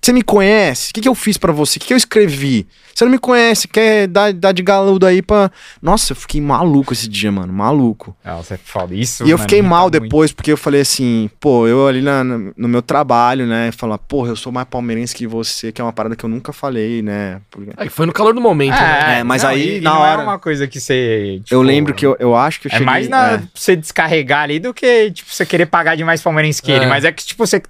[0.00, 0.90] Você me conhece?
[0.90, 1.76] O que, que eu fiz pra você?
[1.76, 2.66] O que, que eu escrevi?
[2.94, 5.50] Você não me conhece, quer dar, dar de galudo aí pra.
[5.80, 7.52] Nossa, eu fiquei maluco esse dia, mano.
[7.52, 8.16] Maluco.
[8.24, 9.24] Ah, você fala isso.
[9.26, 10.00] E eu fiquei mal muito.
[10.00, 13.70] depois, porque eu falei assim, pô, eu ali na- no meu trabalho, né?
[13.72, 16.52] Falar, porra, eu sou mais palmeirense que você, que é uma parada que eu nunca
[16.52, 17.40] falei, né?
[17.50, 19.20] Porque- É foi no calor do momento, né?
[19.20, 21.40] É, mas aí, e na não hora- é uma coisa que você.
[21.44, 22.86] tipo, eu lembro que eu, eu acho que eu É cheguei...
[22.86, 23.38] mais na, é.
[23.38, 26.84] pra você descarregar ali do que, tipo, você querer pagar demais palmeirense que ele.
[26.84, 26.88] É.
[26.88, 27.62] Mas é que, tipo, você,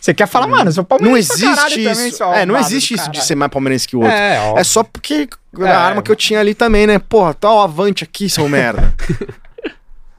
[0.00, 2.22] você quer falar, mano, eu sou Não palmeirense pra existe também, isso.
[2.24, 4.14] É, não existe isso de ser mais palmeirense que o outro.
[4.14, 4.58] É, ó.
[4.58, 5.28] É só porque
[5.58, 5.66] É.
[5.68, 6.98] a arma que eu tinha ali também, né?
[6.98, 8.92] Porra, tá o avante aqui, seu merda.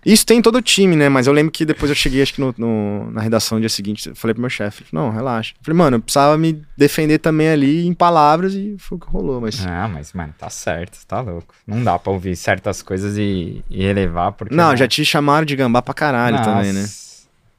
[0.06, 1.08] Isso tem em todo time, né?
[1.08, 3.70] Mas eu lembro que depois eu cheguei, acho que no, no- na redação no dia
[3.70, 5.54] seguinte, falei pro meu chefe, não, relaxa.
[5.58, 9.08] Eu falei, mano, eu precisava me defender também ali em palavras e foi o que
[9.08, 9.66] rolou, mas...
[9.66, 11.56] Ah, mas, mano, tá certo, tá louco.
[11.66, 14.54] Não dá pra ouvir certas coisas e, e relevar, porque.
[14.54, 16.86] Não, já te chamaram de gambá pra caralho Nossa, também, né?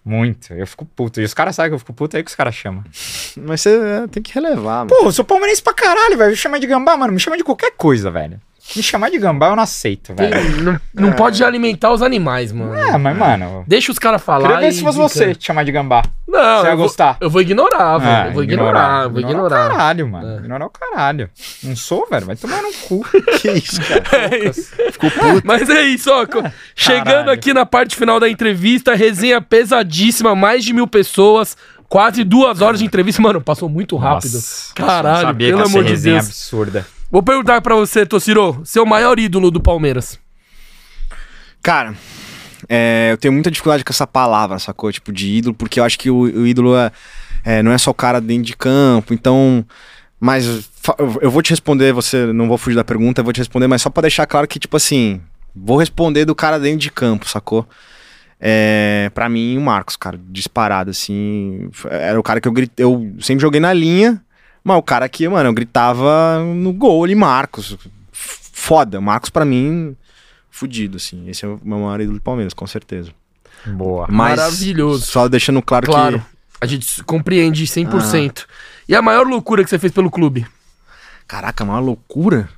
[0.05, 0.52] Muito.
[0.52, 1.20] Eu fico puto.
[1.20, 2.85] E os caras sabem que eu fico puto, aí que os caras chamam.
[3.39, 4.89] Mas você é, tem que relevar, mano.
[4.89, 6.31] Pô, eu sou palmeirense pra caralho, velho.
[6.31, 7.12] Me chama de gambá, mano.
[7.12, 8.39] Me chama de qualquer coisa, velho.
[8.74, 10.62] Me chamar de gambá eu não aceito, Tem- velho.
[10.62, 12.74] não não pode alimentar os animais, mano.
[12.74, 13.62] É, mas, mano.
[13.69, 14.49] Deixa os caras falar.
[14.49, 16.03] Queria ver e se fosse você te chamar de gambá.
[16.27, 17.16] Não, Você ia eu vou, gostar?
[17.20, 18.11] eu vou ignorar, velho.
[18.11, 20.28] Ah, eu vou ignorar, eu vou Ignorar o caralho, mano.
[20.28, 20.39] É.
[20.39, 21.31] Ignorar o caralho.
[21.62, 22.27] Não sou, velho.
[22.27, 23.05] Vai tomar no cu.
[23.41, 24.03] Que isso, cara?
[24.35, 24.74] É isso.
[24.93, 25.43] Ficou puto.
[25.45, 26.27] Mas é isso, ó.
[26.27, 26.43] co-
[26.74, 27.31] Chegando caralho.
[27.31, 31.57] aqui na parte final da entrevista, resenha pesadíssima, mais de mil pessoas,
[31.89, 33.20] quase duas horas de entrevista.
[33.20, 34.32] Mano, passou muito rápido.
[34.35, 36.27] Nossa, Caralho, eu sabia pelo que ia ser amor de resenha Deus.
[36.28, 36.86] absurda.
[37.10, 40.18] Vou perguntar pra você, Tociro, seu maior ídolo do Palmeiras.
[41.62, 41.94] Cara,
[42.68, 44.90] é, eu tenho muita dificuldade com essa palavra, sacou?
[44.93, 46.90] Tipo, de ídolo, porque eu acho que o, o ídolo é,
[47.44, 49.64] é, não é só o cara dentro de campo, então.
[50.18, 50.47] Mas
[51.22, 53.82] eu- vou te responder, você não vou fugir da pergunta, eu vou te responder, mas
[53.82, 55.20] só pra deixar claro que, tipo assim,
[55.55, 57.66] vou responder do cara dentro de campo, sacou?
[58.40, 61.68] É, pra mim, o Marcos, cara, disparado, assim.
[61.90, 62.55] Era o cara que eu.
[62.76, 64.20] Eu sempre joguei na linha,
[64.65, 67.77] mas o cara que, mano, eu gritava no gol ali, Marcos.
[68.11, 68.99] Foda.
[69.01, 69.95] Marcos, pra mim,
[70.51, 71.28] fudido, assim.
[71.28, 73.12] Esse é o meu maior ídolo do Palmeiras, com certeza.
[73.66, 74.07] Boa.
[74.11, 75.05] Mas, Maravilhoso.
[75.07, 76.24] Só deixando claro, Claro, que.
[76.62, 78.47] a gente compreende 100%.
[78.89, 80.47] E a maior loucura que você fez pelo clube?
[81.28, 82.49] Caraca, a maior loucura?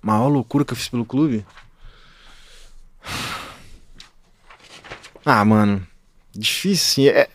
[0.00, 1.44] Maior loucura que eu fiz pelo clube?
[5.24, 5.86] Ah, mano.
[6.34, 7.08] Difícil, assim.
[7.08, 7.28] É...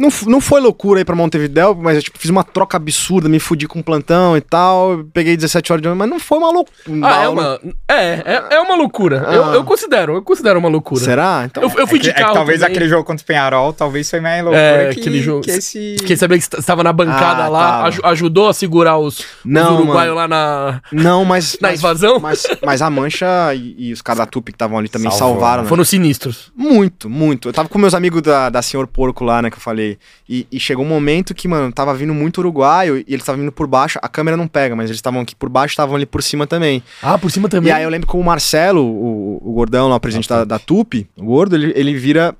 [0.00, 3.40] Não, não foi loucura aí pra Montevidéu, mas eu tipo, fiz uma troca absurda, me
[3.40, 5.04] fudi com plantão e tal.
[5.12, 6.74] Peguei 17 horas de ônibus, mas não foi uma loucura.
[7.02, 7.60] Ah, é uma.
[7.88, 9.24] É, é, é uma loucura.
[9.26, 9.34] Ah.
[9.34, 11.02] Eu, eu considero, eu considero uma loucura.
[11.04, 11.42] Será?
[11.46, 12.34] Então, Eu, eu fui É de que- é que carro.
[12.34, 12.72] talvez também.
[12.76, 15.96] aquele jogo contra o Penharol, talvez foi mais loucura É, que, aquele jogo- que esse...
[15.98, 19.74] Fiquei sabendo que você estava na bancada Ah, lá, aju- ajudou a segurar os, Não,
[19.74, 20.14] os uruguaios mano.
[20.14, 21.56] lá na, Não, mas.
[21.60, 22.18] na mas, invasão.
[22.20, 25.28] mas, mas a Mancha e, e os caras da Tupi que estavam ali também Salvou,
[25.40, 25.68] salvaram, né?
[25.68, 26.52] Foram sinistros.
[26.54, 27.48] Muito, muito.
[27.48, 29.87] Eu tava com meus amigos da, da Senhor Porco lá, né, que eu falei.
[30.28, 33.52] E, e chegou um momento que, mano, tava vindo muito uruguaio e eles estavam vindo
[33.52, 33.98] por baixo.
[34.02, 36.82] A câmera não pega, mas eles estavam aqui por baixo estavam ali por cima também.
[37.02, 37.70] Ah, por cima também.
[37.70, 40.58] E aí eu lembro que o Marcelo, o, o gordão lá, o presidente da, da
[40.58, 42.34] Tupi, o gordo, ele, ele vira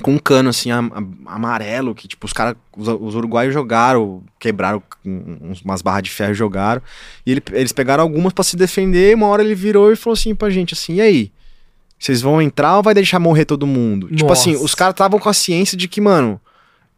[0.00, 4.22] com um cano assim, am- am- amarelo, que tipo, os caras, os, os uruguaios jogaram,
[4.40, 6.80] quebraram um- umas barras de ferro e jogaram.
[7.26, 10.14] E ele- eles pegaram algumas pra se defender, e uma hora ele virou e falou
[10.14, 11.32] assim pra gente, assim, e aí?
[11.98, 14.08] Vocês vão entrar ou vai deixar morrer todo mundo?
[14.08, 14.40] Tipo Nossa.
[14.50, 16.40] assim, os caras estavam com a ciência de que, mano,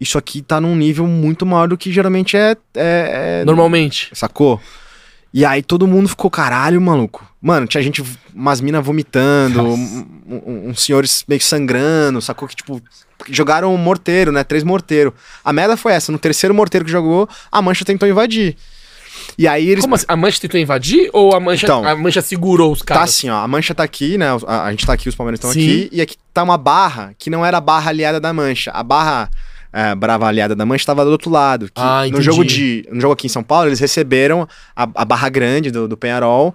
[0.05, 4.11] isso aqui tá num nível muito maior do que geralmente é- é, é Normalmente.
[4.13, 4.61] Sacou?
[5.33, 7.27] E aí todo mundo ficou, caralho, maluco.
[7.43, 8.03] Mano, tinha gente,
[8.33, 12.47] umas minas vomitando, um- um- uns senhores meio sangrando, sacou?
[12.47, 12.81] Que, tipo,
[13.29, 14.45] jogaram um morteiro, né?
[14.45, 15.13] Três morteiros.
[15.45, 18.57] A merda foi essa, no terceiro morteiro que jogou, a mancha tentou invadir.
[19.37, 19.83] E aí eles...
[19.85, 20.05] Como assim?
[20.07, 23.11] A mancha tentou invadir ou a mancha, Então, a mancha segurou os Tá caras?
[23.11, 24.27] assim, ó, a mancha tá aqui, né?
[24.47, 27.29] A, a gente tá aqui, os palmeiras estão aqui, e aqui tá uma barra que
[27.29, 28.71] não era a barra aliada da mancha.
[28.73, 29.29] A barra
[29.75, 31.67] é, brava aliada da mancha tava do outro lado.
[31.67, 32.87] que Ah, no jogo de.
[32.93, 36.55] No jogo aqui em São Paulo, eles receberam a, a barra grande do, do Penharol.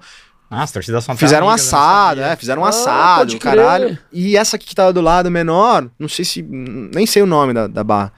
[0.50, 2.34] Ah, as torcidas são Fizeram um não assado, sabia.
[2.34, 3.96] é, fizeram um Ah, assado, caralho.
[4.12, 6.42] E essa aqui que tava do lado menor, não sei se.
[6.42, 8.12] Nem sei o nome da, da barra.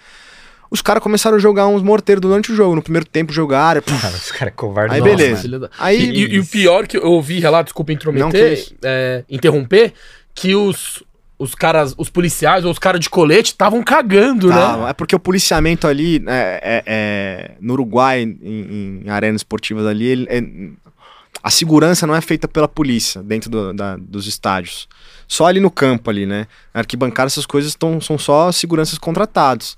[0.70, 2.76] Os caras começaram a jogar uns morteiros durante o jogo.
[2.76, 3.82] No primeiro tempo jogaram.
[3.82, 4.94] puf, Cara, os caras covardes.
[4.96, 5.60] Aí Nossa, beleza.
[5.60, 8.68] da- Aí- E, e- e o pior que eu ouvi relato, desculpa Não, que intrometer,
[8.82, 9.94] é, interromper,
[10.34, 11.04] que os,
[11.42, 14.90] os caras, os policiais ou os caras de colete estavam cagando, Tá, né?
[14.90, 20.06] É porque o policiamento ali, né, é, é- no Uruguai, em, em arenas esportivas ali,
[20.06, 20.44] ele- é-
[21.44, 24.88] a segurança não é feita pela polícia dentro do- da- dos estádios.
[25.28, 26.46] Só ali no campo ali, né?
[26.74, 29.76] Arquibancada, essas coisas tão, são só seguranças contratados.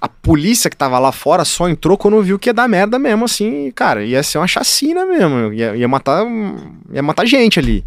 [0.00, 3.24] A polícia que tava lá fora só entrou quando viu que ia dar merda mesmo,
[3.24, 6.24] assim, cara, ia ser uma chacina mesmo, ia, ia matar,
[6.92, 7.84] ia matar gente ali.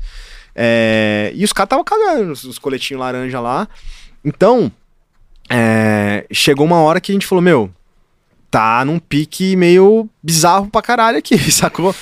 [0.55, 3.67] É, e os caras estavam cagando, os, os coletinhos laranja lá.
[4.23, 4.71] Então,
[5.49, 7.71] é, chegou uma hora que a gente falou, meu,
[8.51, 11.95] tá num pique meio bizarro pra caralho aqui, sacou?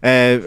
[0.00, 0.40] É,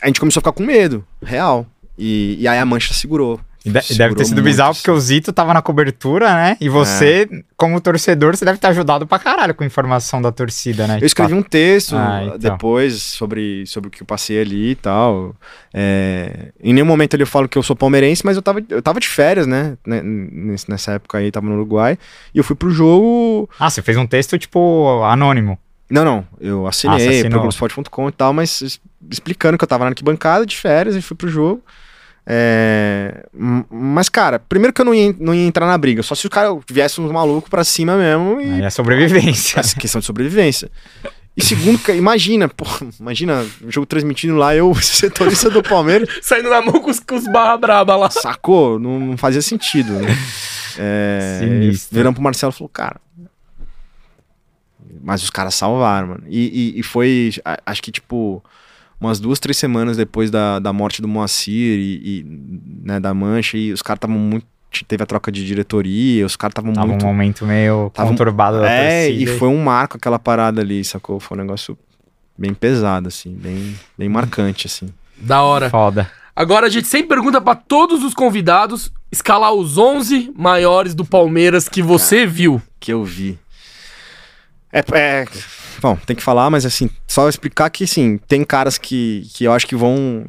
[0.00, 1.66] a gente começou a ficar com medo, real.
[1.98, 3.40] E, e aí a mancha segurou.
[3.66, 6.56] E de- deve ter sido muito, bizarro porque o Zito tava na cobertura, né?
[6.60, 10.86] E você, como torcedor, você deve ter ajudado pra caralho com a informação da torcida,
[10.86, 10.98] né?
[11.00, 12.38] Eu escrevi um texto Ah, então.
[12.38, 15.34] depois sobre, sobre o que eu passei ali e tal.
[15.74, 18.80] É, em nenhum momento ali eu falo que eu sou palmeirense, mas eu tava, eu
[18.80, 19.76] tava de férias, né?
[19.86, 20.00] né,
[20.68, 21.98] Nessa época aí, tava no Uruguai.
[22.32, 23.50] E eu fui pro jogo.
[23.58, 25.58] Ah, você fez um texto, tipo, anônimo.
[25.90, 26.26] Não, não.
[26.40, 27.30] Eu Ah, assinei assinou.
[27.30, 28.80] pro Globoesporte.com e tal, mas
[29.10, 31.62] explicando que eu tava na arquibancada de férias e fui pro jogo.
[32.28, 33.24] É,
[33.70, 36.30] mas, cara, primeiro que eu não ia, não ia entrar na briga, só se o
[36.30, 39.60] cara viesse uns malucos pra cima mesmo e Aí é sobrevivência.
[39.60, 40.68] essa questão de sobrevivência.
[41.36, 42.64] E segundo, imagina, pô,
[42.98, 47.14] imagina o jogo transmitindo lá, eu, setorista do Palmeiras, Saindo na mão com os, com
[47.14, 48.10] os barra braba lá.
[48.10, 48.78] sacou?
[48.78, 50.08] Não, não fazia sentido, né?
[50.78, 51.94] É, Sinistro.
[51.96, 53.00] virando pro Marcelo e falou, cara.
[55.02, 56.24] Mas os caras salvaram, mano.
[56.26, 57.30] E, e, e foi,
[57.64, 58.42] acho que, tipo,
[59.00, 62.26] umas duas, três semanas depois da, da morte do Moacir e, e,
[62.84, 64.46] né, da Mancha, e os caras estavam muito.
[64.88, 67.02] Teve a troca de diretoria, os caras estavam Tava muito.
[67.04, 69.22] um momento meio Tava um- conturbado da É, torcida.
[69.32, 71.18] e foi um marco aquela parada ali, sacou?
[71.18, 71.78] Foi um negócio
[72.36, 74.88] bem pesado, assim, bem, bem marcante, assim.
[75.16, 75.70] Da hora.
[75.70, 76.10] Foda.
[76.34, 81.66] Agora a gente sempre pergunta pra todos os convidados escalar os 11 maiores do Palmeiras
[81.70, 82.60] que você viu.
[82.78, 83.38] Que eu vi.
[84.70, 85.24] É, é-
[85.80, 89.52] Bom, tem que falar, mas assim, só explicar que, assim, tem caras que, que eu
[89.52, 90.24] acho que vão.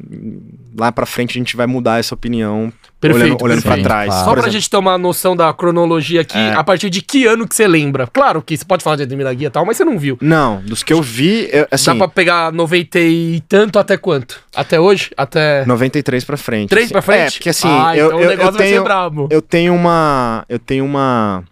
[0.76, 2.72] Lá pra frente a gente vai mudar essa opinião.
[3.00, 4.08] Perfeito, olhando perfeito, trás.
[4.08, 4.24] claro.
[4.24, 6.52] Só pra exemplo, gente ter uma noção da cronologia aqui, É.
[6.54, 8.08] a partir de que ano que você lembra?
[8.08, 10.18] Claro que você pode falar de Ademir da Guia e tal, mas você não viu.
[10.20, 14.40] Não, dos que eu vi, eu, assim, Dá pra pegar 90 e tanto até quanto?
[14.54, 15.10] Até hoje?
[15.16, 16.70] Até 93 pra frente.
[16.70, 16.92] 3 assim.
[16.92, 17.20] pra frente?
[17.28, 19.28] É, porque assim, ah, eu, então eu, o negócio eu vai ser tenho, brabo.
[19.30, 20.44] eu tenho uma.
[20.48, 21.44] Eu tenho uma.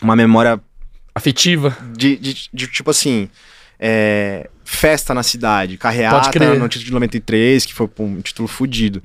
[0.00, 0.60] Uma memória
[1.14, 1.76] Afetiva.
[1.96, 3.28] de, de, de, tipo assim.
[3.78, 9.02] é, festa na cidade, carreata no título de 93, que foi pô, um título fudido.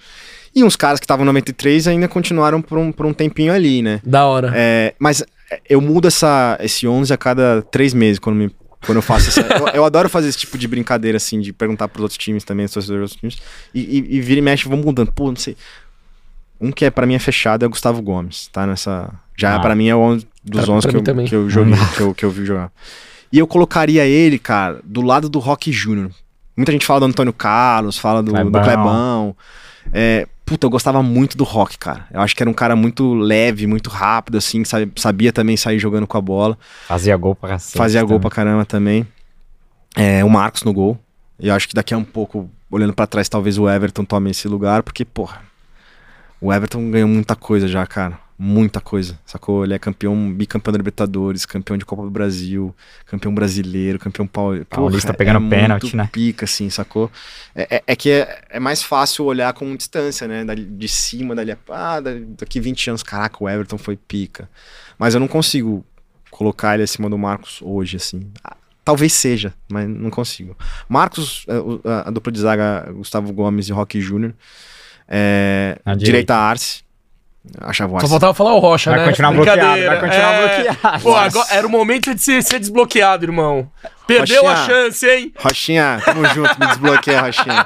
[0.55, 3.81] E uns caras que estavam no 93 ainda continuaram por um, por um tempinho ali,
[3.81, 3.99] né?
[4.05, 4.51] Da hora.
[4.55, 5.23] É, mas
[5.69, 8.49] eu mudo essa, esse 11 a cada três meses quando, me,
[8.85, 9.41] quando eu faço essa.
[9.41, 12.65] eu, eu adoro fazer esse tipo de brincadeira, assim, de perguntar pros outros times também,
[12.65, 13.47] os torcedores dos outros times.
[13.73, 15.11] E, e, e vira e mexe, vamos mudando.
[15.11, 15.55] Pô, não sei.
[16.59, 18.65] Um que é pra mim é fechado é o Gustavo Gomes, tá?
[18.65, 19.13] Nessa.
[19.37, 19.59] Já Ah.
[19.59, 22.01] pra mim é o 11 dos Pra- 11 pra que eu, que eu joguei, que
[22.01, 22.71] eu, que eu vi jogar.
[23.31, 26.09] E eu colocaria ele, cara, do lado do Rock Júnior.
[26.55, 28.63] Muita gente fala do Antônio Carlos, fala do do Clebão.
[28.63, 29.35] Clebão.
[29.93, 32.07] É, puta, eu gostava muito do Rock, cara.
[32.11, 35.77] Eu acho que era um cara muito leve, muito rápido, assim, sabe- sabia também sair
[35.79, 36.57] jogando com a bola.
[36.87, 37.77] Fazia gol pra cacete.
[37.77, 38.21] fazia gol também.
[38.21, 39.07] pra caramba também.
[39.95, 40.97] É, o Marcos no gol.
[41.39, 44.31] E eu acho que daqui a um pouco, olhando pra trás, talvez o Everton tome
[44.31, 45.41] esse lugar, porque, porra,
[46.41, 48.17] o Everton ganhou muita coisa já, cara.
[48.39, 49.63] Muita coisa, sacou?
[49.63, 52.75] Ele é campeão, bicampeão da Libertadores, campeão de Copa do Brasil,
[53.07, 56.07] campeão brasileiro, campeão pauli- Paulista Porra, pegando é pênalti, né?
[56.11, 57.11] pica, assim, sacou?
[57.55, 60.45] É, é- é que é, é mais fácil olhar com distância, né?
[60.55, 61.99] De cima, dali, ah,
[62.37, 64.47] daqui 20 anos, caraca, o Everton foi pica.
[64.99, 65.83] Mas eu não consigo
[66.29, 68.29] colocar ele acima do Marcos hoje, assim.
[68.43, 68.55] Ah,
[68.85, 70.55] Talvez seja, mas não consigo.
[70.87, 74.33] Marcos, é, a, a dupla de zaga, Gustavo Gomes e Roque Júnior.
[75.07, 76.86] É, direita Arce.
[77.61, 79.05] Achava o Só faltava falar o Rocha, Vai né?
[79.07, 80.63] continuar bloqueado, vai continuar É.
[80.63, 81.03] bloqueado.
[81.03, 83.69] Pô, agora era o momento de ser, ser desbloqueado, irmão.
[84.05, 84.65] Perdeu a Rochinha.
[84.85, 85.33] chance, hein?
[85.37, 87.65] Rochinha, tamo junto, me desbloqueia, Rochinha.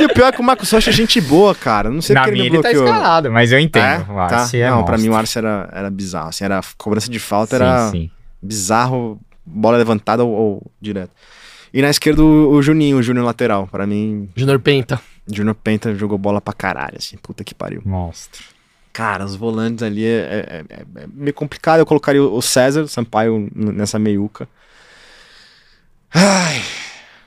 [0.00, 1.88] e o pior é que o Marcos Rocha é gente boa, cara.
[1.90, 2.86] Não sei Na porque ele minha me ele tá bloqueou.
[2.94, 3.84] escalado, mas eu entendo.
[4.08, 4.12] É?
[4.12, 4.64] O Arce tá?
[4.66, 5.14] é não, pra mim o.
[5.14, 6.28] Arce era, era bizarro.
[6.30, 8.10] Assim, era cobrança de falta, Sim, era sim.
[8.42, 11.10] bizarro, bola levantada ou, ou direto.
[11.72, 13.66] E na esquerda o, o Juninho, o Júnior lateral.
[13.70, 15.00] Pra mim, Junior Penta.
[15.26, 17.16] Júnior Penta jogou bola pra caralho, assim.
[17.16, 17.82] Puta que pariu.
[17.84, 18.42] Monstro.
[18.92, 21.78] Cara, os volantes ali é, é- é- é meio complicado.
[21.80, 24.48] Eu colocaria o César Sampaio n- nessa meiuca.
[26.12, 26.62] Ai,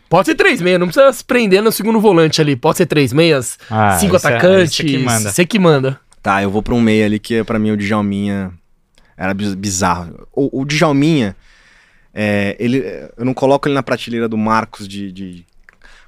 [0.08, 2.56] Pode ser três meias, não precisa se prender no segundo volante ali.
[2.56, 4.74] Pode ser três meias, Ah, cinco é- atacantes.
[4.74, 5.32] isso que manda.
[5.32, 6.00] Você que manda.
[6.22, 8.52] Tá, eu vou pra um meio ali que pra mim o Djalminha
[9.18, 10.28] era biz- bizarro.
[10.32, 11.36] O, o Djalminha,
[12.14, 12.84] é, ele,
[13.18, 15.12] eu não coloco ele na prateleira do Marcos de.
[15.12, 15.46] de-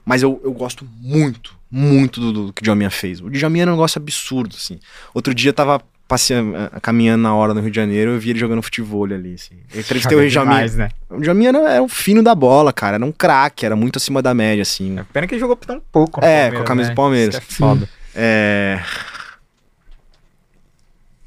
[0.06, 3.22] mas eu, eu gosto muito, muito do, do que o Djalminha fez.
[3.22, 4.80] O Djalminha era um negócio absurdo, assim.
[5.14, 8.30] Outro dia eu tava passeando, eh, caminhando na hora no Rio de Janeiro eu vi
[8.30, 9.56] ele jogando futebol ali, assim.
[9.74, 10.56] Eu entrevistei o Djalminha.
[10.56, 10.90] demais, né?
[11.10, 12.96] O Djalminha era, era o fino da bola, cara.
[12.96, 14.98] Era um craque, era muito acima da média, assim.
[15.12, 16.24] Pena que ele jogou tão pouco.
[16.24, 16.94] É, com a camisa né?
[16.94, 17.36] do Palmeiras.
[17.36, 17.90] Isso é foda.
[18.16, 18.82] É.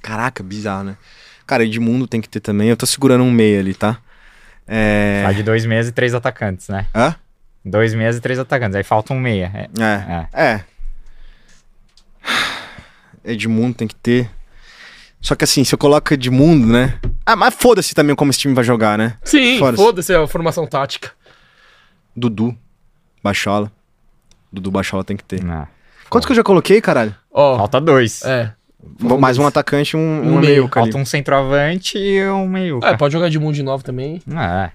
[0.03, 0.97] Caraca, bizarro, né?
[1.47, 2.69] Cara, Edmundo tem que ter também.
[2.69, 3.99] Eu tô segurando um meia ali, tá?
[4.67, 5.23] É.
[5.25, 6.87] Tá de dois meses e três atacantes, né?
[6.95, 7.15] Hã?
[7.65, 8.74] Dois meses e três atacantes.
[8.77, 9.51] Aí falta um meia.
[9.55, 9.69] É.
[9.82, 10.45] É.
[10.55, 10.65] É.
[13.24, 14.31] Edmundo tem que ter.
[15.20, 16.99] Só que assim, se eu coloco Edmundo, né?
[17.27, 19.19] Ah, mas foda-se também como esse time vai jogar, né?
[19.23, 19.82] Sim, Foda-se.
[19.82, 21.11] foda-se a formação tática.
[22.16, 22.57] Dudu,
[23.23, 23.70] Bachola.
[24.51, 25.45] Dudu Bachola tem que ter.
[25.45, 25.69] Não.
[26.09, 27.15] Quantos que eu já coloquei, caralho?
[27.31, 28.24] Ó, Falta dois.
[28.24, 28.53] é.
[29.20, 30.41] Mais um atacante e um, Um um meio.
[30.41, 30.87] meio, cara.
[30.87, 32.81] Falta um centroavante e um meio.
[32.82, 34.23] É, pode jogar de mundo de novo também.
[34.35, 34.70] É.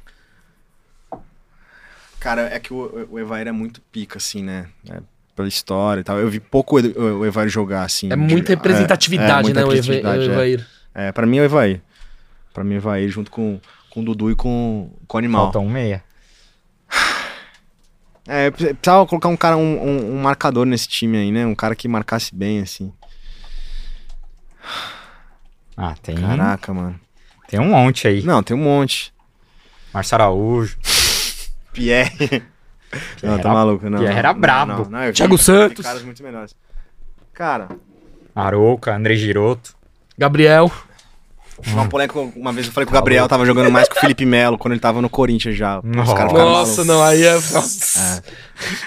[2.26, 4.66] Cara, é que o, o Evair é muito pica, assim, né?
[4.90, 5.00] É,
[5.36, 6.18] pela história e tal.
[6.18, 8.08] Eu vi pouco o Evair jogar, assim.
[8.12, 10.34] É de- muita representatividade, muita né, o Eva- representatividade, o é.
[10.34, 10.68] Evair.
[10.96, 11.82] É, pra mim é o Evair.
[12.52, 13.62] Pra mim é o Evair junto com,
[13.92, 15.44] com o Dudu e com, com o Animal.
[15.44, 16.04] Falta um meia.
[18.28, 21.46] É, pre- precisava colocar um cara, um, um- um marcador nesse time aí, né?
[21.46, 22.92] Um cara que marcasse bem, assim.
[25.78, 27.00] Ah, tem, Caraca, mano.
[27.48, 28.24] tem um monte aí.
[28.24, 29.14] Não, tem um monte.
[29.94, 30.76] Márcio Araújo.
[31.84, 32.44] Pierre.
[33.22, 34.00] não, tá era- maluco, não.
[34.00, 34.90] Pierre era não, brabo.
[34.90, 35.86] Não, não, Thiago vi Santos.
[35.86, 36.56] caras muito melhores.
[37.34, 37.68] Cara,
[38.34, 39.76] Arouca, André Giroto.
[40.18, 40.72] Gabriel.
[41.68, 44.26] uma polêmica, uma vez eu falei que o Gabriel tava jogando mais que o Felipe
[44.26, 45.80] Melo quando ele tava no Corinthians já.
[45.80, 46.26] Os Nossa.
[46.26, 47.34] Nossa, não, aí é.
[47.34, 48.24] Nossa.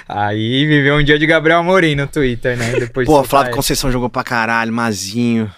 [0.08, 2.72] Aí viveu um dia de Gabriel Amorim no Twitter, né?
[2.72, 3.54] Depois de Pô, Flávio.
[3.54, 5.50] Conceição jogou pra caralho, Mazinho.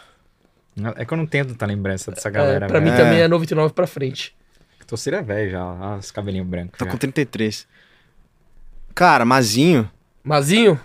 [0.96, 2.66] É que eu não tenho tanta lembrança dessa É, galera.
[2.66, 3.04] pra mim velho.
[3.04, 4.32] também é 99 pra frente.
[4.90, 6.76] Torcida é velho já, os cabelinhos brancos.
[6.78, 6.90] Tá já.
[6.90, 7.66] com 33.
[8.94, 9.88] Cara, Mazinho,
[10.22, 10.78] Mazinho?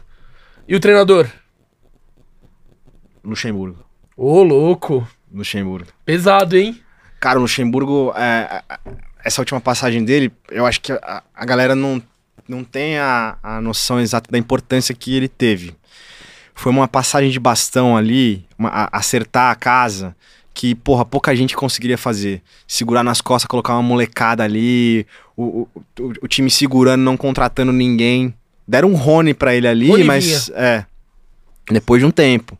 [0.67, 1.27] E o treinador?
[3.23, 3.83] Luxemburgo.
[4.15, 5.07] Ô, louco.
[5.33, 5.87] Luxemburgo.
[6.05, 6.81] Pesado, hein?
[7.19, 8.79] Cara, o Luxemburgo, é, é,
[9.23, 12.01] essa última passagem dele, eu acho que a, a galera não,
[12.47, 15.75] não tem a, a noção exata da importância que ele teve.
[16.53, 20.15] Foi uma passagem de bastão ali, uma- a- acertar a casa,
[20.55, 22.41] que, porra, pouca gente conseguiria fazer.
[22.67, 25.05] Segurar nas costas, colocar uma molecada ali,
[25.37, 25.67] o,
[25.99, 28.33] o, o- time segurando, não contratando ninguém.
[28.67, 30.49] Deram um Rony pra ele ali, mas.
[30.55, 30.85] É.
[31.69, 32.57] Depois de um tempo.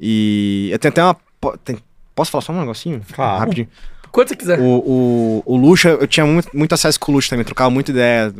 [0.00, 1.16] E eu tenho até uma.
[1.64, 1.78] tem-
[2.14, 3.02] posso falar só um negocinho?
[3.12, 3.40] Claro.
[3.40, 3.68] Rapidinho.
[4.10, 4.58] Quanto você quiser.
[4.58, 7.90] O, o, o Lucha, eu tinha muito, muito acesso com o Lucha também, trocava muita
[7.90, 8.32] ideia,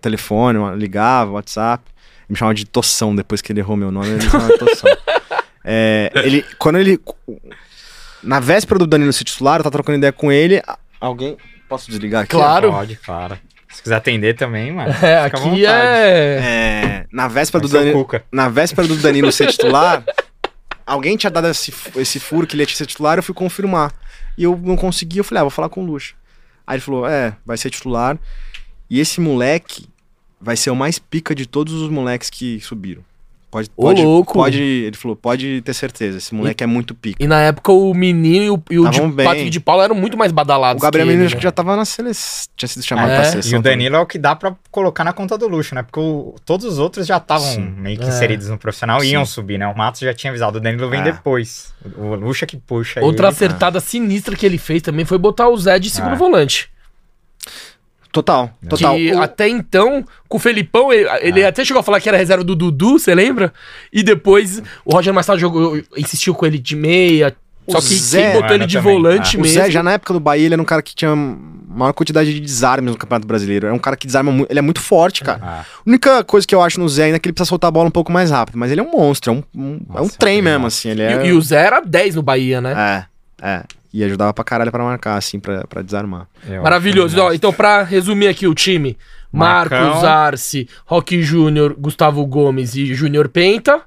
[0.00, 1.82] telefone, ligava, WhatsApp.
[2.28, 4.90] Me chamava de Toção depois que ele errou meu nome, ele me chamava de Toção.
[5.68, 6.96] É, ele, quando ele.
[8.26, 10.60] Na véspera do Danilo ser titular, eu tava trocando ideia com ele.
[11.00, 11.36] Alguém.
[11.68, 12.32] Posso desligar aqui?
[12.32, 12.70] Claro.
[12.70, 13.38] Pode, claro.
[13.68, 14.90] Se quiser atender também, mano.
[14.94, 15.64] É, fica à aqui vontade.
[15.64, 16.40] é.
[16.42, 18.08] É, na véspera Vai do Danilo.
[18.32, 20.04] Na véspera do Danilo ser titular,
[20.84, 23.92] alguém tinha dado esse, esse furo que ele ia ser titular, eu fui confirmar.
[24.36, 26.14] E eu não consegui, eu falei, ah, vou falar com o Lucha.
[26.66, 28.18] Aí ele falou, é, vai ser titular.
[28.90, 29.88] E esse moleque
[30.40, 33.04] vai ser o mais pica de todos os moleques que subiram.
[33.56, 34.32] Pode, Ô, pode, louco.
[34.34, 37.22] pode, ele falou, pode ter certeza, esse moleque é muito pica.
[37.22, 39.24] E na época o menino e o, e o de- bem.
[39.26, 40.80] Patrick de Paula eram muito mais badalados.
[40.80, 41.38] O Gabriel Menino acho né?
[41.38, 43.50] que já tava na seleção, tinha sido chamado É, pra e seleção.
[43.52, 43.78] E o também.
[43.78, 45.82] Danilo é o que dá pra colocar na conta do luxo, né?
[45.82, 48.08] Porque o- todos os outros já estavam meio que É.
[48.08, 49.66] inseridos no profissional e iam subir, né?
[49.66, 51.04] O Matos já tinha avisado, o Danilo vem É.
[51.04, 51.72] depois.
[51.96, 53.34] O, o Luxa que puxa Outra ele.
[53.34, 56.16] acertada sinistra que ele fez também foi botar o Zé de segundo Ah.
[56.16, 56.68] volante.
[58.22, 58.96] Total, total.
[58.96, 62.18] Que O- até então, com o Felipão, ele, ele até chegou a falar que era
[62.18, 63.52] reserva do Dudu, você lembra?
[63.92, 67.34] E depois o Roger Machado jogou, insistiu com ele de meia.
[67.66, 69.38] O só que Zé- quem botou ele de Também, volante é.
[69.40, 69.60] O mesmo.
[69.60, 72.38] Zé, já na época do Bahia, ele era um cara que tinha maior quantidade de
[72.38, 73.66] desarmes no Campeonato Brasileiro.
[73.66, 74.48] É um cara que desarma muito.
[74.50, 75.40] Ele é muito forte, cara.
[75.42, 77.66] Ah, A única coisa que eu acho no Zé ainda é que ele precisa soltar
[77.68, 78.56] a bola um pouco mais rápido.
[78.56, 80.90] Mas ele é um monstro, é um, um- é um Nossa, trem que mesmo, assim.
[80.90, 81.24] Ele é.
[81.24, 83.06] E, e o Zé era 10 no Bahia, né?
[83.42, 83.62] É, é.
[83.98, 86.28] E ajudava pra caralho pra marcar, assim, pra, pra desarmar.
[86.46, 87.16] eu Maravilhoso.
[87.16, 88.98] acho Ó, então, pra resumir aqui o time:
[89.32, 90.06] Marcos Marcão.
[90.06, 93.80] Arce, Roque Júnior, Gustavo Gomes e Júnior Penta.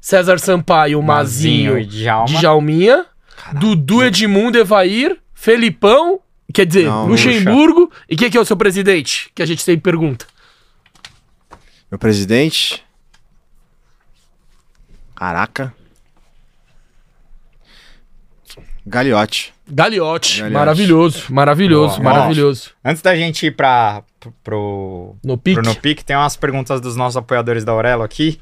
[0.00, 2.38] César Sampaio, Mazinho, Mazinho e Djalma.
[2.38, 3.06] Djalminha.
[3.54, 6.20] Dudu Edmundo Evair, Felipão,
[6.54, 7.90] quer dizer, Não, Luxemburgo.
[8.08, 9.28] E quem que é o seu presidente?
[9.34, 10.24] Que a gente sempre pergunta.
[11.90, 12.84] Meu presidente.
[15.16, 15.74] Caraca.
[18.88, 19.52] Galiote.
[19.70, 20.42] Gagliotti.
[20.44, 22.14] Maravilhoso, maravilhoso, Boa.
[22.14, 22.70] maravilhoso.
[22.82, 24.02] Antes da gente ir pra,
[24.42, 25.60] pro, No pique.
[25.60, 28.40] No Pique, tem umas perguntas dos nossos apoiadores da Aurelo aqui.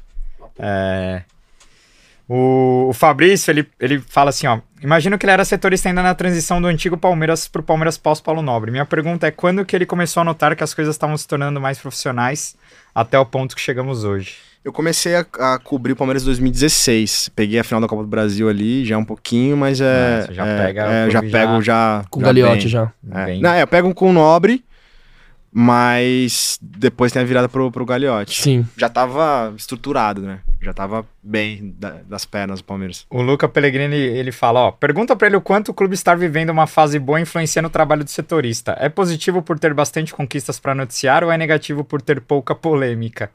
[0.57, 1.23] É,
[2.29, 4.59] O, o Fabrício, ele, ele fala assim, ó.
[4.81, 8.71] Imagino que ele era setorista ainda na transição do antigo Palmeiras pro Palmeiras pós-Paulo Nobre.
[8.71, 11.59] Minha pergunta é quando que ele começou a notar que as coisas estavam se tornando
[11.59, 12.55] mais profissionais
[12.93, 14.35] até o ponto que chegamos hoje?
[14.67, 17.29] Eu comecei a, a cobrir o Palmeiras em 2016.
[17.33, 19.85] Peguei a final da Copa do Brasil ali, já um pouquinho, mas é.
[19.85, 22.05] Ah, você já é, pega é, já pego já já.
[22.09, 22.67] Com o já Gagliotti bem.
[22.67, 22.91] já.
[23.13, 23.25] É.
[23.27, 24.65] Bem- Não, é, eu pego com o Nobre,
[25.53, 28.41] mas depois tem a virada pro, pro Gagliotti.
[28.41, 28.67] Sim.
[28.75, 30.39] Já tava estruturado, né?
[30.61, 33.05] Já tava bem da- das pernas o Palmeiras.
[33.09, 36.49] O Luca Pellegrini, ele fala, ó, pergunta pra ele o quanto o clube está vivendo
[36.49, 38.75] uma fase boa influenciando o trabalho do setorista.
[38.81, 43.31] É positivo por ter bastante conquistas pra noticiar ou é negativo por ter pouca polêmica?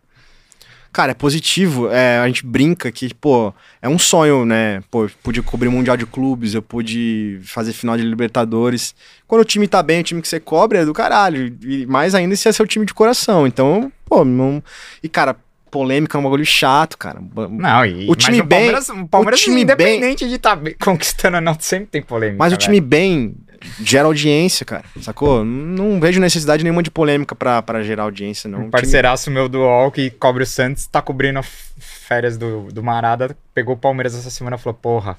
[0.92, 1.88] Cara, é positivo.
[1.90, 4.82] É, a gente brinca que, pô, é um sonho, né?
[4.90, 8.94] Pô, eu pude cobrir o Mundial de Clubes, eu pude fazer final de Libertadores.
[9.26, 11.56] Quando o time tá bem, o time que você cobre é do caralho.
[11.62, 13.46] E mais ainda se é seu time de coração.
[13.46, 14.62] Então, pô, não.
[15.02, 15.34] E, cara,
[15.70, 17.18] polêmica é um bagulho chato, cara.
[17.50, 21.36] Não, e O time mas bem- Palmeiras, o Palmeiras o time independente de estar conquistando
[21.36, 22.36] ou não, sempre tem polêmica.
[22.38, 22.60] Mas o velho.
[22.66, 23.34] time bem
[23.82, 24.84] gera audiência, cara.
[25.00, 25.44] Sacou?
[25.44, 28.60] Não vejo necessidade nenhuma de polêmica pra, pra gerar audiência, não.
[28.60, 31.40] Um O parceiraço meu do UOL que cobre o Santos, tá cobrindo
[31.78, 35.16] férias do, do Marada, pegou o Palmeiras essa semana e falou, porra,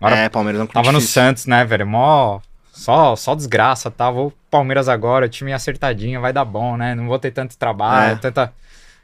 [0.00, 1.22] agora É, Palmeiras é um tava no difícil.
[1.22, 2.40] Santos, né, velho, mó...
[2.72, 4.10] Só, só desgraça, tá?
[4.10, 6.94] Vou Palmeiras agora, time acertadinho, vai dar bom, né?
[6.94, 8.16] Não vou ter tanto trabalho, É.
[8.16, 8.52] tanta...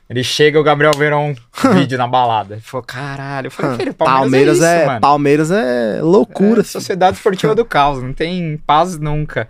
[0.09, 1.35] Ele chega, o Gabriel Verão,
[1.74, 2.55] vídeo na balada.
[2.55, 3.49] Ele falou, caralho.
[3.49, 5.01] Eu falei, filho, Palmeiras, Palmeiras, é, é, isso, mano.
[5.01, 6.61] Palmeiras é loucura.
[6.61, 6.65] É, filho.
[6.65, 9.49] Sociedade Esportiva do Caos, não tem paz nunca.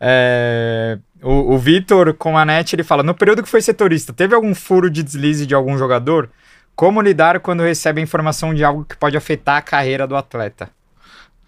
[0.00, 4.34] É, o o Vitor com a net, ele fala: no período que foi setorista, teve
[4.34, 6.30] algum furo de deslize de algum jogador?
[6.76, 10.68] Como lidar quando recebe a informação de algo que pode afetar a carreira do atleta?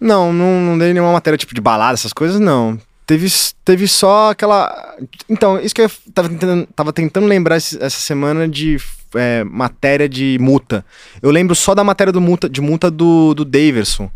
[0.01, 2.78] Não, não, não dei nenhuma matéria tipo de balada, essas coisas, não.
[3.09, 3.26] Teve,
[3.64, 4.94] teve só aquela.
[5.30, 8.76] Então, isso que eu tava tentando, tava tentando lembrar esse- essa semana de
[9.14, 10.85] é, matéria de multa.
[11.22, 14.10] Eu lembro só da matéria do multa, de multa do, do Daverson.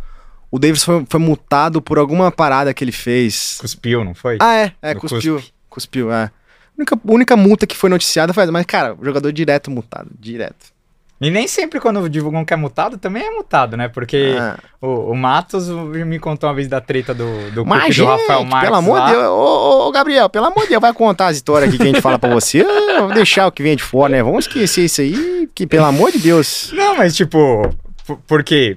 [0.51, 3.57] O Daverson foi, foi multado por alguma parada que ele fez.
[3.59, 4.37] Cuspiu, não foi?
[4.39, 5.43] Ah, é, é, Do cuspiu.
[5.71, 6.25] Cuspiu, é.
[6.25, 6.31] A
[6.77, 8.53] única, única multa que foi noticiada foi essa.
[8.53, 10.72] Mas, cara, o jogador direto multado, direto.
[11.23, 13.89] E nem sempre quando divulgam que é mutado, também é mutado, né?
[13.89, 14.59] Porque Ah.
[14.81, 18.07] o, o Matos me contou uma vez da treta do, do Mas, Cook e do
[18.07, 20.93] Rafael gente, Marques pelo amor de Deus, ô, ô, Gabriel, pelo amor de Deus, vai
[20.93, 22.61] contar as histórias aqui que a gente fala pra você.
[22.61, 24.23] Ah, Vamos deixar o que vem de fora, né?
[24.23, 26.71] Vamos esquecer isso aí, que pelo amor de Deus.
[26.75, 27.73] Não, mas tipo,
[28.27, 28.77] porque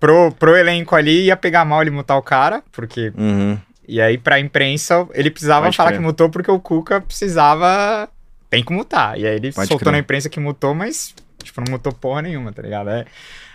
[0.00, 3.12] pro, pro elenco ali ia pegar mal ele mutar o cara, porque.
[3.16, 3.56] Uhum.
[3.86, 6.00] E aí pra imprensa ele precisava Pode falar crer.
[6.00, 8.08] que mutou porque o Cuca precisava.
[8.50, 9.18] Tem que mutar.
[9.18, 9.92] E aí ele Pode soltou crer.
[9.92, 11.14] na imprensa que mutou, mas,
[11.48, 12.90] tipo, não mutou porra nenhuma, tá ligado?
[12.90, 13.04] É,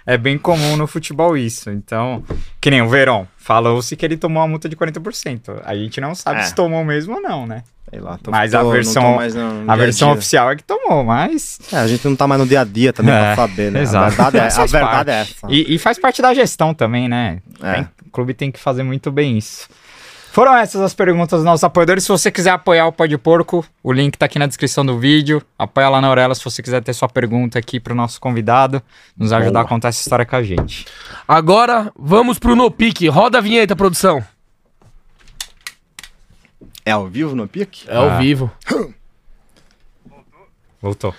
[0.05, 1.69] é bem comum no futebol isso.
[1.69, 2.23] Então,
[2.61, 5.61] que nem o Verón, falou-se que ele tomou uma multa de 40%.
[5.63, 6.43] A gente não sabe É.
[6.43, 7.63] se tomou mesmo ou não, né?
[7.89, 10.17] Sei lá, tô, Mas tô- a não versão- mais no- no A versão dia.
[10.17, 11.59] oficial é que tomou, mas.
[11.71, 13.81] É, a gente não tá mais no dia a dia também É, pra saber, né?
[13.81, 14.05] exato.
[14.05, 15.47] A verdade é, a verdade é essa.
[15.47, 17.39] E, e faz parte da gestão também, né?
[17.61, 17.73] É.
[17.75, 19.67] Tem- o clube tem que fazer muito bem isso.
[20.33, 22.03] Foram essas as perguntas dos nossos apoiadores.
[22.05, 24.97] Se você quiser apoiar o Pó de Porco, o link tá aqui na descrição do
[24.97, 25.43] vídeo.
[25.59, 28.81] Apoia lá na Aurela se você quiser ter sua pergunta aqui pro nosso convidado,
[29.15, 30.87] nos ajudar a contar essa história com a gente.
[31.27, 33.07] Agora, vamos pro No Pique.
[33.09, 34.25] Roda a vinheta, produção.
[36.83, 37.85] É ao vivo no pique?
[37.87, 38.17] É ao Ah.
[38.17, 38.51] vivo.
[40.81, 41.13] Voltou.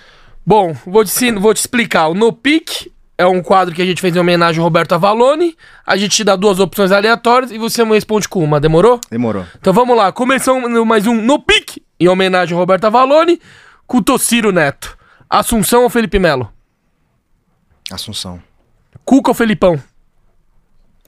[0.45, 2.09] Bom, vou te, vou te explicar.
[2.09, 5.55] O No Pique é um quadro que a gente fez em homenagem ao Roberto Avalone.
[5.85, 8.59] A gente te dá duas opções aleatórias e você me responde com uma.
[8.59, 8.99] Demorou?
[9.09, 9.45] Demorou.
[9.59, 10.11] Então vamos lá.
[10.11, 13.39] Começando mais um No Pique em homenagem ao Roberto Avalone
[13.87, 14.97] com o Tociro Neto.
[15.29, 16.51] Assunção ou Felipe Melo?
[17.91, 18.41] Assunção.
[19.03, 19.81] Cuca ou Felipão?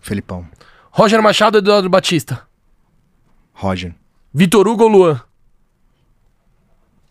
[0.01, 0.47] Felipão.
[0.91, 2.47] Roger Machado ou Eduardo Batista?
[3.53, 3.93] Roger.
[4.34, 5.21] Vitor Hugo ou Luan?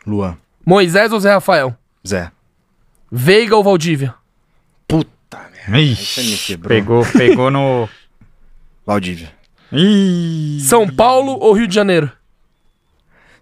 [0.07, 0.39] Luan.
[0.65, 1.77] Moisés ou Zé Rafael?
[2.07, 2.31] Zé.
[3.11, 4.15] Veiga ou Valdívia?
[4.87, 5.51] Puta merda.
[5.51, 7.89] Você me Ixi, pegou, pegou no.
[8.87, 9.33] Valdívia.
[9.73, 10.61] Ih.
[10.61, 12.11] São Paulo ou Rio de Janeiro?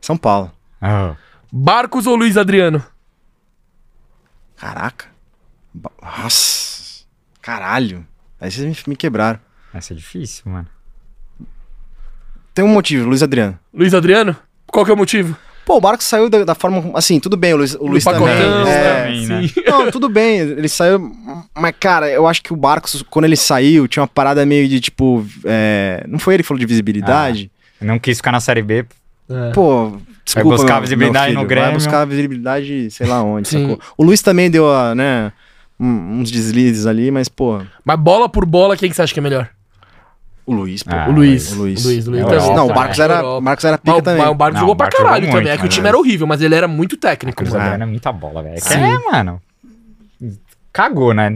[0.01, 0.51] São Paulo.
[0.81, 1.15] Ah,
[1.53, 2.85] Barcos ou Luiz Adriano?
[4.57, 5.07] Caraca.
[5.73, 7.05] Ba- Nossa.
[7.43, 8.07] Caralho.
[8.41, 9.39] Aí vocês me, me quebraram.
[9.73, 10.69] essa é difícil, mano.
[12.55, 13.59] Tem um motivo, Luiz Adriano.
[13.73, 14.37] Luiz Adriano?
[14.67, 15.37] Qual que é o motivo?
[15.65, 16.91] Pô, o Barco saiu da, da forma.
[16.95, 18.21] Assim, tudo bem, o Luiz, o Luiz também.
[18.21, 19.43] pacotão, é, também, né?
[19.67, 21.11] Não, tudo bem, ele saiu.
[21.55, 24.79] Mas, cara, eu acho que o Barcos, quando ele saiu, tinha uma parada meio de
[24.81, 25.25] tipo.
[25.45, 27.51] é, Não foi ele que falou de visibilidade?
[27.81, 28.85] Não quis ficar na Série B.
[29.31, 29.51] É.
[29.53, 30.51] Pô, desculpa.
[30.51, 31.65] buscar meu- visibilidade meu no filho, Grêmio.
[31.71, 33.63] Vai buscar visibilidade, sei lá onde, Sim.
[33.63, 33.81] sacou?
[33.97, 35.33] O Luiz também deu, a, né?
[35.81, 37.61] um- uns deslizes ali, mas, pô.
[37.85, 39.49] Mas bola por bola, quem que você acha que é melhor?
[40.47, 40.91] O Luiz, pô.
[40.95, 41.53] Ah, o Luiz.
[41.53, 41.85] o Luiz.
[41.85, 42.39] O Luiz, o Luiz É também.
[42.39, 42.75] Europa, Não, o né?
[42.75, 43.39] Barcos era, Europa.
[43.39, 44.23] o Barcos era Mas, pica o- também.
[44.23, 45.43] mas o Barcos Não, jogou o pra Barcos caralho jogou também.
[45.47, 45.89] muito, É que o time né?
[45.89, 47.37] era horrível, mas ele era muito técnico.
[47.39, 47.79] Cruz Ah.
[47.81, 48.57] é muita bola, velho.
[48.59, 49.41] É mano.
[50.73, 51.31] Cagou, né?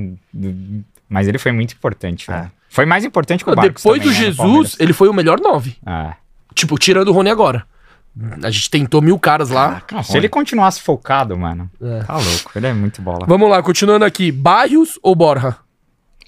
[1.09, 2.51] Mas ele foi muito importante, velho.
[2.69, 5.13] Foi mais importante que o Barcos Depois do também, né, no Jesus, ele foi o
[5.15, 5.77] melhor nove.
[5.87, 6.15] Ah.
[6.55, 7.65] Tipo, tirando o Rony agora.
[8.43, 9.81] A gente tentou mil caras lá.
[9.93, 12.01] Não, se ele continuasse focado, mano, É.
[12.03, 12.51] tá louco.
[12.57, 13.25] Ele é muito bola.
[13.27, 14.33] Vamos lá, continuando aqui.
[14.33, 15.57] Barrios ou Borja?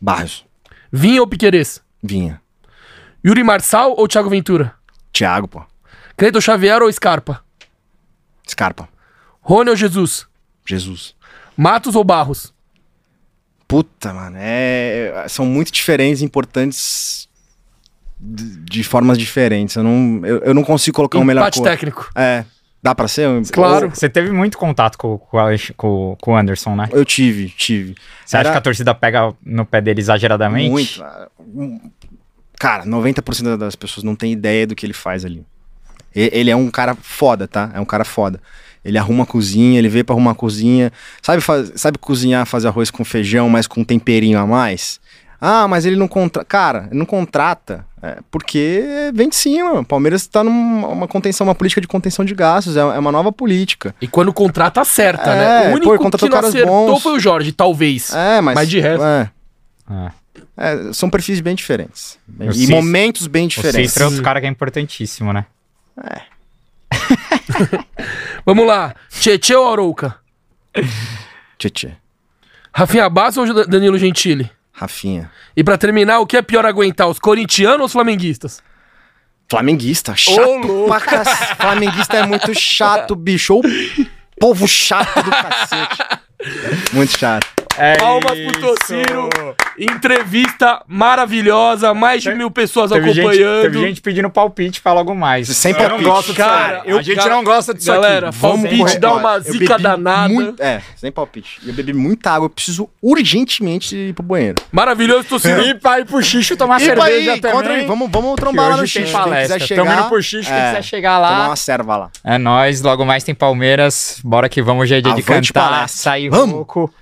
[0.00, 0.44] Barros.
[0.92, 1.82] Vinha ou Piquerez?
[2.02, 2.40] Vinha.
[3.24, 4.74] Yuri Marçal ou Thiago Ventura?
[5.12, 5.62] Thiago, pô.
[6.16, 7.42] Cleiton Xavier ou Scarpa?
[8.48, 8.88] Scarpa.
[9.40, 10.26] Rony ou Jesus?
[10.66, 11.14] Jesus.
[11.56, 12.52] Matos ou Barros?
[13.66, 15.26] Puta, mano, é...
[15.28, 17.28] são muito diferentes, importantes
[18.18, 19.76] de, de formas diferentes.
[19.76, 21.68] Eu não, eu, eu não consigo colocar um melhor Empate cor.
[21.68, 22.10] técnico.
[22.14, 22.44] É,
[22.82, 23.28] Dá pra ser?
[23.28, 23.90] um- Claro.
[23.90, 26.88] Você teve muito contato com, com, com- o Anderson, né?
[26.90, 27.94] Eu tive, tive.
[28.24, 30.70] Você acha Era que a torcida pega no pé dele exageradamente?
[30.70, 31.04] Muito.
[32.60, 35.44] Cara, 90% das pessoas não tem ideia do que ele faz ali.
[36.14, 37.70] Ele é um cara foda, tá?
[37.74, 38.40] É um cara foda.
[38.84, 40.92] Ele arruma a cozinha, ele veio pra arrumar a cozinha.
[41.22, 45.00] Sabe, faz- sabe cozinhar, fazer arroz com feijão, mas com um temperinho a mais?
[45.40, 46.46] Ah, mas ele não contrata.
[46.46, 47.86] Cara, ele não contrata.
[48.02, 49.80] é, porque vem de cima.
[49.80, 52.76] O Palmeiras tá numa uma contenção, uma política de contenção de gastos.
[52.76, 53.94] É, é uma nova política.
[54.02, 55.68] E quando contrata, acerta, É, né?
[55.70, 57.02] O único pô, contratou que não acertou bons.
[57.02, 58.12] foi o Jorge, talvez.
[58.14, 58.54] É, mas.
[58.54, 59.02] Mas de resto.
[59.04, 59.30] é,
[59.88, 60.12] Ah.
[60.60, 62.18] É, são perfis bem diferentes.
[62.38, 63.90] O e Cícero- momentos bem O diferentes.
[63.90, 65.46] Cícero é outro cara que é importantíssimo, né?
[68.44, 68.94] Vamos lá.
[69.10, 70.16] Tietê ou Arouca?
[71.58, 71.92] Tchê,
[72.72, 74.50] Rafinha Bastos ou Danilo Gentili?
[74.72, 75.30] Rafinha.
[75.56, 78.62] E pra terminar, o que é pior aguentar, os corintianos ou os flamenguistas?
[79.50, 81.56] Flamenguista, chato pra cacete.
[81.60, 83.58] Flamenguista é muito chato, bicho.
[83.58, 83.62] Ô
[84.38, 85.98] povo chato do cacete.
[86.92, 87.46] Muito chato.
[87.78, 89.28] É Palmas pro Tociro.
[89.78, 93.62] Entrevista maravilhosa, mais de mil pessoas Teve gente, acompanhando.
[93.62, 95.48] teve gente pedindo palpite pra logo mais.
[95.48, 96.02] Sem eu palpite.
[96.02, 96.82] não gosto Cara, cara.
[96.84, 98.38] eu- a gente gal- não gosta disso galera, aqui.
[98.38, 98.98] Vamos palpite correr.
[98.98, 100.28] dá uma zica danada.
[100.34, 101.58] muito- é, sem palpite.
[101.66, 104.56] Eu bebi muita água, eu preciso urgentemente ir pro banheiro.
[104.70, 105.60] Maravilhoso, Tociro.
[105.70, 107.76] E pra ir pro xixo tomar E cerveja ir, também.
[107.76, 109.04] aí, vamos, vamos trombar lá no tem xixi.
[109.04, 109.54] Quem palestra.
[109.58, 111.46] quiser chegar, Tamo indo pro quem é, quiser chegar tomar lá.
[111.48, 112.10] uma serva lá.
[112.24, 114.20] É nóis, logo mais tem Palmeiras.
[114.24, 116.02] Bora que vamos, hoje é dia de Avante cantar, palestra.
[116.02, 116.54] sair Vamos.
[116.54, 116.92] rouco.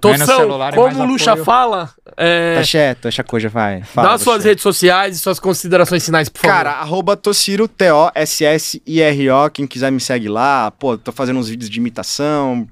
[0.00, 1.44] Toção, celular, é como o Lucha apoio.
[1.44, 3.82] fala, é, Taxé, Taxa Coja, vai.
[3.82, 4.48] Fala dá suas você.
[4.48, 6.54] redes sociais e suas considerações finais, por favor.
[6.56, 9.50] Cara, arroba Tociro, T-O-S-S-I-R-O.
[9.50, 10.70] Quem quiser me segue lá.
[10.70, 12.66] Pô, tô fazendo uns vídeos de imitação,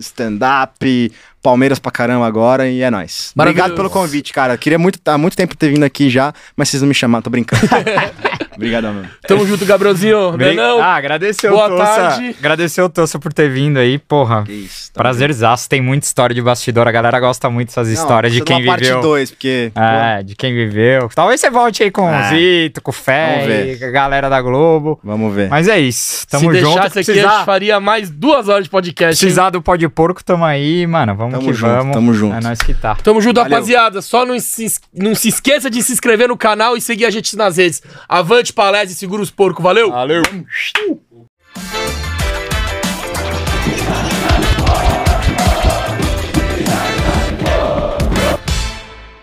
[0.00, 3.32] stand-up, Palmeiras pra caramba agora e é nóis.
[3.34, 4.56] Obrigado pelo convite, cara.
[4.58, 7.30] Queria muito, há muito tempo ter vindo aqui já, mas vocês não me chamaram, tô
[7.30, 7.62] brincando.
[8.54, 9.08] Obrigadão, mano.
[9.26, 10.32] Tamo junto, Gabrielzinho.
[10.32, 11.84] Bem- Não, Ah, agradecer Boa Tossa.
[11.84, 12.36] tarde.
[12.38, 14.42] Agradecer o Tossa por ter vindo aí, porra.
[14.44, 14.92] Que isso.
[14.92, 17.86] Prazerzaço, tem muita história de bastidor, a galera gosta muito dessas.
[17.88, 19.00] Não, histórias de quem uma parte viveu.
[19.00, 19.72] 2, porque.
[19.74, 21.08] É, de quem viveu.
[21.14, 22.28] Talvez você volte aí com o É.
[22.28, 25.00] Zito, com o Fé, com a galera da Globo.
[25.02, 25.48] vamos ver.
[25.48, 26.74] Mas é isso, tamo se junto.
[26.74, 29.14] deixasse aqui, a gente faria mais duas horas de podcast.
[29.24, 29.28] hein?
[29.28, 31.14] precisar do pó de porco, tamo aí, mano.
[31.16, 31.94] Vamos Tamo que junto, vamos.
[31.94, 32.36] tamo junto.
[32.36, 32.94] É nós que tá.
[32.96, 33.52] Tamo junto, Valeu.
[33.52, 34.02] rapaziada.
[34.02, 37.36] Só não se, não se esqueça de se inscrever no canal e seguir a gente
[37.36, 37.82] nas redes.
[38.08, 39.62] Avante, palestra e segura os porcos.
[39.62, 39.90] Valeu!
[39.90, 40.22] Valeu.